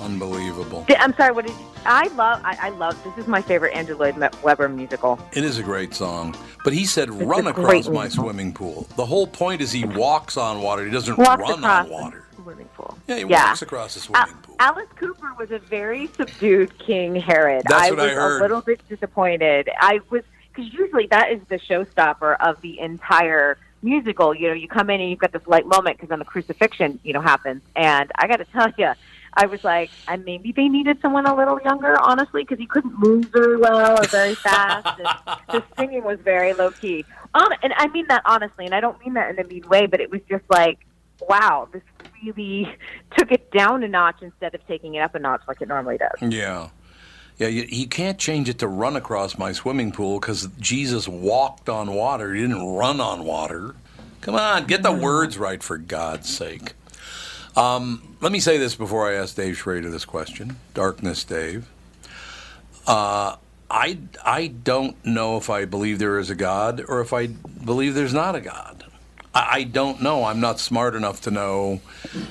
Unbelievable. 0.00 0.84
Di- 0.88 0.96
I'm 0.96 1.14
sorry. 1.16 1.32
What 1.32 1.46
did 1.46 1.54
I 1.84 2.06
love? 2.08 2.40
I, 2.44 2.56
I 2.62 2.68
love. 2.70 2.96
This 3.04 3.16
is 3.18 3.26
my 3.28 3.42
favorite 3.42 3.74
Andrew 3.74 3.96
Lloyd 3.96 4.16
Webber 4.42 4.68
musical. 4.68 5.18
It 5.32 5.44
is 5.44 5.58
a 5.58 5.62
great 5.62 5.94
song. 5.94 6.36
But 6.64 6.72
he 6.72 6.84
said, 6.84 7.08
a 7.08 7.12
run 7.12 7.46
across 7.48 7.86
my 7.88 8.02
musical. 8.02 8.24
swimming 8.24 8.52
pool. 8.52 8.86
The 8.96 9.04
whole 9.06 9.26
point 9.26 9.60
is 9.60 9.72
he 9.72 9.84
walks 9.84 10.36
on 10.36 10.62
water. 10.62 10.84
He 10.84 10.90
doesn't 10.90 11.16
Walks 11.18 11.40
run 11.42 11.58
across 11.58 11.86
on 11.86 11.90
water. 11.90 12.24
Swimming 12.46 12.68
pool. 12.76 12.96
Yeah, 13.08 13.16
he 13.16 13.20
Yeah. 13.24 13.48
walks 13.48 13.62
across 13.62 13.94
the 13.94 14.00
swimming 14.00 14.20
Al- 14.28 14.36
pool. 14.42 14.56
Alice 14.60 14.88
Cooper 14.94 15.34
was 15.36 15.50
a 15.50 15.58
very 15.58 16.06
subdued 16.06 16.78
King 16.78 17.16
Herod. 17.16 17.64
That's 17.68 17.88
I 17.88 17.90
what 17.90 17.98
was 17.98 18.10
I 18.12 18.14
heard. 18.14 18.38
a 18.38 18.42
little 18.42 18.60
bit 18.60 18.80
disappointed. 18.88 19.68
I 19.80 20.00
was 20.10 20.22
because 20.54 20.72
usually 20.72 21.06
that 21.08 21.32
is 21.32 21.40
the 21.48 21.58
showstopper 21.58 22.36
of 22.40 22.60
the 22.62 22.78
entire 22.78 23.58
musical. 23.82 24.32
You 24.34 24.48
know, 24.48 24.54
you 24.54 24.68
come 24.68 24.90
in 24.90 25.00
and 25.00 25.10
you've 25.10 25.18
got 25.18 25.32
this 25.32 25.46
light 25.48 25.66
moment 25.66 25.96
because 25.96 26.08
then 26.08 26.20
the 26.20 26.24
crucifixion, 26.24 27.00
you 27.02 27.12
know, 27.12 27.20
happens. 27.20 27.62
And 27.74 28.10
I 28.14 28.26
got 28.28 28.36
to 28.36 28.44
tell 28.52 28.68
you, 28.78 28.92
I 29.34 29.46
was 29.46 29.64
like, 29.64 29.90
and 30.08 30.24
maybe 30.24 30.52
they 30.52 30.68
needed 30.68 30.98
someone 31.02 31.26
a 31.26 31.34
little 31.34 31.60
younger, 31.64 32.00
honestly, 32.00 32.42
because 32.44 32.58
he 32.58 32.66
couldn't 32.66 32.96
move 32.98 33.24
very 33.26 33.56
well 33.58 34.00
or 34.00 34.06
very 34.06 34.34
fast. 34.46 34.98
and 35.00 35.08
the 35.48 35.64
singing 35.76 36.04
was 36.04 36.18
very 36.20 36.54
low 36.54 36.70
key. 36.70 37.04
On, 37.34 37.42
um, 37.52 37.58
and 37.64 37.74
I 37.76 37.88
mean 37.88 38.06
that 38.08 38.22
honestly, 38.24 38.64
and 38.66 38.74
I 38.74 38.80
don't 38.80 38.98
mean 39.04 39.14
that 39.14 39.30
in 39.30 39.38
a 39.44 39.46
mean 39.48 39.68
way, 39.68 39.84
but 39.86 40.00
it 40.00 40.10
was 40.10 40.20
just 40.30 40.44
like, 40.48 40.78
wow, 41.28 41.68
this 41.72 41.82
really 42.26 42.76
took 43.16 43.32
it 43.32 43.50
down 43.50 43.82
a 43.82 43.88
notch 43.88 44.16
instead 44.22 44.54
of 44.54 44.66
taking 44.66 44.94
it 44.94 45.00
up 45.00 45.14
a 45.14 45.18
notch 45.18 45.42
like 45.48 45.60
it 45.60 45.68
normally 45.68 45.98
does. 45.98 46.32
Yeah. 46.32 46.70
Yeah, 47.38 47.48
you, 47.48 47.66
you 47.68 47.86
can't 47.86 48.18
change 48.18 48.48
it 48.48 48.58
to 48.60 48.68
run 48.68 48.96
across 48.96 49.36
my 49.36 49.52
swimming 49.52 49.92
pool 49.92 50.18
because 50.18 50.48
Jesus 50.58 51.06
walked 51.06 51.68
on 51.68 51.94
water. 51.94 52.34
He 52.34 52.40
didn't 52.40 52.64
run 52.64 52.98
on 52.98 53.24
water. 53.24 53.74
Come 54.22 54.34
on, 54.34 54.64
get 54.66 54.82
the 54.82 54.92
words 54.92 55.36
right 55.36 55.62
for 55.62 55.76
God's 55.76 56.34
sake. 56.34 56.72
Um, 57.54 58.16
let 58.20 58.32
me 58.32 58.40
say 58.40 58.56
this 58.56 58.74
before 58.74 59.06
I 59.06 59.14
ask 59.14 59.36
Dave 59.36 59.58
Schrader 59.58 59.90
this 59.90 60.06
question. 60.06 60.56
Darkness, 60.72 61.24
Dave. 61.24 61.68
Uh, 62.86 63.36
I, 63.70 63.98
I 64.24 64.46
don't 64.46 65.04
know 65.04 65.36
if 65.36 65.50
I 65.50 65.64
believe 65.64 65.98
there 65.98 66.18
is 66.18 66.30
a 66.30 66.34
God 66.34 66.82
or 66.88 67.00
if 67.00 67.12
I 67.12 67.26
believe 67.26 67.94
there's 67.94 68.14
not 68.14 68.34
a 68.34 68.40
God. 68.40 68.85
I, 69.36 69.48
I 69.58 69.62
don't 69.64 70.00
know. 70.00 70.24
I'm 70.24 70.40
not 70.40 70.58
smart 70.58 70.94
enough 70.94 71.20
to 71.22 71.30
know 71.30 71.80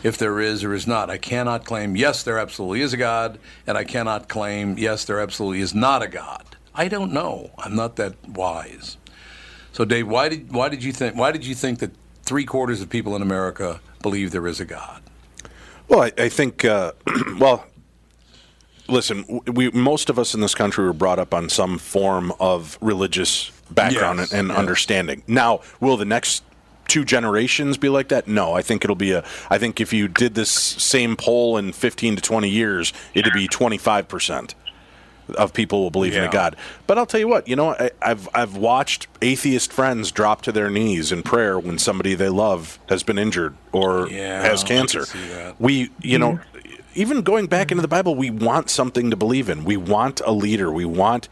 if 0.03 0.17
there 0.17 0.39
is 0.39 0.63
or 0.63 0.73
is 0.73 0.87
not. 0.87 1.11
I 1.11 1.19
cannot 1.19 1.63
claim, 1.63 1.95
yes, 1.95 2.23
there 2.23 2.39
absolutely 2.39 2.81
is 2.81 2.93
a 2.93 2.97
God, 2.97 3.37
and 3.67 3.77
I 3.77 3.83
cannot 3.83 4.27
claim, 4.27 4.77
yes, 4.77 5.05
there 5.05 5.19
absolutely 5.19 5.61
is 5.61 5.75
not 5.75 6.01
a 6.01 6.07
God. 6.07 6.43
I 6.73 6.87
don't 6.87 7.13
know. 7.13 7.51
I'm 7.59 7.75
not 7.75 7.95
that 7.97 8.15
wise. 8.27 8.97
So, 9.71 9.85
Dave, 9.85 10.07
why 10.07 10.29
did 10.29 10.51
why 10.51 10.69
did 10.69 10.83
you 10.83 10.91
think 10.91 11.15
why 11.15 11.31
did 11.31 11.45
you 11.45 11.53
think 11.53 11.79
that 11.79 11.91
three 12.23 12.45
quarters 12.45 12.81
of 12.81 12.89
people 12.89 13.15
in 13.15 13.21
America 13.21 13.79
believe 14.01 14.31
there 14.31 14.47
is 14.47 14.59
a 14.59 14.65
God? 14.65 15.01
Well, 15.87 16.01
I, 16.01 16.11
I 16.17 16.29
think, 16.29 16.65
uh, 16.65 16.93
well, 17.39 17.65
listen, 18.87 19.41
we 19.53 19.69
most 19.71 20.09
of 20.09 20.17
us 20.17 20.33
in 20.33 20.41
this 20.41 20.55
country 20.55 20.83
were 20.85 20.93
brought 20.93 21.19
up 21.19 21.33
on 21.33 21.49
some 21.49 21.77
form 21.77 22.33
of 22.39 22.77
religious 22.81 23.51
background 23.69 24.19
Yes, 24.19 24.31
and, 24.31 24.39
and 24.39 24.49
yeah. 24.49 24.55
understanding. 24.55 25.23
Now, 25.27 25.61
will 25.79 25.97
the 25.97 26.05
next 26.05 26.43
two 26.87 27.05
generations 27.05 27.77
be 27.77 27.89
like 27.89 28.09
that? 28.09 28.27
No, 28.27 28.53
I 28.53 28.61
think 28.61 28.83
it'll 28.83 28.95
be 28.95 29.11
a. 29.11 29.23
I 29.49 29.57
think 29.57 29.79
if 29.81 29.93
you 29.93 30.07
did 30.07 30.35
this 30.35 30.49
same 30.49 31.15
poll 31.15 31.57
in 31.57 31.71
15 31.73 32.15
to 32.17 32.21
20 32.21 32.49
years, 32.49 32.93
it'd 33.13 33.33
be 33.33 33.47
25 33.47 34.07
percent 34.07 34.55
of 35.37 35.53
people 35.53 35.81
will 35.81 35.89
believe 35.89 36.13
in 36.13 36.23
a 36.23 36.29
God. 36.31 36.55
But 36.85 36.99
I'll 36.99 37.07
tell 37.07 37.19
you 37.19 37.27
what, 37.27 37.47
you 37.47 37.55
know, 37.55 37.71
I, 37.71 37.89
I've 38.01 38.29
I've 38.35 38.55
watched 38.57 39.07
atheist 39.21 39.73
friends 39.73 40.11
drop 40.11 40.43
to 40.43 40.51
their 40.51 40.69
knees 40.69 41.11
in 41.11 41.23
prayer 41.23 41.57
when 41.57 41.79
somebody 41.79 42.13
they 42.13 42.29
love 42.29 42.77
has 42.89 43.01
been 43.01 43.17
injured 43.17 43.55
or 43.71 44.07
Yeah, 44.07 44.43
has 44.43 44.63
cancer. 44.63 45.05
We, 45.57 45.89
you 46.01 46.19
know, 46.19 46.39
even 46.93 47.23
going 47.23 47.47
back 47.47 47.71
into 47.71 47.81
the 47.81 47.87
Bible, 47.87 48.15
we 48.15 48.29
want 48.29 48.69
something 48.69 49.09
to 49.09 49.15
believe 49.15 49.49
in. 49.49 49.65
We 49.65 49.77
want 49.77 50.21
a 50.25 50.31
leader. 50.31 50.71
We 50.71 50.85
want 50.85 51.27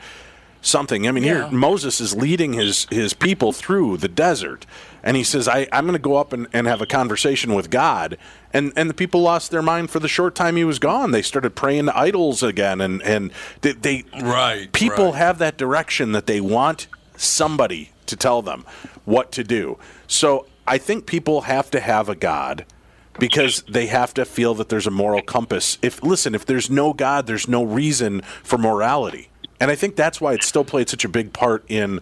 something. 0.63 1.07
I 1.07 1.11
mean, 1.11 1.23
Yeah. 1.23 1.47
here 1.49 1.51
Moses 1.51 2.01
is 2.01 2.15
leading 2.15 2.53
his 2.53 2.87
his 2.89 3.13
people 3.13 3.51
through 3.51 3.97
the 3.97 4.07
desert, 4.07 4.65
and 5.03 5.15
he 5.15 5.23
says, 5.23 5.47
I, 5.47 5.67
"I'm 5.71 5.83
going 5.85 5.93
to 5.93 5.99
go 5.99 6.15
up 6.15 6.33
and, 6.33 6.47
and 6.51 6.65
have 6.65 6.81
a 6.81 6.87
conversation 6.87 7.53
with 7.53 7.69
God." 7.69 8.17
And 8.51 8.73
and 8.75 8.89
the 8.89 8.93
people 8.95 9.21
lost 9.21 9.51
their 9.51 9.61
mind 9.61 9.91
for 9.91 9.99
the 9.99 10.07
short 10.07 10.33
time 10.33 10.55
he 10.55 10.63
was 10.63 10.79
gone. 10.79 11.11
They 11.11 11.21
started 11.21 11.53
praying 11.55 11.85
to 11.85 11.97
idols 11.97 12.41
again, 12.41 12.81
and 12.81 13.01
and 13.03 13.31
they, 13.61 13.73
they 13.73 14.03
Right. 14.19 14.71
people 14.71 15.05
right. 15.11 15.15
have 15.15 15.37
that 15.37 15.57
direction 15.57 16.13
that 16.13 16.25
they 16.25 16.41
want 16.41 16.87
somebody 17.17 17.91
to 18.07 18.15
tell 18.15 18.41
them 18.41 18.65
what 19.05 19.31
to 19.33 19.43
do. 19.43 19.77
So 20.07 20.45
I 20.67 20.77
think 20.77 21.05
people 21.05 21.41
have 21.41 21.69
to 21.71 21.79
have 21.79 22.09
a 22.09 22.15
God 22.15 22.65
because 23.19 23.63
they 23.69 23.87
have 23.87 24.13
to 24.15 24.25
feel 24.25 24.53
that 24.55 24.69
there's 24.69 24.87
a 24.87 24.91
moral 24.91 25.21
compass. 25.21 25.77
If 25.81 26.01
listen, 26.03 26.33
if 26.33 26.45
there's 26.45 26.69
no 26.69 26.93
God, 26.93 27.27
there's 27.27 27.47
no 27.47 27.63
reason 27.63 28.21
for 28.43 28.57
morality. 28.57 29.29
And 29.63 29.71
I 29.71 29.75
think 29.75 29.95
that's 29.95 30.19
why 30.19 30.33
it's 30.33 30.45
still 30.45 30.65
played 30.65 30.89
such 30.89 31.05
a 31.05 31.09
big 31.09 31.31
part 31.31 31.63
in 31.69 32.01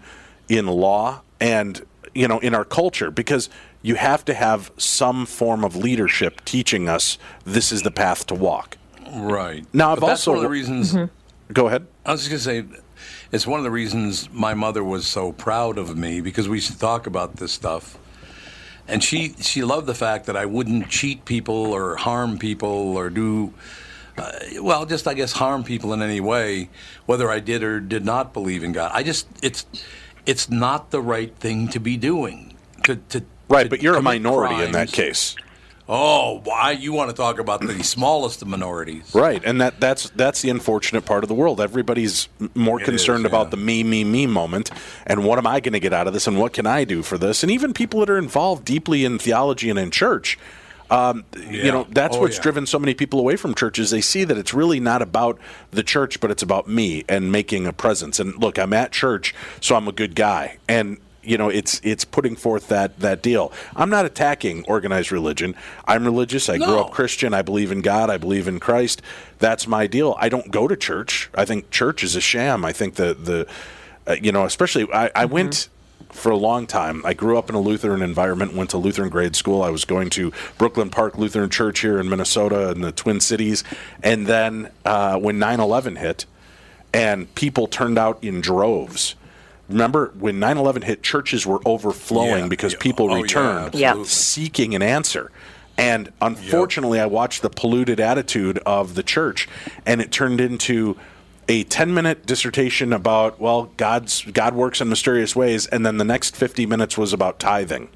in 0.49 0.65
law 0.65 1.21
and 1.39 1.79
you 2.15 2.27
know 2.27 2.39
in 2.39 2.55
our 2.55 2.65
culture 2.65 3.11
because 3.11 3.51
you 3.83 3.93
have 3.93 4.25
to 4.25 4.33
have 4.33 4.71
some 4.77 5.27
form 5.27 5.63
of 5.63 5.75
leadership 5.75 6.43
teaching 6.43 6.89
us 6.89 7.19
this 7.45 7.71
is 7.71 7.83
the 7.83 7.91
path 7.91 8.25
to 8.27 8.33
walk. 8.33 8.77
Right. 9.13 9.63
Now, 9.73 9.91
I've 9.91 9.99
But 9.99 10.07
that's 10.07 10.27
also 10.27 10.31
one 10.31 10.37
of 10.39 10.43
the 10.43 10.49
reasons. 10.49 10.93
Mm-hmm. 10.95 11.53
Go 11.53 11.67
ahead. 11.67 11.85
I 12.03 12.11
was 12.13 12.27
just 12.27 12.47
going 12.47 12.63
to 12.63 12.73
say, 12.73 12.81
it's 13.31 13.45
one 13.45 13.59
of 13.59 13.63
the 13.63 13.71
reasons 13.71 14.27
my 14.31 14.55
mother 14.55 14.83
was 14.83 15.05
so 15.05 15.31
proud 15.31 15.77
of 15.77 15.95
me 15.95 16.19
because 16.19 16.49
we 16.49 16.57
used 16.57 16.71
to 16.71 16.79
talk 16.79 17.05
about 17.05 17.35
this 17.35 17.51
stuff, 17.51 17.95
and 18.87 19.03
she 19.03 19.35
she 19.39 19.63
loved 19.63 19.85
the 19.85 19.93
fact 19.93 20.25
that 20.25 20.35
I 20.35 20.47
wouldn't 20.47 20.89
cheat 20.89 21.25
people 21.25 21.73
or 21.73 21.95
harm 21.95 22.39
people 22.39 22.97
or 22.97 23.11
do. 23.11 23.53
Uh, 24.21 24.61
well, 24.61 24.85
just 24.85 25.07
I 25.07 25.13
guess 25.13 25.31
harm 25.31 25.63
people 25.63 25.93
in 25.93 26.01
any 26.01 26.19
way, 26.19 26.69
whether 27.05 27.29
I 27.29 27.39
did 27.39 27.63
or 27.63 27.79
did 27.79 28.05
not 28.05 28.33
believe 28.33 28.63
in 28.63 28.71
God. 28.71 28.91
I 28.93 29.03
just 29.03 29.27
it's 29.41 29.65
it's 30.25 30.49
not 30.49 30.91
the 30.91 31.01
right 31.01 31.35
thing 31.37 31.67
to 31.69 31.79
be 31.79 31.97
doing. 31.97 32.55
To, 32.83 32.95
to 32.95 33.23
Right, 33.49 33.63
to 33.63 33.69
but 33.69 33.81
you're 33.81 33.95
a 33.95 34.01
minority 34.01 34.63
in 34.63 34.71
that 34.71 34.91
case. 34.91 35.35
Oh, 35.89 36.39
why 36.45 36.71
you 36.71 36.93
want 36.93 37.09
to 37.09 37.15
talk 37.15 37.37
about 37.37 37.59
the 37.59 37.83
smallest 37.83 38.41
of 38.41 38.47
minorities? 38.47 39.13
Right, 39.13 39.43
and 39.43 39.59
that 39.59 39.81
that's 39.81 40.09
that's 40.11 40.41
the 40.41 40.49
unfortunate 40.49 41.05
part 41.05 41.23
of 41.23 41.27
the 41.27 41.33
world. 41.33 41.59
Everybody's 41.59 42.29
more 42.55 42.79
It 42.79 42.85
concerned 42.85 43.25
is, 43.25 43.29
about 43.29 43.51
the 43.51 43.57
me, 43.57 43.83
me, 43.83 44.05
me 44.05 44.25
moment, 44.25 44.71
and 45.05 45.25
what 45.25 45.37
am 45.37 45.47
I 45.47 45.59
going 45.59 45.73
to 45.73 45.81
get 45.81 45.91
out 45.91 46.07
of 46.07 46.13
this, 46.13 46.27
and 46.27 46.37
what 46.39 46.53
can 46.53 46.65
I 46.65 46.85
do 46.85 47.01
for 47.03 47.17
this, 47.17 47.43
and 47.43 47.51
even 47.51 47.73
people 47.73 47.99
that 47.99 48.09
are 48.09 48.17
involved 48.17 48.63
deeply 48.63 49.03
in 49.03 49.19
theology 49.19 49.69
and 49.69 49.77
in 49.77 49.91
church. 49.91 50.37
Um, 50.91 51.23
You 51.49 51.71
know, 51.71 51.87
that's 51.89 52.17
Oh, 52.17 52.21
what's 52.21 52.35
yeah. 52.37 52.43
driven 52.43 52.65
so 52.67 52.77
many 52.77 52.93
people 52.93 53.19
away 53.19 53.35
from 53.37 53.55
churches. 53.55 53.89
They 53.91 54.01
see 54.01 54.23
that 54.25 54.37
it's 54.37 54.53
really 54.53 54.79
not 54.79 55.01
about 55.01 55.39
the 55.71 55.83
church, 55.83 56.19
but 56.19 56.29
it's 56.31 56.43
about 56.43 56.67
me 56.67 57.03
and 57.09 57.31
making 57.31 57.65
a 57.65 57.73
presence. 57.73 58.19
And 58.19 58.35
look, 58.37 58.59
I'm 58.59 58.73
at 58.73 58.91
church, 58.91 59.33
so 59.61 59.75
I'm 59.75 59.87
a 59.87 59.91
good 59.93 60.15
guy. 60.15 60.57
And 60.67 60.97
you 61.23 61.37
know, 61.37 61.49
it's 61.49 61.79
it's 61.83 62.03
putting 62.03 62.35
forth 62.35 62.67
that 62.69 62.99
that 62.99 63.21
deal. 63.21 63.53
I'm 63.75 63.89
not 63.91 64.05
attacking 64.05 64.65
organized 64.67 65.11
religion. 65.11 65.55
I'm 65.85 66.03
religious. 66.03 66.49
I 66.49 66.57
grew 66.57 66.79
up 66.79 66.91
Christian. 66.91 67.33
I 67.33 67.43
believe 67.43 67.71
in 67.71 67.81
God. 67.81 68.09
I 68.09 68.17
believe 68.17 68.47
in 68.47 68.59
Christ. 68.59 69.01
That's 69.39 69.67
my 69.67 69.85
deal. 69.87 70.15
I 70.19 70.29
don't 70.29 70.49
go 70.51 70.67
to 70.67 70.75
church. 70.75 71.29
I 71.35 71.45
think 71.45 71.69
church 71.69 72.03
is 72.03 72.15
a 72.15 72.21
sham. 72.21 72.65
I 72.65 72.73
think 72.73 72.95
the 72.95 73.13
the 73.13 73.47
uh, 74.07 74.15
you 74.19 74.31
know, 74.31 74.45
especially 74.45 74.87
I, 74.91 75.11
I 75.15 75.25
went 75.25 75.69
for 76.11 76.31
a 76.31 76.37
long 76.37 76.67
time. 76.67 77.01
I 77.05 77.13
grew 77.13 77.37
up 77.37 77.49
in 77.49 77.55
a 77.55 77.59
Lutheran 77.59 78.01
environment, 78.01 78.53
went 78.53 78.69
to 78.71 78.77
Lutheran 78.77 79.09
grade 79.09 79.35
school. 79.35 79.63
I 79.63 79.69
was 79.69 79.85
going 79.85 80.09
to 80.11 80.31
Brooklyn 80.57 80.89
Park 80.89 81.17
Lutheran 81.17 81.49
Church 81.49 81.79
here 81.79 81.99
in 81.99 82.09
Minnesota 82.09 82.71
in 82.71 82.81
the 82.81 82.91
Twin 82.91 83.19
Cities. 83.19 83.63
And 84.03 84.27
then 84.27 84.69
uh, 84.85 85.17
when 85.17 85.39
9 85.39 85.59
11 85.59 85.95
hit 85.97 86.25
and 86.93 87.33
people 87.35 87.67
turned 87.67 87.97
out 87.97 88.21
in 88.23 88.41
droves, 88.41 89.15
remember 89.69 90.11
when 90.19 90.39
9 90.39 90.57
11 90.57 90.81
hit, 90.83 91.03
churches 91.03 91.45
were 91.45 91.59
overflowing 91.65 92.43
Yeah. 92.43 92.47
because 92.47 92.73
Yeah. 92.73 92.79
people 92.81 93.11
Oh, 93.11 93.21
returned 93.21 93.75
absolutely. 93.75 94.05
seeking 94.05 94.75
an 94.75 94.81
answer. 94.81 95.31
And 95.77 96.11
unfortunately, 96.21 96.99
I 96.99 97.05
watched 97.05 97.41
the 97.41 97.49
polluted 97.49 97.99
attitude 97.99 98.59
of 98.65 98.93
the 98.95 99.01
church, 99.01 99.47
and 99.85 99.99
it 100.01 100.11
turned 100.11 100.39
into 100.41 100.97
a 101.47 101.63
10 101.63 101.93
minute 101.93 102.25
dissertation 102.25 102.93
about 102.93 103.39
well 103.39 103.71
god's 103.77 104.23
god 104.25 104.53
works 104.53 104.79
in 104.81 104.87
mysterious 104.89 105.35
ways 105.35 105.65
and 105.67 105.85
then 105.85 105.97
the 105.97 106.05
next 106.05 106.35
50 106.35 106.65
minutes 106.65 106.97
was 106.97 107.13
about 107.13 107.39
tithing 107.39 107.89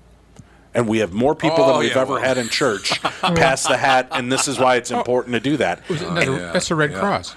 and 0.74 0.88
we 0.90 0.98
have 0.98 1.14
more 1.14 1.36
people 1.36 1.64
Oh, 1.64 1.68
than 1.74 1.80
we've 1.80 1.96
yeah, 1.96 2.02
ever 2.02 2.14
well. 2.16 2.22
had 2.24 2.38
in 2.38 2.50
church 2.50 3.00
pass 3.22 3.66
the 3.68 3.78
hat 3.78 4.08
and 4.12 4.32
this 4.32 4.48
is 4.48 4.60
why 4.60 4.76
it's 4.76 4.92
important 4.92 5.34
to 5.34 5.40
do 5.40 5.58
that 5.58 5.82
oh, 5.90 6.14
No, 6.14 6.22
yeah, 6.38 6.52
that's 6.52 6.68
the 6.68 6.76
Red 6.76 6.92
yeah. 6.92 7.00
Cross. 7.00 7.36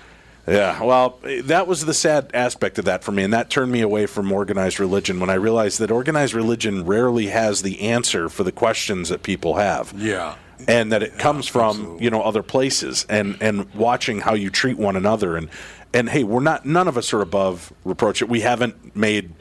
yeah, 0.48 0.82
well, 0.82 1.20
that 1.44 1.66
was 1.68 1.84
the 1.84 1.94
sad 1.94 2.30
aspect 2.32 2.78
of 2.78 2.86
that 2.86 3.04
for 3.04 3.12
me, 3.12 3.22
and 3.22 3.34
that 3.34 3.50
turned 3.50 3.70
me 3.70 3.82
away 3.82 4.06
from 4.06 4.32
organized 4.32 4.80
religion 4.80 5.20
when 5.20 5.28
I 5.28 5.34
realized 5.34 5.78
that 5.78 5.90
organized 5.90 6.32
religion 6.32 6.86
rarely 6.86 7.26
has 7.26 7.60
the 7.60 7.80
answer 7.82 8.30
for 8.30 8.44
the 8.44 8.52
questions 8.52 9.10
that 9.10 9.22
people 9.22 9.56
have. 9.56 9.92
Yeah. 9.94 10.36
And 10.66 10.90
that 10.90 11.02
it 11.04 11.18
comes 11.18 11.46
from 11.46 11.68
absolutely. 11.76 12.04
you 12.04 12.10
know 12.10 12.22
other 12.22 12.42
places, 12.42 13.04
and 13.10 13.36
and 13.40 13.72
watching 13.74 14.20
how 14.20 14.34
you 14.34 14.48
treat 14.50 14.76
one 14.78 14.96
another, 14.96 15.36
and 15.36 15.48
and 15.92 16.08
hey, 16.08 16.24
we're 16.24 16.40
not 16.40 16.66
none 16.66 16.88
of 16.88 16.96
us 16.96 17.12
are 17.12 17.20
above 17.20 17.72
reproach. 17.84 18.22
We 18.22 18.40
haven't 18.40 18.96
made 18.96 19.32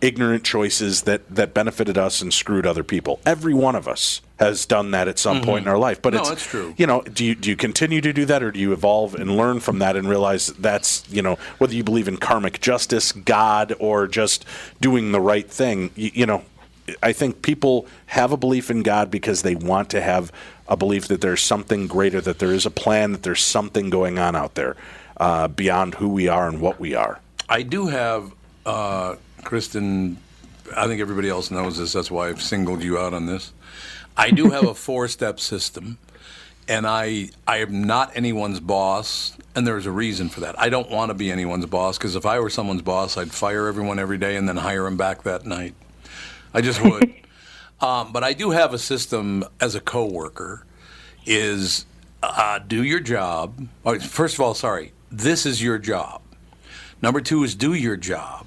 ignorant 0.00 0.44
choices 0.44 1.02
that 1.02 1.28
that 1.34 1.54
benefited 1.54 1.96
us 1.96 2.20
and 2.20 2.32
screwed 2.32 2.66
other 2.66 2.84
people. 2.84 3.20
Every 3.24 3.54
one 3.54 3.74
of 3.74 3.88
us 3.88 4.20
has 4.38 4.66
done 4.66 4.90
that 4.90 5.08
at 5.08 5.18
some 5.18 5.40
point 5.40 5.58
in 5.58 5.62
mm-hmm. 5.62 5.70
our 5.70 5.78
life. 5.78 6.02
But 6.02 6.12
No, 6.12 6.20
it's 6.20 6.30
it's 6.30 6.46
true. 6.46 6.74
you 6.76 6.86
know, 6.86 7.02
do 7.02 7.24
you 7.24 7.34
do 7.34 7.50
you 7.50 7.56
continue 7.56 8.00
to 8.00 8.12
do 8.12 8.24
that, 8.26 8.42
or 8.42 8.50
do 8.50 8.60
you 8.60 8.72
evolve 8.72 9.14
and 9.14 9.36
learn 9.36 9.60
from 9.60 9.78
that 9.78 9.96
and 9.96 10.08
realize 10.08 10.48
that's 10.48 11.04
you 11.10 11.22
know 11.22 11.38
whether 11.58 11.74
you 11.74 11.84
believe 11.84 12.08
in 12.08 12.16
karmic 12.18 12.60
justice, 12.60 13.12
God, 13.12 13.74
or 13.78 14.06
just 14.06 14.44
doing 14.80 15.12
the 15.12 15.20
right 15.20 15.48
thing? 15.48 15.90
You, 15.96 16.10
you 16.14 16.26
know, 16.26 16.44
I 17.02 17.12
think 17.12 17.42
people 17.42 17.86
have 18.06 18.32
a 18.32 18.36
belief 18.36 18.70
in 18.70 18.82
God 18.82 19.10
because 19.10 19.42
they 19.42 19.54
want 19.54 19.90
to 19.90 20.00
have 20.00 20.30
a 20.68 20.76
belief 20.76 21.08
that 21.08 21.20
there's 21.20 21.42
something 21.42 21.86
greater, 21.86 22.20
that 22.20 22.38
there 22.38 22.52
is 22.52 22.66
a 22.66 22.70
plan, 22.70 23.12
that 23.12 23.22
there's 23.22 23.42
something 23.42 23.88
going 23.88 24.18
on 24.18 24.36
out 24.36 24.56
there 24.56 24.76
uh, 25.18 25.48
beyond 25.48 25.94
who 25.94 26.08
we 26.08 26.28
are 26.28 26.48
and 26.48 26.60
what 26.60 26.78
we 26.78 26.94
are. 26.94 27.20
I 27.48 27.62
do 27.62 27.86
have, 27.86 28.32
uh, 28.64 29.16
Kristen. 29.44 30.18
I 30.76 30.86
think 30.86 31.00
everybody 31.00 31.28
else 31.28 31.50
knows 31.50 31.78
this. 31.78 31.92
That's 31.92 32.10
why 32.10 32.28
I've 32.28 32.42
singled 32.42 32.82
you 32.82 32.98
out 32.98 33.14
on 33.14 33.26
this. 33.26 33.52
I 34.16 34.30
do 34.30 34.50
have 34.50 34.64
a 34.66 34.74
four-step 34.86 35.38
system, 35.38 35.98
and 36.68 36.86
I 36.86 37.30
I 37.46 37.58
am 37.58 37.84
not 37.84 38.16
anyone's 38.16 38.60
boss, 38.60 39.36
and 39.54 39.66
there's 39.66 39.86
a 39.86 39.90
reason 39.92 40.28
for 40.28 40.40
that. 40.40 40.58
I 40.58 40.68
don't 40.68 40.90
want 40.90 41.10
to 41.10 41.14
be 41.14 41.30
anyone's 41.30 41.66
boss 41.66 41.98
because 41.98 42.16
if 42.16 42.26
I 42.26 42.40
were 42.40 42.50
someone's 42.50 42.82
boss, 42.82 43.16
I'd 43.16 43.32
fire 43.32 43.68
everyone 43.68 43.98
every 43.98 44.18
day 44.18 44.36
and 44.36 44.48
then 44.48 44.56
hire 44.56 44.84
them 44.84 44.96
back 44.96 45.22
that 45.22 45.46
night. 45.46 45.74
I 46.52 46.60
just 46.62 46.82
would. 46.82 47.14
um, 47.80 48.12
but 48.12 48.24
I 48.24 48.32
do 48.32 48.50
have 48.50 48.74
a 48.74 48.78
system 48.78 49.44
as 49.60 49.74
a 49.74 49.80
coworker. 49.80 50.64
Is 51.28 51.86
uh, 52.22 52.58
do 52.60 52.82
your 52.82 53.00
job. 53.00 53.68
oh, 53.84 53.98
First 53.98 54.34
of 54.34 54.40
all, 54.40 54.54
sorry, 54.54 54.92
this 55.10 55.46
is 55.46 55.62
your 55.62 55.78
job. 55.78 56.22
Number 57.00 57.20
two 57.20 57.44
is 57.44 57.54
do 57.54 57.72
your 57.74 57.96
job. 57.96 58.46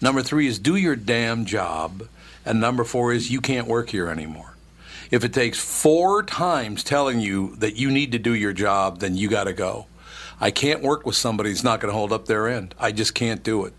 Number 0.00 0.22
three 0.22 0.46
is 0.46 0.58
do 0.58 0.76
your 0.76 0.96
damn 0.96 1.44
job. 1.44 2.08
And 2.44 2.60
number 2.60 2.84
four 2.84 3.12
is 3.12 3.30
you 3.30 3.40
can't 3.40 3.66
work 3.66 3.90
here 3.90 4.08
anymore. 4.08 4.54
If 5.10 5.24
it 5.24 5.32
takes 5.32 5.58
four 5.58 6.22
times 6.22 6.82
telling 6.82 7.20
you 7.20 7.54
that 7.56 7.76
you 7.76 7.90
need 7.90 8.12
to 8.12 8.18
do 8.18 8.34
your 8.34 8.52
job, 8.52 8.98
then 8.98 9.16
you 9.16 9.28
got 9.28 9.44
to 9.44 9.52
go. 9.52 9.86
I 10.40 10.50
can't 10.50 10.82
work 10.82 11.06
with 11.06 11.16
somebody 11.16 11.50
who's 11.50 11.64
not 11.64 11.80
going 11.80 11.92
to 11.92 11.96
hold 11.96 12.12
up 12.12 12.26
their 12.26 12.48
end. 12.48 12.74
I 12.78 12.92
just 12.92 13.14
can't 13.14 13.42
do 13.42 13.64
it. 13.64 13.72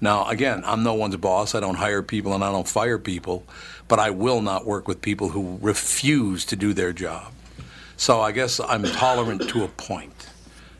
Now, 0.00 0.26
again, 0.28 0.62
I'm 0.66 0.82
no 0.82 0.94
one's 0.94 1.16
boss. 1.16 1.54
I 1.54 1.60
don't 1.60 1.76
hire 1.76 2.02
people 2.02 2.34
and 2.34 2.44
I 2.44 2.52
don't 2.52 2.68
fire 2.68 2.98
people, 2.98 3.44
but 3.88 3.98
I 3.98 4.10
will 4.10 4.42
not 4.42 4.66
work 4.66 4.86
with 4.86 5.00
people 5.00 5.30
who 5.30 5.58
refuse 5.62 6.44
to 6.46 6.56
do 6.56 6.74
their 6.74 6.92
job. 6.92 7.32
So 7.96 8.20
I 8.20 8.32
guess 8.32 8.60
I'm 8.60 8.82
tolerant 8.82 9.48
to 9.48 9.64
a 9.64 9.68
point. 9.68 10.13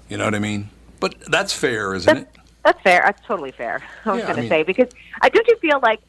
You 0.08 0.16
know 0.18 0.24
what 0.24 0.34
I 0.34 0.38
mean? 0.38 0.70
But 1.00 1.16
that's 1.28 1.52
fair, 1.52 1.94
isn't 1.94 2.16
it? 2.16 2.28
That's 2.64 2.80
fair. 2.82 3.02
That's 3.04 3.24
totally 3.26 3.52
fair. 3.52 3.82
I 4.04 4.12
was 4.12 4.20
Yeah, 4.20 4.32
going 4.32 4.42
to 4.42 4.48
say 4.48 4.62
because 4.62 4.88
I 5.20 5.28
don't 5.28 5.46
you 5.46 5.56
feel 5.56 5.80
like 5.80 6.00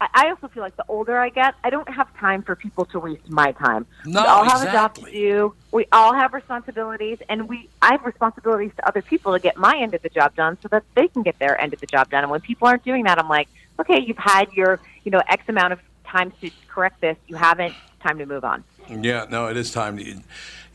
I 0.00 0.30
also 0.30 0.48
feel 0.48 0.62
like 0.62 0.76
the 0.76 0.84
older 0.88 1.18
I 1.18 1.28
get, 1.28 1.54
I 1.62 1.68
don't 1.68 1.88
have 1.90 2.14
time 2.16 2.42
for 2.42 2.56
people 2.56 2.86
to 2.86 2.98
waste 2.98 3.28
my 3.28 3.52
time. 3.52 3.86
No, 4.06 4.22
we 4.22 4.26
all 4.28 4.44
have 4.44 4.62
a 4.62 4.72
job 4.72 4.94
to 4.94 5.10
do. 5.10 5.54
We 5.72 5.86
all 5.92 6.14
have 6.14 6.32
responsibilities, 6.32 7.18
and 7.28 7.48
we 7.48 7.68
I 7.82 7.92
have 7.92 8.04
responsibilities 8.04 8.72
to 8.76 8.88
other 8.88 9.02
people 9.02 9.32
to 9.34 9.38
get 9.38 9.58
my 9.58 9.76
end 9.78 9.94
of 9.94 10.00
the 10.00 10.08
job 10.08 10.34
done, 10.34 10.56
so 10.62 10.68
that 10.68 10.84
they 10.94 11.08
can 11.08 11.22
get 11.22 11.38
their 11.38 11.60
end 11.60 11.74
of 11.74 11.80
the 11.80 11.86
job 11.86 12.08
done. 12.10 12.22
And 12.24 12.30
when 12.30 12.40
people 12.40 12.66
aren't 12.66 12.82
doing 12.82 13.04
that, 13.04 13.18
I'm 13.18 13.28
like, 13.28 13.48
okay, 13.78 14.00
you've 14.00 14.16
had 14.16 14.50
your 14.54 14.80
you 15.04 15.10
know 15.10 15.20
X 15.28 15.44
amount 15.48 15.74
of 15.74 15.80
time 16.06 16.32
to 16.40 16.50
correct 16.68 17.00
this. 17.02 17.16
You 17.26 17.36
haven't. 17.36 17.74
Time 18.02 18.16
to 18.16 18.24
move 18.24 18.44
on. 18.46 18.64
Yeah, 18.90 19.26
no, 19.30 19.48
it 19.48 19.56
is 19.56 19.70
time 19.70 19.98
to. 19.98 20.20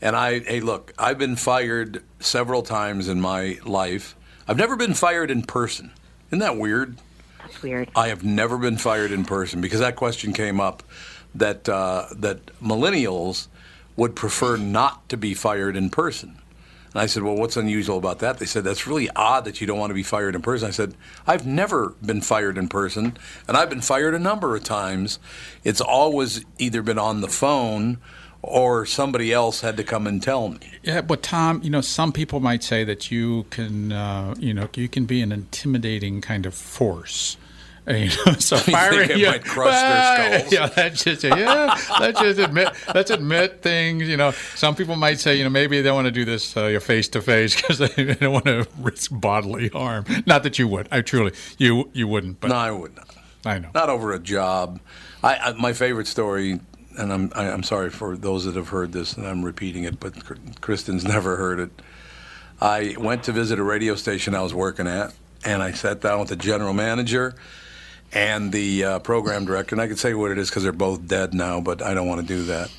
And 0.00 0.16
I, 0.16 0.40
hey, 0.40 0.60
look, 0.60 0.92
I've 0.98 1.18
been 1.18 1.36
fired 1.36 2.02
several 2.20 2.62
times 2.62 3.08
in 3.08 3.20
my 3.20 3.58
life. 3.64 4.14
I've 4.48 4.58
never 4.58 4.76
been 4.76 4.94
fired 4.94 5.30
in 5.30 5.42
person. 5.42 5.90
Isn't 6.28 6.40
that 6.40 6.56
weird? 6.56 6.96
That's 7.40 7.62
weird. 7.62 7.90
I 7.94 8.08
have 8.08 8.24
never 8.24 8.58
been 8.58 8.76
fired 8.76 9.12
in 9.12 9.24
person 9.24 9.60
because 9.60 9.80
that 9.80 9.96
question 9.96 10.32
came 10.32 10.60
up 10.60 10.82
that 11.34 11.68
uh, 11.68 12.06
that 12.16 12.46
millennials 12.60 13.48
would 13.96 14.16
prefer 14.16 14.56
not 14.56 15.08
to 15.08 15.16
be 15.16 15.34
fired 15.34 15.76
in 15.76 15.90
person. 15.90 16.38
And 16.96 17.02
I 17.02 17.06
said, 17.08 17.24
"Well, 17.24 17.34
what's 17.36 17.58
unusual 17.58 17.98
about 17.98 18.20
that?" 18.20 18.38
They 18.38 18.46
said, 18.46 18.64
"That's 18.64 18.86
really 18.86 19.10
odd 19.14 19.44
that 19.44 19.60
you 19.60 19.66
don't 19.66 19.78
want 19.78 19.90
to 19.90 19.94
be 19.94 20.02
fired 20.02 20.34
in 20.34 20.40
person." 20.40 20.66
I 20.66 20.70
said, 20.70 20.94
"I've 21.26 21.46
never 21.46 21.92
been 22.02 22.22
fired 22.22 22.56
in 22.56 22.68
person, 22.68 23.18
and 23.46 23.54
I've 23.54 23.68
been 23.68 23.82
fired 23.82 24.14
a 24.14 24.18
number 24.18 24.56
of 24.56 24.64
times. 24.64 25.18
It's 25.62 25.82
always 25.82 26.42
either 26.58 26.80
been 26.80 26.98
on 26.98 27.20
the 27.20 27.28
phone 27.28 27.98
or 28.40 28.86
somebody 28.86 29.30
else 29.30 29.60
had 29.60 29.76
to 29.76 29.84
come 29.84 30.06
and 30.06 30.22
tell 30.22 30.48
me." 30.48 30.58
Yeah, 30.82 31.02
but 31.02 31.22
Tom, 31.22 31.60
you 31.62 31.68
know, 31.68 31.82
some 31.82 32.12
people 32.12 32.40
might 32.40 32.64
say 32.64 32.82
that 32.84 33.10
you 33.10 33.44
can, 33.50 33.92
uh, 33.92 34.34
you 34.38 34.54
know, 34.54 34.70
you 34.74 34.88
can 34.88 35.04
be 35.04 35.20
an 35.20 35.32
intimidating 35.32 36.22
kind 36.22 36.46
of 36.46 36.54
force 36.54 37.36
you 37.88 38.10
know, 38.26 38.32
so 38.38 38.56
You 38.56 38.62
think 38.62 38.78
firing 38.78 39.10
it 39.10 39.18
yeah, 39.18 39.30
might 39.32 39.44
crush 39.44 39.72
their 39.72 40.40
skulls? 40.40 40.52
Yeah, 40.56 40.66
that's 40.66 41.04
just 41.04 41.22
yeah. 41.24 41.78
Let's 42.00 42.20
just 42.20 42.38
admit 42.38 42.68
let's 42.94 43.10
admit 43.10 43.62
things. 43.62 44.08
You 44.08 44.16
know, 44.16 44.32
some 44.54 44.74
people 44.74 44.96
might 44.96 45.20
say 45.20 45.36
you 45.36 45.44
know 45.44 45.50
maybe 45.50 45.80
they 45.82 45.90
want 45.90 46.06
to 46.06 46.10
do 46.10 46.24
this 46.24 46.52
face 46.52 47.08
to 47.08 47.22
face 47.22 47.54
because 47.54 47.78
they 47.78 48.14
don't 48.14 48.32
want 48.32 48.46
to 48.46 48.66
risk 48.80 49.10
bodily 49.12 49.68
harm. 49.68 50.04
Not 50.26 50.42
that 50.42 50.58
you 50.58 50.66
would. 50.68 50.88
I 50.90 51.00
truly 51.02 51.32
you 51.58 51.90
you 51.92 52.08
wouldn't. 52.08 52.40
But 52.40 52.48
no, 52.48 52.56
I 52.56 52.70
would 52.70 52.96
not. 52.96 53.08
I 53.44 53.58
know. 53.60 53.70
Not 53.74 53.88
over 53.88 54.12
a 54.12 54.18
job. 54.18 54.80
I, 55.22 55.36
I 55.36 55.52
my 55.52 55.72
favorite 55.72 56.08
story, 56.08 56.60
and 56.98 57.12
I'm 57.12 57.32
I, 57.34 57.50
I'm 57.50 57.62
sorry 57.62 57.90
for 57.90 58.16
those 58.16 58.44
that 58.44 58.56
have 58.56 58.68
heard 58.68 58.92
this, 58.92 59.16
and 59.16 59.26
I'm 59.26 59.44
repeating 59.44 59.84
it, 59.84 60.00
but 60.00 60.14
Kristen's 60.60 61.04
never 61.08 61.36
heard 61.36 61.60
it. 61.60 61.70
I 62.60 62.96
went 62.98 63.22
to 63.24 63.32
visit 63.32 63.58
a 63.58 63.62
radio 63.62 63.94
station 63.94 64.34
I 64.34 64.42
was 64.42 64.54
working 64.54 64.86
at, 64.86 65.14
and 65.44 65.62
I 65.62 65.72
sat 65.72 66.00
down 66.00 66.20
with 66.20 66.30
the 66.30 66.36
general 66.36 66.72
manager 66.72 67.34
and 68.16 68.50
the 68.50 68.82
uh, 68.82 68.98
program 69.00 69.44
director, 69.44 69.74
and 69.74 69.82
I 69.82 69.88
could 69.88 69.98
say 69.98 70.14
what 70.14 70.30
it 70.30 70.38
is 70.38 70.48
because 70.48 70.62
they're 70.62 70.72
both 70.72 71.06
dead 71.06 71.34
now, 71.34 71.60
but 71.60 71.82
I 71.82 71.92
don't 71.92 72.08
want 72.08 72.22
to 72.22 72.26
do 72.26 72.44
that. 72.44 72.72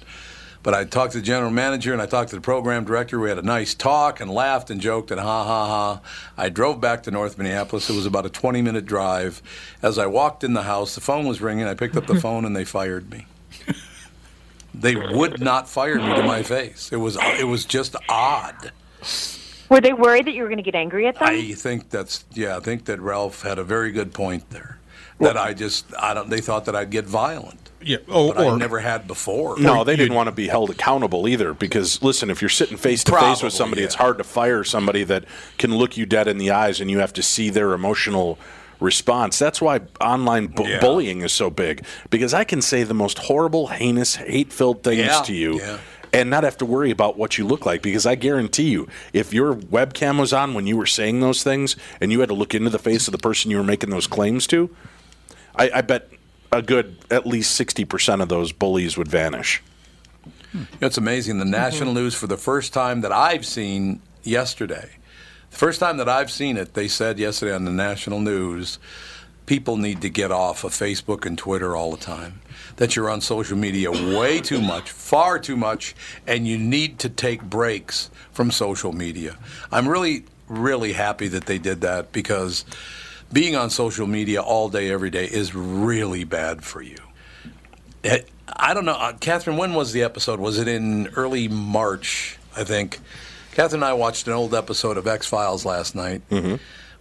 But 0.63 0.73
I 0.73 0.83
talked 0.83 1.11
to 1.11 1.19
the 1.19 1.23
general 1.23 1.51
manager 1.51 1.93
and 1.93 2.01
I 2.01 2.07
talked 2.07 2.31
to 2.31 2.35
the 2.35 2.41
program 2.41 2.83
director. 2.83 3.19
We 3.19 3.29
had 3.29 3.37
a 3.37 3.43
nice 3.43 3.75
talk 3.75 4.19
and 4.19 4.29
laughed 4.29 4.71
and 4.71 4.81
joked 4.81 5.11
and 5.11 5.19
ha 5.19 5.43
ha 5.45 5.67
ha. 5.67 6.01
I 6.35 6.49
drove 6.49 6.81
back 6.81 7.03
to 7.03 7.11
North 7.11 7.37
Minneapolis. 7.37 7.89
It 7.89 7.95
was 7.95 8.07
about 8.07 8.25
a 8.25 8.29
20 8.29 8.61
minute 8.63 8.85
drive. 8.85 9.41
As 9.81 9.97
I 9.97 10.07
walked 10.07 10.43
in 10.43 10.53
the 10.53 10.63
house, 10.63 10.95
the 10.95 11.01
phone 11.01 11.25
was 11.25 11.39
ringing. 11.39 11.67
I 11.67 11.75
picked 11.75 11.95
up 11.95 12.07
the 12.07 12.19
phone 12.19 12.43
and 12.43 12.55
they 12.55 12.65
fired 12.65 13.09
me. 13.11 13.27
They 14.73 14.95
would 14.95 15.39
not 15.39 15.69
fire 15.69 15.95
me 15.95 16.15
to 16.15 16.23
my 16.23 16.43
face. 16.43 16.91
It 16.91 16.97
was 16.97 17.17
it 17.39 17.47
was 17.47 17.63
just 17.63 17.95
odd. 18.09 18.71
Were 19.69 19.81
they 19.81 19.93
worried 19.93 20.25
that 20.25 20.33
you 20.33 20.43
were 20.43 20.49
going 20.49 20.57
to 20.57 20.63
get 20.63 20.75
angry 20.75 21.07
at 21.07 21.15
them? 21.15 21.27
I 21.29 21.53
think 21.53 21.89
that's 21.89 22.25
yeah. 22.33 22.57
I 22.57 22.59
think 22.59 22.85
that 22.85 22.99
Ralph 22.99 23.43
had 23.43 23.57
a 23.57 23.63
very 23.63 23.91
good 23.91 24.13
point 24.13 24.49
there. 24.49 24.76
That 25.19 25.37
I 25.37 25.53
just 25.53 25.85
I 25.97 26.13
don't. 26.13 26.29
They 26.29 26.41
thought 26.41 26.65
that 26.65 26.75
I'd 26.75 26.91
get 26.91 27.05
violent. 27.05 27.59
Yeah. 27.81 27.97
Oh, 28.07 28.33
but 28.33 28.37
I 28.41 28.45
or- 28.49 28.57
never 28.57 28.79
had 28.79 29.07
before. 29.07 29.57
No, 29.59 29.83
they 29.83 29.95
didn't 29.95 30.15
want 30.15 30.27
to 30.27 30.31
be 30.31 30.47
held 30.47 30.69
accountable 30.69 31.27
either. 31.27 31.53
Because 31.53 32.01
listen, 32.03 32.29
if 32.29 32.41
you're 32.41 32.49
sitting 32.49 32.77
face 32.77 33.03
to 33.05 33.17
face 33.19 33.41
with 33.41 33.53
somebody, 33.53 33.81
it's 33.83 33.95
hard 33.95 34.17
to 34.19 34.23
fire 34.23 34.63
somebody 34.63 35.03
that 35.05 35.25
can 35.57 35.75
look 35.75 35.97
you 35.97 36.05
dead 36.05 36.27
in 36.27 36.37
the 36.37 36.51
eyes, 36.51 36.79
and 36.81 36.91
you 36.91 36.99
have 36.99 37.13
to 37.13 37.23
see 37.23 37.49
their 37.49 37.73
emotional 37.73 38.37
response. 38.79 39.39
That's 39.39 39.59
why 39.61 39.81
online 39.99 40.47
bu- 40.47 40.67
Yeah. 40.67 40.79
bullying 40.79 41.21
is 41.21 41.31
so 41.33 41.49
big. 41.49 41.83
Because 42.11 42.33
I 42.33 42.43
can 42.43 42.61
say 42.61 42.83
the 42.83 42.93
most 42.93 43.17
horrible, 43.17 43.67
heinous, 43.67 44.15
hate-filled 44.17 44.83
things 44.83 44.99
Yeah, 45.05 45.21
to 45.21 45.33
you. 45.33 45.59
yeah. 45.59 45.77
And 46.13 46.29
not 46.29 46.43
have 46.43 46.57
to 46.57 46.65
worry 46.65 46.89
about 46.91 47.17
what 47.17 47.37
you 47.37 47.45
look 47.45 47.65
like 47.65 47.81
because 47.81 48.05
I 48.05 48.15
guarantee 48.15 48.69
you, 48.69 48.87
if 49.13 49.33
your 49.33 49.53
webcam 49.55 50.19
was 50.19 50.31
on 50.31 50.53
when 50.53 50.65
you 50.65 50.77
were 50.77 50.85
saying 50.85 51.19
those 51.19 51.43
things 51.43 51.75
and 51.99 52.11
you 52.11 52.19
had 52.21 52.29
to 52.29 52.35
look 52.35 52.53
into 52.55 52.69
the 52.69 52.79
face 52.79 53.07
of 53.07 53.11
the 53.11 53.17
person 53.17 53.51
you 53.51 53.57
were 53.57 53.63
making 53.63 53.89
those 53.89 54.07
claims 54.07 54.47
to, 54.47 54.69
I, 55.57 55.71
I 55.75 55.81
bet 55.81 56.09
a 56.51 56.61
good 56.61 56.97
at 57.11 57.25
least 57.25 57.59
60% 57.59 58.21
of 58.21 58.29
those 58.29 58.51
bullies 58.51 58.97
would 58.97 59.07
vanish. 59.07 59.61
It's 60.81 60.97
amazing. 60.97 61.39
The 61.39 61.45
national 61.45 61.93
news, 61.93 62.15
for 62.15 62.27
the 62.27 62.37
first 62.37 62.73
time 62.73 63.01
that 63.01 63.11
I've 63.11 63.45
seen 63.45 64.01
yesterday, 64.23 64.89
the 65.51 65.57
first 65.57 65.79
time 65.79 65.97
that 65.97 66.09
I've 66.09 66.31
seen 66.31 66.57
it, 66.57 66.73
they 66.73 66.87
said 66.87 67.19
yesterday 67.19 67.53
on 67.53 67.65
the 67.65 67.71
national 67.71 68.19
news, 68.19 68.79
people 69.45 69.77
need 69.77 70.01
to 70.01 70.09
get 70.09 70.31
off 70.31 70.63
of 70.63 70.71
Facebook 70.71 71.25
and 71.25 71.37
Twitter 71.37 71.75
all 71.75 71.91
the 71.91 71.97
time. 71.97 72.41
That 72.77 72.95
you're 72.95 73.09
on 73.09 73.21
social 73.21 73.57
media 73.57 73.91
way 73.91 74.39
too 74.39 74.61
much, 74.61 74.91
far 74.91 75.39
too 75.39 75.57
much, 75.57 75.95
and 76.25 76.47
you 76.47 76.57
need 76.57 76.99
to 76.99 77.09
take 77.09 77.41
breaks 77.41 78.09
from 78.31 78.51
social 78.51 78.93
media. 78.93 79.37
I'm 79.71 79.87
really, 79.87 80.25
really 80.47 80.93
happy 80.93 81.27
that 81.29 81.45
they 81.45 81.57
did 81.57 81.81
that 81.81 82.11
because 82.11 82.65
being 83.31 83.55
on 83.55 83.69
social 83.69 84.07
media 84.07 84.41
all 84.41 84.69
day, 84.69 84.89
every 84.91 85.09
day 85.09 85.25
is 85.25 85.53
really 85.55 86.23
bad 86.23 86.63
for 86.63 86.81
you. 86.81 86.97
It- 88.03 88.29
I 88.59 88.73
don't 88.73 88.85
know, 88.85 88.93
uh, 88.93 89.11
Catherine. 89.13 89.57
When 89.57 89.73
was 89.73 89.91
the 89.91 90.03
episode? 90.03 90.39
Was 90.39 90.57
it 90.57 90.67
in 90.69 91.07
early 91.15 91.47
March? 91.49 92.37
I 92.55 92.63
think. 92.63 92.99
Catherine 93.53 93.83
and 93.83 93.89
I 93.89 93.93
watched 93.93 94.25
an 94.27 94.33
old 94.33 94.55
episode 94.55 94.97
of 94.97 95.05
X 95.05 95.27
Files 95.27 95.65
last 95.65 95.95
night, 95.95 96.21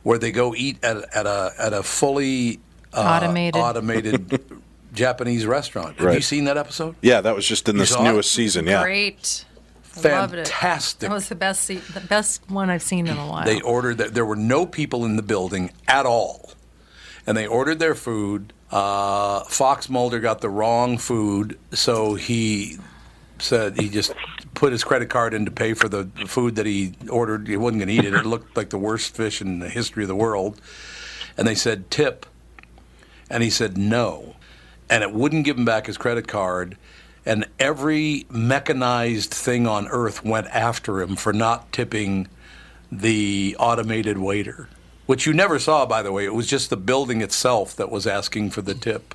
where 0.03 0.19
they 0.19 0.33
go 0.33 0.55
eat 0.57 0.83
at, 0.83 0.97
at 1.15 1.27
a 1.27 1.53
at 1.59 1.73
a 1.73 1.83
fully 1.85 2.59
uh, 2.93 3.01
Automated. 3.01 3.61
automated 3.61 4.41
Japanese 4.93 5.47
restaurant. 5.47 5.99
Have 6.01 6.15
you 6.15 6.21
seen 6.21 6.45
that 6.45 6.57
episode? 6.57 6.97
Yeah, 7.01 7.21
that 7.21 7.35
was 7.37 7.47
just 7.47 7.69
in 7.69 7.77
You 7.77 7.81
this 7.83 7.91
saw 7.91 8.01
it? 8.05 8.13
newest 8.13 8.33
season. 8.33 8.67
Yeah. 8.67 8.83
Great. 8.83 9.45
I 9.99 10.01
loved 10.21 10.35
it. 10.35 10.49
That 11.09 11.11
was 11.15 11.29
the 11.29 11.35
best, 11.35 11.63
se- 11.65 11.77
the 11.93 12.01
best 12.01 12.43
one 12.51 12.71
I've 12.71 12.83
seen 12.83 13.07
in 13.07 13.17
a 13.17 13.27
while. 13.27 13.45
They 13.45 13.61
ordered 13.61 13.99
that 13.99 14.15
there 14.15 14.27
were 14.27 14.37
no 14.37 14.67
people 14.67 15.05
in 15.05 15.17
the 15.17 15.23
building 15.23 15.71
at 15.89 16.07
all, 16.07 16.53
and 17.27 17.37
they 17.37 17.47
ordered 17.47 17.79
their 17.79 17.95
food. 17.95 18.53
Uh, 18.71 19.45
Fox 19.45 19.89
Mulder 19.89 20.19
got 20.21 20.41
the 20.41 20.49
wrong 20.51 20.99
food, 20.99 21.59
so 21.73 22.15
he 22.15 22.79
said 23.39 23.79
he 23.79 23.89
just 23.89 24.13
put 24.55 24.73
his 24.73 24.83
credit 24.83 25.11
card 25.11 25.35
in 25.35 25.45
to 25.45 25.51
pay 25.51 25.75
for 25.75 25.89
the 25.89 26.07
food 26.27 26.57
that 26.57 26.67
he 26.67 26.95
ordered. 27.11 27.47
He 27.47 27.57
wasn't 27.57 27.81
going 27.81 27.89
to 27.89 27.95
eat 27.95 28.05
it. 28.07 28.15
It 28.15 28.27
looked 28.27 28.57
like 28.57 28.71
the 28.71 28.79
worst 28.79 29.15
fish 29.15 29.41
in 29.41 29.59
the 29.61 29.69
history 29.69 30.03
of 30.05 30.09
the 30.09 30.17
world, 30.17 30.61
and 31.37 31.47
they 31.47 31.55
said 31.55 31.91
tip, 31.91 32.27
and 33.31 33.43
he 33.43 33.51
said 33.51 33.77
no, 33.79 34.37
and 34.91 35.03
it 35.03 35.13
wouldn't 35.13 35.45
give 35.45 35.57
him 35.59 35.65
back 35.65 35.87
his 35.87 35.99
credit 35.99 36.27
card. 36.27 36.77
And 37.27 37.47
every 37.59 38.25
mechanized 38.31 39.35
thing 39.35 39.67
on 39.67 39.89
earth 39.89 40.25
went 40.25 40.47
after 40.49 41.01
him 41.03 41.17
for 41.17 41.33
not 41.33 41.73
tipping 41.73 42.29
the 42.91 43.57
automated 43.59 44.19
waiter, 44.19 44.69
which 45.07 45.27
you 45.27 45.33
never 45.33 45.59
saw, 45.59 45.85
by 45.87 46.03
the 46.03 46.13
way. 46.13 46.25
It 46.25 46.35
was 46.35 46.47
just 46.47 46.71
the 46.71 46.77
building 46.77 47.21
itself 47.21 47.75
that 47.77 47.91
was 47.91 48.07
asking 48.07 48.51
for 48.51 48.63
the 48.63 48.75
tip. 48.75 49.13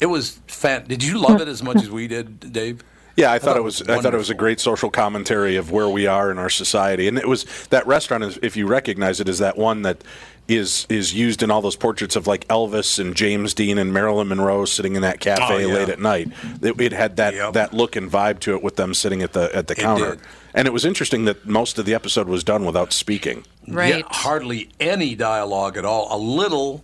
It 0.00 0.06
was 0.06 0.38
fan. 0.46 0.86
Did 0.86 1.02
you 1.02 1.18
love 1.18 1.40
it 1.40 1.48
as 1.48 1.60
much 1.60 1.82
as 1.82 1.90
we 1.90 2.06
did, 2.06 2.52
Dave? 2.52 2.84
Yeah, 3.16 3.32
I 3.32 3.40
thought 3.40 3.56
it 3.56 3.64
was. 3.64 3.82
I 3.82 4.00
thought 4.00 4.14
it 4.14 4.18
was 4.18 4.30
a 4.30 4.34
great 4.34 4.60
social 4.60 4.90
commentary 4.90 5.56
of 5.56 5.72
where 5.72 5.88
we 5.88 6.06
are 6.06 6.30
in 6.30 6.38
our 6.38 6.48
society, 6.48 7.08
and 7.08 7.18
it 7.18 7.26
was 7.26 7.46
that 7.70 7.84
restaurant. 7.84 8.38
If 8.42 8.56
you 8.56 8.68
recognize 8.68 9.18
it, 9.18 9.28
is 9.28 9.40
that 9.40 9.58
one 9.58 9.82
that 9.82 10.04
is 10.48 10.86
is 10.88 11.12
used 11.12 11.42
in 11.42 11.50
all 11.50 11.60
those 11.60 11.76
portraits 11.76 12.16
of 12.16 12.26
like 12.26 12.48
Elvis 12.48 12.98
and 12.98 13.14
James 13.14 13.52
Dean 13.54 13.76
and 13.78 13.92
Marilyn 13.92 14.28
Monroe 14.28 14.64
sitting 14.64 14.96
in 14.96 15.02
that 15.02 15.20
cafe 15.20 15.42
Oh, 15.42 15.58
yeah. 15.58 15.74
late 15.74 15.88
at 15.90 16.00
night. 16.00 16.28
It, 16.62 16.80
it 16.80 16.92
had 16.92 17.16
that 17.16 17.52
that 17.52 17.74
look 17.74 17.96
and 17.96 18.10
vibe 18.10 18.40
to 18.40 18.54
it 18.54 18.62
with 18.62 18.76
them 18.76 18.94
sitting 18.94 19.22
at 19.22 19.34
the 19.34 19.54
at 19.54 19.66
the 19.66 19.74
It 19.74 19.78
counter, 19.78 20.12
did. 20.16 20.20
and 20.54 20.66
it 20.66 20.72
was 20.72 20.84
interesting 20.86 21.26
that 21.26 21.46
most 21.46 21.78
of 21.78 21.84
the 21.84 21.92
episode 21.94 22.28
was 22.28 22.42
done 22.42 22.64
without 22.64 22.92
speaking. 22.94 23.44
Yeah, 23.66 24.00
hardly 24.06 24.70
any 24.80 25.14
dialogue 25.14 25.76
at 25.76 25.84
all. 25.84 26.08
A 26.10 26.18
little. 26.18 26.82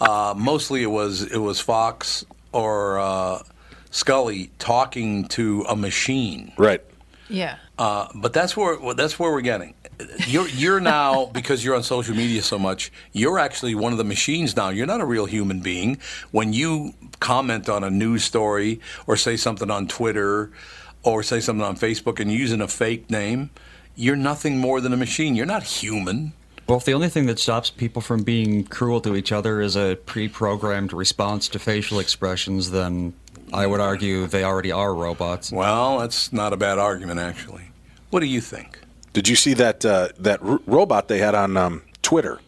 Uh, 0.00 0.34
mostly 0.36 0.82
it 0.82 0.90
was 0.90 1.22
it 1.22 1.38
was 1.38 1.60
Fox 1.60 2.26
or 2.52 2.98
uh, 2.98 3.38
Scully 3.90 4.50
talking 4.58 5.26
to 5.28 5.64
a 5.68 5.76
machine. 5.76 6.52
Right. 6.58 6.82
yeah. 7.28 7.56
Uh, 7.78 8.08
but 8.14 8.32
that's 8.32 8.56
where 8.56 8.76
that's 8.94 9.18
where 9.18 9.30
we're 9.30 9.40
getting. 9.42 9.74
You're 10.26 10.48
you're 10.48 10.80
now 10.80 11.26
because 11.26 11.64
you're 11.64 11.74
on 11.74 11.82
social 11.82 12.14
media 12.14 12.42
so 12.42 12.58
much. 12.58 12.92
You're 13.12 13.38
actually 13.38 13.74
one 13.74 13.92
of 13.92 13.98
the 13.98 14.04
machines 14.04 14.54
now. 14.54 14.68
You're 14.68 14.86
not 14.86 15.00
a 15.00 15.06
real 15.06 15.26
human 15.26 15.60
being. 15.60 15.98
When 16.30 16.52
you 16.52 16.94
comment 17.20 17.68
on 17.68 17.82
a 17.82 17.90
news 17.90 18.24
story 18.24 18.80
or 19.06 19.16
say 19.16 19.36
something 19.36 19.70
on 19.70 19.88
Twitter 19.88 20.50
or 21.02 21.22
say 21.22 21.40
something 21.40 21.64
on 21.64 21.76
Facebook 21.76 22.20
and 22.20 22.30
using 22.30 22.60
a 22.60 22.68
fake 22.68 23.08
name, 23.10 23.50
you're 23.94 24.16
nothing 24.16 24.58
more 24.58 24.80
than 24.80 24.92
a 24.92 24.96
machine. 24.96 25.34
You're 25.34 25.46
not 25.46 25.62
human. 25.62 26.34
Well, 26.66 26.78
if 26.78 26.84
the 26.84 26.94
only 26.94 27.08
thing 27.08 27.26
that 27.26 27.38
stops 27.38 27.70
people 27.70 28.02
from 28.02 28.24
being 28.24 28.64
cruel 28.64 29.00
to 29.02 29.14
each 29.14 29.30
other 29.30 29.60
is 29.60 29.76
a 29.76 29.96
pre-programmed 30.04 30.92
response 30.92 31.48
to 31.50 31.60
facial 31.60 32.00
expressions, 32.00 32.72
then 32.72 33.14
I 33.52 33.66
would 33.66 33.80
argue 33.80 34.26
they 34.26 34.42
already 34.42 34.72
are 34.72 34.92
robots. 34.92 35.52
Well, 35.52 36.00
that's 36.00 36.32
not 36.32 36.52
a 36.52 36.56
bad 36.56 36.78
argument, 36.78 37.20
actually. 37.20 37.70
What 38.10 38.20
do 38.20 38.26
you 38.26 38.40
think? 38.40 38.80
Did 39.16 39.28
you 39.28 39.34
see 39.36 39.54
that 39.54 39.82
uh, 39.82 40.08
that 40.18 40.42
r- 40.42 40.60
robot 40.66 41.08
they 41.08 41.16
had 41.20 41.34
on 41.34 41.56
um, 41.56 41.82
Twitter 42.02 42.38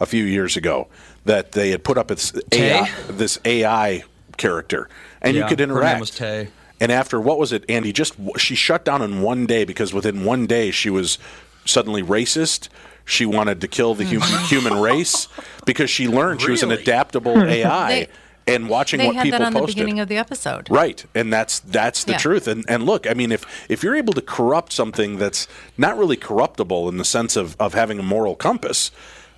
a 0.00 0.06
few 0.06 0.24
years 0.24 0.56
ago 0.56 0.88
that 1.26 1.52
they 1.52 1.68
had 1.72 1.84
put 1.84 1.98
up 1.98 2.10
its 2.10 2.32
AI, 2.52 2.90
this 3.10 3.38
AI 3.44 4.02
character, 4.38 4.88
and 5.20 5.34
you 5.36 5.42
Yeah, 5.42 5.48
could 5.50 5.60
her 5.60 5.66
name 5.66 5.76
interact. 5.76 6.00
was 6.00 6.10
Tay. 6.10 6.48
And 6.80 6.90
after 6.90 7.20
what 7.20 7.38
was 7.38 7.52
it, 7.52 7.66
Andy? 7.68 7.92
Just 7.92 8.14
she 8.38 8.54
shut 8.54 8.82
down 8.82 9.02
in 9.02 9.20
one 9.20 9.44
day 9.44 9.66
because 9.66 9.92
within 9.92 10.24
one 10.24 10.46
day 10.46 10.70
she 10.70 10.88
was 10.88 11.18
suddenly 11.66 12.02
racist. 12.02 12.70
She 13.04 13.26
wanted 13.26 13.60
to 13.60 13.68
kill 13.68 13.94
the 13.94 14.04
human, 14.12 14.30
human 14.46 14.80
race 14.80 15.28
because 15.66 15.90
she 15.90 16.08
learned 16.08 16.40
she 16.40 16.50
was 16.50 16.62
an 16.62 16.70
adaptable 16.70 17.36
AI. 17.46 17.88
They- 17.90 18.08
and 18.54 18.68
watching 18.68 18.98
they 18.98 19.06
what 19.06 19.16
had 19.16 19.22
people 19.24 19.38
that 19.40 19.46
on 19.46 19.52
the 19.54 19.66
beginning 19.66 20.00
of 20.00 20.08
the 20.08 20.16
episode. 20.16 20.68
Right, 20.70 21.04
and 21.14 21.32
that's 21.32 21.60
that's 21.60 22.04
the 22.04 22.12
Yeah. 22.12 22.18
truth. 22.18 22.46
And 22.48 22.64
and 22.68 22.84
look, 22.84 23.08
I 23.08 23.14
mean, 23.14 23.32
if 23.32 23.44
if 23.68 23.82
you're 23.82 23.96
able 23.96 24.12
to 24.14 24.22
corrupt 24.22 24.72
something 24.72 25.16
that's 25.18 25.48
not 25.78 25.96
really 25.98 26.16
corruptible 26.16 26.88
in 26.88 26.96
the 26.98 27.04
sense 27.04 27.36
of 27.36 27.56
of 27.60 27.74
having 27.74 27.98
a 27.98 28.02
moral 28.02 28.34
compass, 28.34 28.90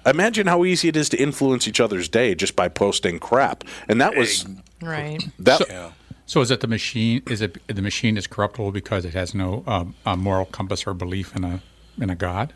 imagine 0.06 0.46
how 0.46 0.64
easy 0.64 0.88
it 0.88 0.96
is 0.96 1.08
to 1.10 1.16
influence 1.16 1.66
each 1.68 1.80
other's 1.80 2.08
day 2.08 2.34
just 2.34 2.56
by 2.56 2.68
posting 2.68 3.18
crap. 3.18 3.64
And 3.88 4.00
that 4.00 4.16
was 4.16 4.46
Right. 4.80 5.22
that. 5.38 5.92
So 6.26 6.40
is 6.40 6.50
it 6.50 6.60
the 6.60 6.66
machine? 6.68 7.22
Is 7.28 7.42
it 7.42 7.58
the 7.66 7.82
machine 7.82 8.16
is 8.16 8.26
corruptible 8.26 8.72
because 8.72 9.04
it 9.04 9.12
has 9.14 9.34
no 9.34 9.62
um, 9.66 9.94
moral 10.18 10.46
compass 10.46 10.86
or 10.86 10.94
belief 10.94 11.34
in 11.36 11.44
a 11.44 11.60
in 12.00 12.08
a 12.08 12.14
god. 12.14 12.54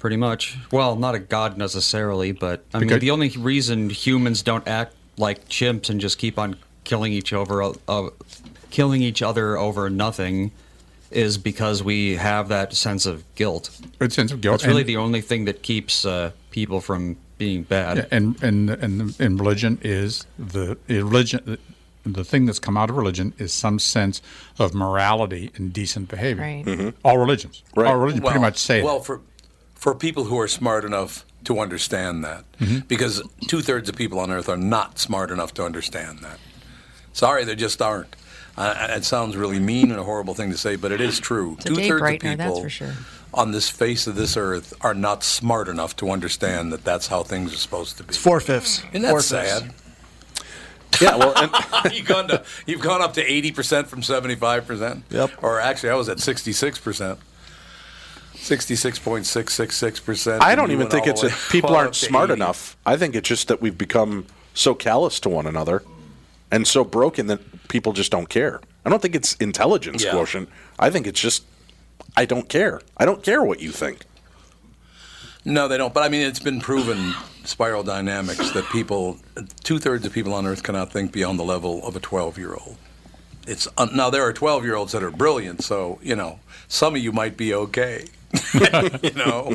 Pretty 0.00 0.16
much. 0.16 0.56
Well, 0.72 0.96
not 0.96 1.14
a 1.14 1.20
god 1.20 1.56
necessarily, 1.56 2.32
but 2.32 2.64
I 2.74 2.80
mean, 2.80 2.98
the 2.98 3.12
only 3.12 3.28
reason 3.30 3.90
humans 3.90 4.42
don't 4.42 4.66
act 4.66 4.96
like 5.16 5.48
chimps 5.48 5.90
and 5.90 6.00
just 6.00 6.18
keep 6.18 6.38
on 6.38 6.56
killing 6.84 7.12
each 7.12 7.32
over, 7.32 7.62
uh, 7.88 8.08
killing 8.70 9.02
each 9.02 9.22
other 9.22 9.56
over 9.56 9.88
nothing, 9.90 10.50
is 11.10 11.36
because 11.38 11.82
we 11.82 12.16
have 12.16 12.48
that 12.48 12.72
sense 12.74 13.04
of 13.06 13.22
guilt. 13.34 13.70
A 14.00 14.08
sense 14.10 14.32
of 14.32 14.40
guilt. 14.40 14.54
That's 14.60 14.66
really 14.66 14.80
and- 14.82 14.88
the 14.88 14.96
only 14.96 15.20
thing 15.20 15.44
that 15.44 15.62
keeps 15.62 16.04
uh, 16.04 16.32
people 16.50 16.80
from 16.80 17.16
being 17.38 17.62
bad. 17.64 17.96
Yeah, 17.98 18.04
and 18.10 18.42
and 18.42 18.70
and 18.70 19.20
and 19.20 19.38
religion 19.40 19.78
is 19.82 20.24
the 20.38 20.78
religion. 20.88 21.58
The 22.04 22.24
thing 22.24 22.46
that's 22.46 22.58
come 22.58 22.76
out 22.76 22.90
of 22.90 22.96
religion 22.96 23.32
is 23.38 23.52
some 23.52 23.78
sense 23.78 24.20
of 24.58 24.74
morality 24.74 25.50
and 25.54 25.72
decent 25.72 26.08
behavior. 26.08 26.42
Right. 26.42 26.64
Mhm. 26.64 26.94
All 27.04 27.18
religions, 27.18 27.62
all 27.76 27.96
religions 27.96 28.22
pretty 28.24 28.40
much 28.40 28.58
say 28.58 28.82
Well, 28.82 28.96
it. 28.98 29.04
for 29.04 29.20
for 29.74 29.94
people 29.94 30.24
who 30.24 30.38
are 30.40 30.48
smart 30.48 30.84
enough 30.84 31.24
to 31.44 31.58
understand 31.60 32.24
that, 32.24 32.44
Mhm. 32.60 32.86
because 32.88 33.22
two 33.48 33.62
thirds 33.62 33.88
of 33.88 33.96
people 33.96 34.18
on 34.18 34.30
Earth 34.30 34.48
are 34.48 34.56
not 34.56 34.98
smart 34.98 35.30
enough 35.30 35.52
to 35.54 35.64
understand 35.64 36.20
that. 36.20 36.38
Sorry, 37.12 37.44
they 37.44 37.54
just 37.54 37.80
aren't. 37.82 38.14
Uh, 38.56 38.88
it 38.90 39.04
sounds 39.04 39.34
really 39.36 39.58
mean 39.58 39.90
and 39.90 39.98
a 39.98 40.04
horrible 40.04 40.34
thing 40.34 40.50
to 40.50 40.58
say, 40.58 40.76
but 40.76 40.92
it 40.92 41.00
is 41.00 41.18
true. 41.18 41.56
Two 41.64 41.74
thirds 41.74 42.02
of 42.12 42.20
people 42.20 42.68
sure. 42.68 42.92
on 43.32 43.52
this 43.52 43.68
face 43.70 44.06
of 44.06 44.14
this 44.14 44.36
Earth 44.36 44.74
are 44.82 44.92
not 44.94 45.24
smart 45.24 45.68
enough 45.68 45.96
to 45.96 46.10
understand 46.10 46.70
that 46.72 46.84
that's 46.84 47.06
how 47.06 47.22
things 47.22 47.52
are 47.54 47.56
supposed 47.56 47.96
to 47.96 48.02
be. 48.04 48.08
It's 48.10 48.18
four 48.18 48.40
fifths. 48.40 48.82
Isn't 48.90 49.02
that 49.02 49.10
Four 49.10 49.22
fifths. 49.22 49.30
sad? 49.58 49.74
Yeah, 51.00 51.16
well, 51.16 51.34
you've 51.92 52.06
gone 52.06 52.28
to 52.28 52.42
you've 52.66 52.82
gone 52.82 53.00
up 53.00 53.14
to 53.14 53.22
eighty 53.24 53.50
percent 53.50 53.88
from 53.88 54.02
seventy 54.02 54.34
five 54.34 54.66
percent. 54.66 55.04
Yep. 55.08 55.30
Or 55.42 55.58
actually, 55.58 55.88
I 55.90 55.94
was 55.94 56.08
at 56.10 56.20
sixty 56.20 56.52
six 56.52 56.78
percent. 56.78 57.18
Sixty 58.42 58.74
six 58.74 58.98
point 58.98 59.24
six 59.24 59.54
six 59.54 59.76
six 59.76 60.00
percent. 60.00 60.42
I 60.42 60.56
don't 60.56 60.72
even 60.72 60.88
think 60.88 61.06
it's 61.06 61.22
people 61.50 61.76
aren't 61.76 61.94
smart 61.94 62.30
enough. 62.30 62.76
I 62.84 62.96
think 62.96 63.14
it's 63.14 63.28
just 63.28 63.46
that 63.46 63.62
we've 63.62 63.78
become 63.78 64.26
so 64.52 64.74
callous 64.74 65.20
to 65.20 65.28
one 65.28 65.46
another 65.46 65.84
and 66.50 66.66
so 66.66 66.82
broken 66.84 67.28
that 67.28 67.68
people 67.68 67.92
just 67.92 68.10
don't 68.10 68.28
care. 68.28 68.60
I 68.84 68.90
don't 68.90 69.00
think 69.00 69.14
it's 69.14 69.34
intelligence 69.36 70.02
Yeah. 70.04 70.10
quotient. 70.10 70.48
I 70.76 70.90
think 70.90 71.06
it's 71.06 71.20
just 71.20 71.44
I 72.16 72.24
don't 72.24 72.48
care. 72.48 72.80
I 72.96 73.04
don't 73.04 73.22
care 73.22 73.44
what 73.44 73.60
you 73.60 73.70
think. 73.70 74.00
No, 75.44 75.68
they 75.68 75.78
don't. 75.78 75.94
But 75.94 76.02
I 76.02 76.08
mean, 76.08 76.22
it's 76.26 76.40
been 76.40 76.60
proven 76.60 77.14
spiral 77.44 77.84
dynamics 77.84 78.50
that 78.52 78.64
people, 78.70 79.18
two 79.62 79.78
thirds 79.78 80.04
of 80.04 80.12
people 80.12 80.34
on 80.34 80.46
Earth 80.46 80.64
cannot 80.64 80.92
think 80.92 81.12
beyond 81.12 81.38
the 81.38 81.44
level 81.44 81.86
of 81.86 81.94
a 81.94 82.00
twelve 82.00 82.38
year 82.38 82.54
old. 82.54 82.76
It's 83.46 83.68
uh, 83.78 83.86
now 83.94 84.10
there 84.10 84.22
are 84.24 84.32
twelve 84.32 84.64
year 84.64 84.74
olds 84.74 84.90
that 84.92 85.02
are 85.04 85.10
brilliant, 85.12 85.62
so 85.62 86.00
you 86.02 86.16
know 86.16 86.40
some 86.66 86.96
of 86.96 87.02
you 87.02 87.12
might 87.12 87.36
be 87.36 87.54
okay. 87.54 88.06
you 89.02 89.12
know, 89.12 89.54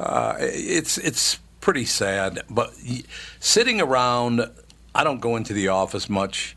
uh, 0.00 0.36
it's 0.38 0.98
it's 0.98 1.38
pretty 1.60 1.84
sad. 1.84 2.42
But 2.50 2.74
sitting 3.40 3.80
around, 3.80 4.50
I 4.94 5.04
don't 5.04 5.20
go 5.20 5.36
into 5.36 5.52
the 5.52 5.68
office 5.68 6.08
much. 6.08 6.56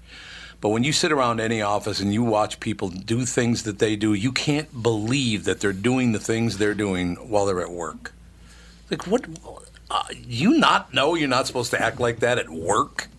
But 0.62 0.70
when 0.70 0.84
you 0.84 0.94
sit 0.94 1.12
around 1.12 1.40
any 1.40 1.62
office 1.62 2.00
and 2.00 2.14
you 2.14 2.24
watch 2.24 2.60
people 2.60 2.90
do 2.90 3.26
things 3.26 3.64
that 3.64 3.78
they 3.78 3.96
do, 3.96 4.14
you 4.14 4.32
can't 4.32 4.82
believe 4.82 5.44
that 5.44 5.60
they're 5.60 5.74
doing 5.74 6.12
the 6.12 6.20
things 6.20 6.58
they're 6.58 6.74
doing 6.74 7.16
while 7.16 7.46
they're 7.46 7.62
at 7.62 7.70
work. 7.70 8.14
Like, 8.90 9.06
what? 9.06 9.26
Uh, 9.92 10.04
you 10.28 10.58
not 10.58 10.94
know 10.94 11.14
you're 11.14 11.28
not 11.28 11.46
supposed 11.46 11.70
to 11.72 11.80
act 11.82 12.00
like 12.00 12.20
that 12.22 12.40
at 12.40 12.50
work? 12.50 13.10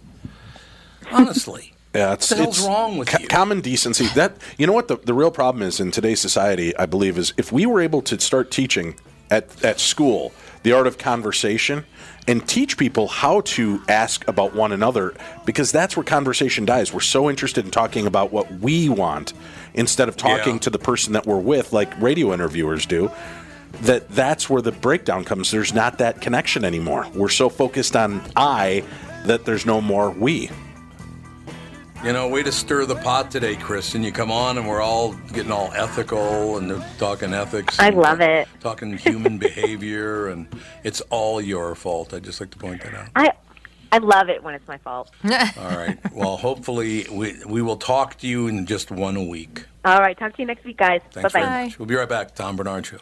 Honestly. 1.13 1.73
Yeah, 1.97 2.13
it's, 2.13 2.31
What 2.31 2.37
the 2.37 2.43
hell's 2.45 2.59
it's 2.59 2.67
wrong 2.67 2.99
with 2.99 3.09
co- 3.09 3.19
you? 3.21 3.29
common 3.29 3.61
decency. 3.61 4.07
That 4.15 4.37
you 4.59 4.67
know 4.67 4.73
what 4.73 4.89
the, 4.89 4.97
the 4.97 5.15
real 5.15 5.31
problem 5.31 5.63
is 5.63 5.81
in 5.81 5.91
today's 5.91 6.21
society, 6.21 6.77
I 6.77 6.87
believe, 6.87 7.17
is 7.19 7.33
if 7.37 7.51
we 7.53 7.67
were 7.67 7.81
able 7.81 8.03
to 8.03 8.21
start 8.21 8.51
teaching 8.51 8.95
at, 9.31 9.65
at 9.65 9.81
school 9.81 10.33
the 10.63 10.73
art 10.73 10.87
of 10.87 10.99
conversation 10.99 11.85
and 12.29 12.47
teach 12.49 12.77
people 12.77 13.07
how 13.07 13.41
to 13.43 13.81
ask 13.89 14.27
about 14.27 14.53
one 14.55 14.73
another, 14.73 15.15
because 15.45 15.71
that's 15.71 15.97
where 15.97 16.03
conversation 16.03 16.65
dies. 16.65 16.93
We're 16.93 16.99
so 17.01 17.31
interested 17.31 17.65
in 17.65 17.71
talking 17.71 18.05
about 18.07 18.33
what 18.33 18.51
we 18.55 18.89
want 18.89 19.33
instead 19.75 20.09
of 20.09 20.17
talking 20.17 20.55
Yeah. 20.55 20.61
to 20.61 20.71
the 20.71 20.79
person 20.79 21.13
that 21.13 21.25
we're 21.25 21.39
with, 21.39 21.73
like 21.73 21.99
radio 22.01 22.33
interviewers 22.35 22.85
do. 22.85 23.11
That 23.83 24.09
that's 24.09 24.49
where 24.51 24.63
the 24.63 24.73
breakdown 24.73 25.25
comes. 25.25 25.51
There's 25.51 25.73
not 25.75 25.99
that 25.99 26.21
connection 26.21 26.65
anymore. 26.65 27.07
We're 27.15 27.29
so 27.29 27.49
focused 27.49 27.95
on 27.95 28.23
I 28.35 28.83
that 29.27 29.45
there's 29.45 29.67
no 29.67 29.81
more 29.81 30.11
we. 30.11 30.51
You 32.07 32.13
know, 32.13 32.29
way 32.29 32.45
to 32.45 32.53
stir 32.53 32.87
the 32.87 32.95
pot 32.95 33.33
today, 33.33 33.57
Kristen. 33.57 34.05
You 34.05 34.13
come 34.13 34.31
on 34.31 34.59
and 34.59 34.69
we're 34.69 34.81
all 34.81 35.15
getting 35.33 35.51
all 35.51 35.73
ethical 35.75 36.57
and 36.57 36.71
they're 36.71 36.89
talking 36.99 37.35
ethics. 37.35 37.81
I 37.81 37.91
love 37.91 38.21
it. 38.21 38.47
Talking 38.61 38.97
human 38.97 39.39
behavior, 39.49 40.29
and 40.29 40.47
it's 40.85 41.01
all 41.11 41.41
your 41.41 41.75
fault. 41.75 42.15
I'd 42.15 42.23
just 42.23 42.41
like 42.41 42.51
to 42.51 42.59
point 42.59 42.85
that 42.85 42.95
out. 42.95 43.09
I 43.17 43.33
I 43.91 43.99
love 43.99 44.29
it 44.29 44.45
when 44.45 44.55
it's 44.55 44.69
my 44.69 44.79
fault. 44.79 45.11
All 45.25 45.77
right. 45.77 45.99
Well, 46.13 46.37
hopefully 46.37 47.07
we 47.11 47.45
we 47.45 47.61
will 47.61 47.77
talk 47.77 48.17
to 48.19 48.29
you 48.29 48.47
in 48.47 48.67
just 48.67 48.93
one 48.93 49.27
week. 49.27 49.65
All 49.85 49.99
right, 49.99 50.17
talk 50.17 50.37
to 50.37 50.43
you 50.43 50.47
next 50.47 50.65
week, 50.65 50.77
guys. 50.77 51.01
Thanks 51.11 51.33
Bye 51.33 51.41
very 51.41 51.51
bye. 51.51 51.65
much. 51.65 51.79
We'll 51.81 51.87
be 51.87 51.97
right 51.97 52.09
back. 52.09 52.37
Tom 52.37 52.55
Barnard 52.55 52.87
Show. 52.87 52.99